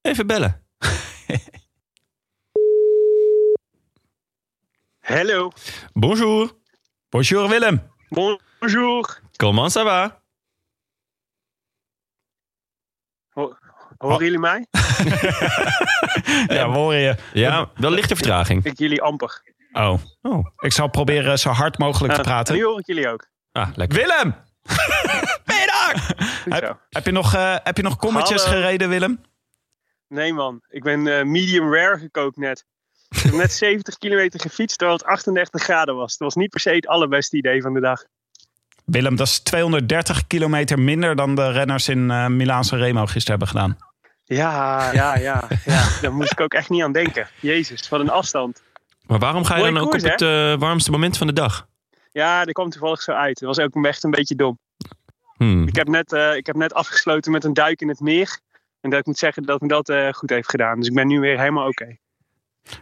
[0.00, 0.62] even bellen.
[5.00, 5.50] Hello.
[5.92, 6.52] Bonjour.
[7.08, 7.82] Bonjour Willem.
[8.08, 8.40] Bonjour.
[9.36, 10.22] Comment ça va?
[13.32, 13.56] Ho-
[13.98, 14.66] Horen jullie mij?
[16.46, 17.16] Ja, we horen je.
[17.32, 18.64] Ja, wel lichte vertraging.
[18.64, 19.42] Ik jullie amper.
[19.72, 19.98] Oh.
[20.22, 20.46] oh.
[20.56, 22.54] Ik zal proberen zo hard mogelijk te Ah, praten.
[22.54, 23.26] Nu hoor ik jullie ook.
[23.52, 23.98] Ah, lekker.
[23.98, 24.34] Willem!
[25.44, 26.14] ben je daar?
[26.42, 26.64] Goed zo.
[26.66, 28.56] Heb, heb je nog, eh, heb je nog kommetjes Hallo.
[28.60, 29.20] gereden, Willem?
[30.08, 32.64] Nee man, ik ben eh, medium rare gekookt net.
[33.08, 36.10] Ik heb net 70 kilometer gefietst terwijl het 38 graden was.
[36.16, 38.04] Dat was niet per se het allerbeste idee van de dag.
[38.84, 43.48] Willem, dat is 230 kilometer minder dan de renners in eh Milaanse Remo gisteren hebben
[43.48, 43.76] gedaan.
[44.24, 45.88] Ja, ja, ja, ja.
[46.00, 47.28] Daar moest ik ook echt niet aan denken.
[47.40, 48.62] Jezus, wat een afstand.
[49.06, 51.66] Maar waarom ga je Mooie dan ook op het eh, warmste moment van de dag?
[52.12, 53.38] Ja, dat kwam toevallig zo uit.
[53.38, 54.58] Dat was ook echt een beetje dom.
[55.36, 55.68] Hmm.
[55.68, 58.38] Ik heb net, eh, ik heb net afgesloten met een duik in het meer.
[58.80, 60.78] En dat ik moet zeggen dat me dat eh, goed heeft gedaan.
[60.78, 61.96] Dus ik ben nu weer helemaal oké.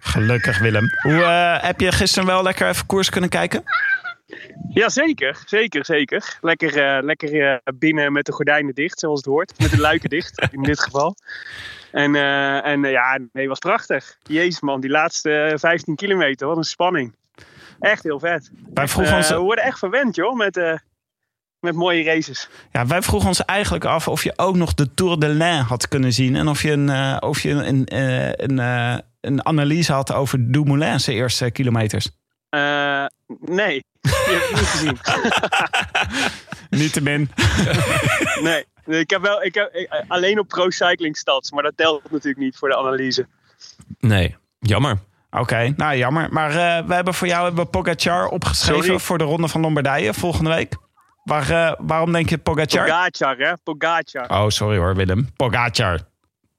[0.01, 0.91] Gelukkig, Willem.
[1.03, 3.63] Hoe, eh, heb je gisteren wel lekker even koers kunnen kijken?
[4.69, 5.43] Ja, zeker.
[5.47, 6.39] Zeker, zeker.
[6.41, 9.59] Lekker, eh, lekker eh, binnen met de gordijnen dicht, zoals het hoort.
[9.59, 11.15] Met de luiken dicht, in dit geval.
[11.93, 14.17] En, eh, en ja, nee, was prachtig.
[14.23, 17.15] Jezus man, die laatste eh, 15 kilometer, wat een spanning.
[17.81, 18.51] Echt heel vet.
[18.75, 20.81] Wij vroegen, ons, we worden echt verwend, joh, met,
[21.61, 22.49] met mooie races.
[22.71, 25.89] ja, wij vroegen ons eigenlijk af of je ook nog de Tour de l'Ain had
[25.89, 26.37] kunnen zien.
[26.37, 27.85] En of je een, of je een,
[28.45, 28.59] een,
[29.21, 32.11] een analyse had over Dumoulin's eerste kilometers.
[33.41, 34.99] Nee, die heb ik niet gezien.
[36.71, 37.31] Niet te min.
[38.43, 38.65] Nee,
[39.01, 42.37] ik heb wel, ik heb, ik- alleen op Pro Cycling Stats, maar dat telt natuurlijk
[42.39, 43.27] niet voor de analyse.
[44.01, 44.99] Nee, jammer.
[45.31, 46.29] Oké, nou jammer.
[46.33, 48.99] Maar eh, we hebben voor jou hebben we Pogacar opgeschreven Sorry?
[48.99, 50.77] voor de Ronde van Lombardije volgende week.
[51.25, 52.85] Waar, eh, waarom denk je Pogacar?
[52.87, 53.53] Pogacar, hè?
[53.63, 54.29] Pogacar.
[54.43, 55.31] Oh, sorry hoor Willem.
[55.37, 56.01] Pogacar.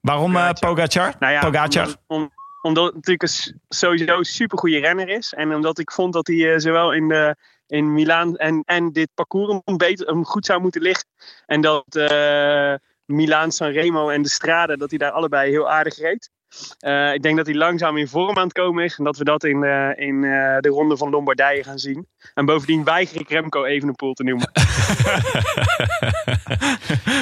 [0.00, 1.14] Waarom eh, Pogacar?
[1.18, 1.88] Nou ja, Pogacar?
[2.06, 2.30] Om-
[2.64, 5.32] omdat het natuurlijk een sowieso een supergoeie renner is.
[5.32, 7.36] En omdat ik vond dat hij eh, zowel in, de,
[7.66, 11.06] in Milaan en, en dit parcours hem, beter, hem goed zou moeten liggen.
[11.46, 12.74] En dat eh
[13.06, 16.30] Milaan, Sanremo en de Strade, dat hij daar allebei heel aardig reed.
[16.78, 18.98] Eh, ik denk dat hij langzaam in vorm aan het komen is.
[18.98, 22.06] En dat we dat in, eh, in eh, de ronde van Lombardije gaan zien.
[22.34, 24.50] En bovendien weiger ik Remco Evenepoel te noemen.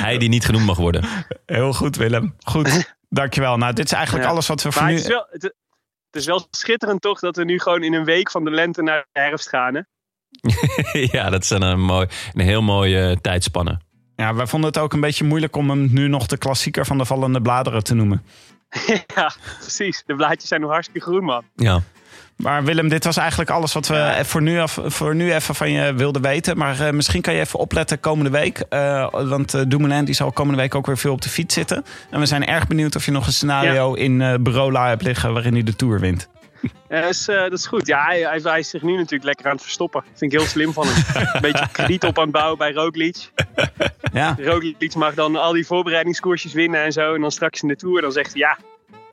[0.06, 1.04] Hij die niet genoemd mag worden.
[1.46, 2.34] Heel goed Willem.
[2.38, 3.56] Goed, dankjewel.
[3.56, 4.30] Nou, dit is eigenlijk Ja.
[4.30, 4.92] alles wat we voor nu...
[4.92, 5.52] het is, wel, het, het
[6.20, 9.06] is wel schitterend toch dat we nu gewoon in een week van de lente naar
[9.12, 9.74] de herfst gaan.
[9.74, 9.80] Hè?
[11.18, 13.80] ja, dat is een, een mooi, een heel mooie eh, tijdspanne.
[14.16, 16.98] Ja, wij vonden het ook een beetje moeilijk om hem nu nog de klassieker van
[16.98, 18.22] de vallende bladeren te noemen.
[19.14, 20.02] ja, precies.
[20.06, 21.44] De blaadjes zijn nog hartstikke groen, man.
[21.54, 21.82] Ja.
[22.36, 25.70] Maar Willem, dit was eigenlijk alles wat we voor, nu af, voor nu even van
[25.70, 26.56] je wilden weten.
[26.56, 28.58] Maar eh, misschien kan je even opletten komende week.
[28.68, 31.84] Eh, want eh Dumoulin die zal komende week ook weer veel op de fiets zitten.
[32.10, 35.52] En we zijn erg benieuwd of je nog een scenario in Barola hebt liggen waarin
[35.52, 36.28] hij de Tour wint.
[36.88, 37.86] Ja, dat, is, dat is goed.
[37.86, 40.02] Ja, hij, hij, hij is zich nu natuurlijk lekker aan het verstoppen.
[40.14, 41.22] Vind ik heel slim van hem.
[41.34, 43.30] Een beetje krediet op aan het bouwen bij Roglic.
[44.12, 44.36] Ja.
[44.38, 47.14] Roglic mag dan al die voorbereidingskoersjes winnen en zo.
[47.14, 48.40] En dan straks in de Tour dan zegt hij...
[48.40, 48.58] Ja,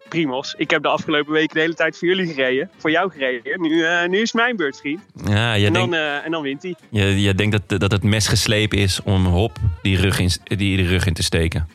[0.09, 0.53] primos.
[0.57, 2.69] Ik heb de afgelopen weken de hele tijd voor jullie gereden.
[2.77, 3.61] Voor jou gereden.
[3.61, 5.01] Nu, eh, nu is het mijn beurt, vriend.
[5.25, 6.75] Ja, jij en, dan, denkt, eh, en dan wint hij.
[6.89, 10.77] je, je denkt dat, dat het mes geslepen is om Hop die, rug in, die
[10.77, 11.67] de rug in te steken.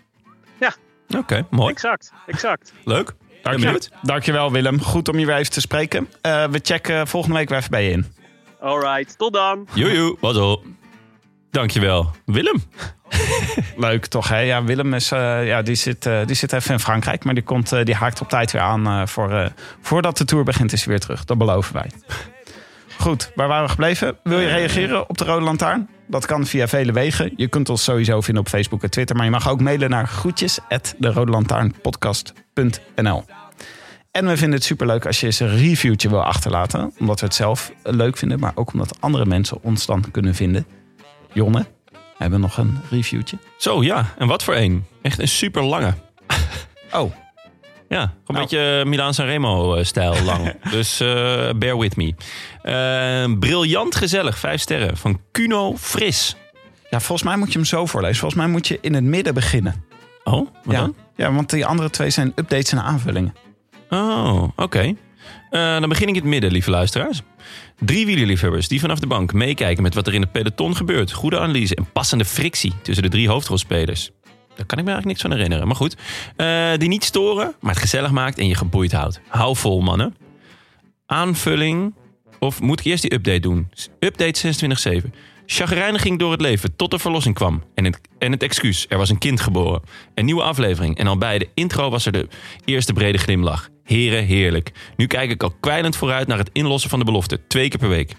[0.61, 0.75] Ja.
[1.19, 1.73] Oké, mooi.
[1.73, 2.73] Exact, exact.
[2.85, 3.15] Leuk.
[3.43, 4.81] Dank je, dankjewel Willem.
[4.81, 6.09] Goed om je weer even te spreken.
[6.21, 8.07] Eh, we checken volgende week weer even bij je in.
[8.61, 9.69] Alright, tot dan.
[9.75, 10.65] Joejoe, was op.
[11.51, 12.11] Dankjewel.
[12.25, 12.63] Willem.
[13.77, 14.29] Leuk toch?
[14.29, 17.25] Ja, Willem is, eh, ja, die, zit, eh, die zit even in Frankrijk.
[17.25, 19.09] Maar die, komt, eh, die haakt op tijd weer aan.
[19.09, 21.25] voor, voordat de Tour begint is hij weer terug.
[21.25, 21.91] Dat beloven wij.
[22.99, 24.17] Goed, waar waren we gebleven?
[24.23, 25.89] Wil je reageren op de Rode Lantaarn?
[26.07, 27.33] Dat kan via vele wegen.
[27.37, 29.17] Je kunt ons sowieso vinden op Facebook en Twitter.
[29.17, 30.59] Maar je mag ook mailen naar groetjes
[34.11, 36.93] En we vinden het superleuk als je eens een reviewtje wil achterlaten.
[36.99, 38.41] Omdat we het zelf leuk vinden.
[38.41, 40.67] Maar ook omdat andere mensen ons dan kunnen vinden.
[41.33, 41.67] Jonne,
[42.17, 43.39] hebben nog een reviewtje.
[43.57, 44.15] Zo, ja.
[44.19, 44.85] En wat voor een.
[45.03, 45.95] Echt een super lange.
[46.93, 47.13] Oh.
[47.89, 50.55] Ja, gewoon een beetje Milaan Sanremo-stijl lang.
[50.71, 51.07] dus eh,
[51.57, 52.15] bear with me.
[52.63, 54.97] Eh, briljant gezellig, vijf sterren.
[54.97, 56.37] Van Cuno Fris.
[56.91, 58.17] Ja, volgens mij moet je hem zo voorlezen.
[58.17, 59.85] Volgens mij moet je in het midden beginnen.
[60.25, 60.81] Oh, wat ja.
[60.81, 60.95] dan?
[61.17, 63.35] Ja, want die andere twee zijn updates en aanvullingen.
[63.91, 64.95] Oh, oké.
[65.55, 67.23] Eh, dan begin ik in het midden, lieve luisteraars.
[67.79, 71.13] Drie wielerliefhebbers die vanaf de bank meekijken met wat er in het peloton gebeurt.
[71.13, 74.11] Goede analyse en passende frictie tussen de drie hoofdrolspelers.
[74.57, 75.97] Daar kan ik me eigenlijk niks van herinneren, maar goed.
[76.37, 79.21] Eh, die niet storen, maar het gezellig maakt en je geboeid houdt.
[79.29, 80.17] Hou vol, mannen.
[81.07, 81.95] Aanvulling.
[82.39, 83.71] Of moet ik eerst die update doen?
[83.99, 84.55] Update
[85.03, 85.15] 26.7.
[85.47, 87.63] Chagrijniging door het leven tot de verlossing kwam.
[87.75, 89.83] En het, en het excuus, er was een kind geboren.
[90.15, 90.99] Een nieuwe aflevering.
[90.99, 92.29] En al bij de intro was er de
[92.65, 93.73] eerste brede glimlach.
[93.85, 94.73] Heren, heerlijk.
[94.97, 97.41] Nu kijk ik al kwijlend vooruit naar het inlossen van de belofte.
[97.47, 98.13] Twee keer per week.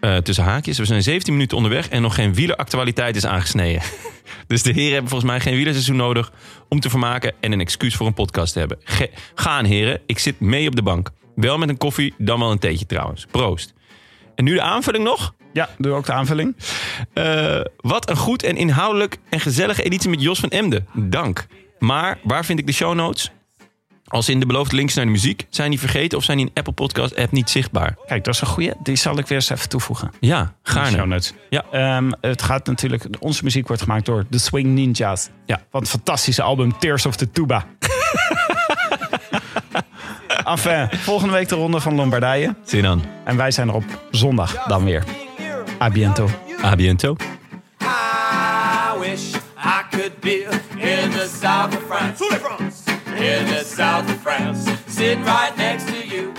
[0.00, 3.82] Eh, tussen haakjes, we zijn 17 minuten onderweg en nog geen wieleractualiteit is aangesneden.
[4.46, 6.32] dus de heren hebben volgens mij geen wielerseizoen nodig
[6.68, 8.78] om te vermaken en een excuus voor een podcast te hebben.
[8.84, 11.10] Ge- Gaan heren, ik zit mee op de bank.
[11.34, 13.26] Wel met een koffie, dan wel een theetje trouwens.
[13.30, 13.74] Proost.
[14.34, 15.34] En nu de aanvulling nog?
[15.52, 16.56] Ja, doe ook de aanvulling.
[17.12, 20.86] Eh, wat een goed en inhoudelijk en gezellige editie met Jos van Emden.
[20.94, 21.46] Dank.
[21.78, 23.30] Maar waar vind ik de show notes?
[24.08, 25.46] Als in de beloofde links naar de muziek.
[25.50, 27.96] Zijn die vergeten of zijn die in Apple Podcast app niet zichtbaar?
[28.06, 28.72] Kijk, dat is een goeie.
[28.82, 30.10] Die zal ik weer eens even toevoegen.
[30.20, 30.96] Ja, gaarne.
[30.96, 31.32] show notes.
[31.50, 31.64] Ja.
[31.70, 33.06] Ehm, het gaat natuurlijk...
[33.18, 35.28] Onze muziek wordt gemaakt door The Swing Ninjas.
[35.46, 35.62] Ja.
[35.70, 37.64] Van het fantastische album Tears of the Tuba.
[40.44, 42.54] Enfin, volgende week de ronde van Lombardije.
[42.64, 43.02] Zin aan.
[43.24, 45.04] En wij zijn er op zondag dan weer.
[45.82, 46.28] A biento.
[46.64, 47.16] A biento.
[47.80, 49.34] I wish
[49.64, 52.75] I could be in the south of France.
[53.26, 54.70] In the south of France.
[54.88, 56.32] Sitting right next to you.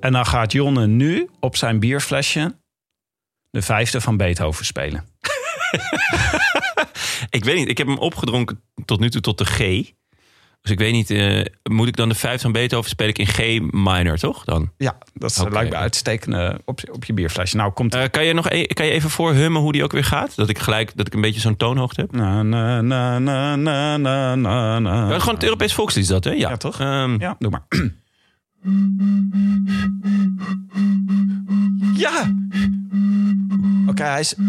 [0.00, 2.56] En dan gaat Jonne nu op zijn bierflesje
[3.50, 5.04] de vijfde van Beethoven spelen.
[7.30, 9.92] Ik weet niet, ik heb hem opgedronken tot nu toe tot de G.
[10.62, 13.26] Dus ik weet niet, eh, moet ik dan de vijf van Beethoven speel ik in
[13.26, 13.38] G
[13.72, 14.44] minor, toch?
[14.44, 14.70] Dan?
[14.76, 15.50] Ja, dat is, Oké.
[15.52, 17.56] lijkt me uitstekende op, op je bierflesje.
[17.56, 17.94] Nou, komt...
[17.94, 20.36] Eh, kan, je nog e- kan je even voorhummen hoe die ook weer gaat?
[20.36, 22.12] Dat ik gelijk dat ik een beetje zo'n toonhoogte heb?
[22.12, 25.10] Na, na, na, na, na, na, na, na.
[25.10, 26.30] Ja, gewoon het Europees volkslied is dat, hè?
[26.30, 26.80] Ja, Ja, toch?
[26.80, 27.64] Ehm, Ja, doe maar.
[31.94, 32.32] Ja!
[33.86, 34.34] Oké, hij is...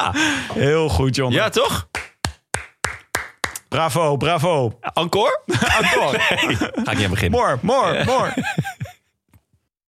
[0.54, 1.32] Heel goed, John.
[1.32, 1.88] Ja, toch?
[3.68, 4.78] Bravo, bravo.
[4.94, 5.40] Encore?
[5.80, 6.18] Encore.
[6.18, 7.40] Ga ik niet aan beginnen.
[7.40, 8.32] More, more, more.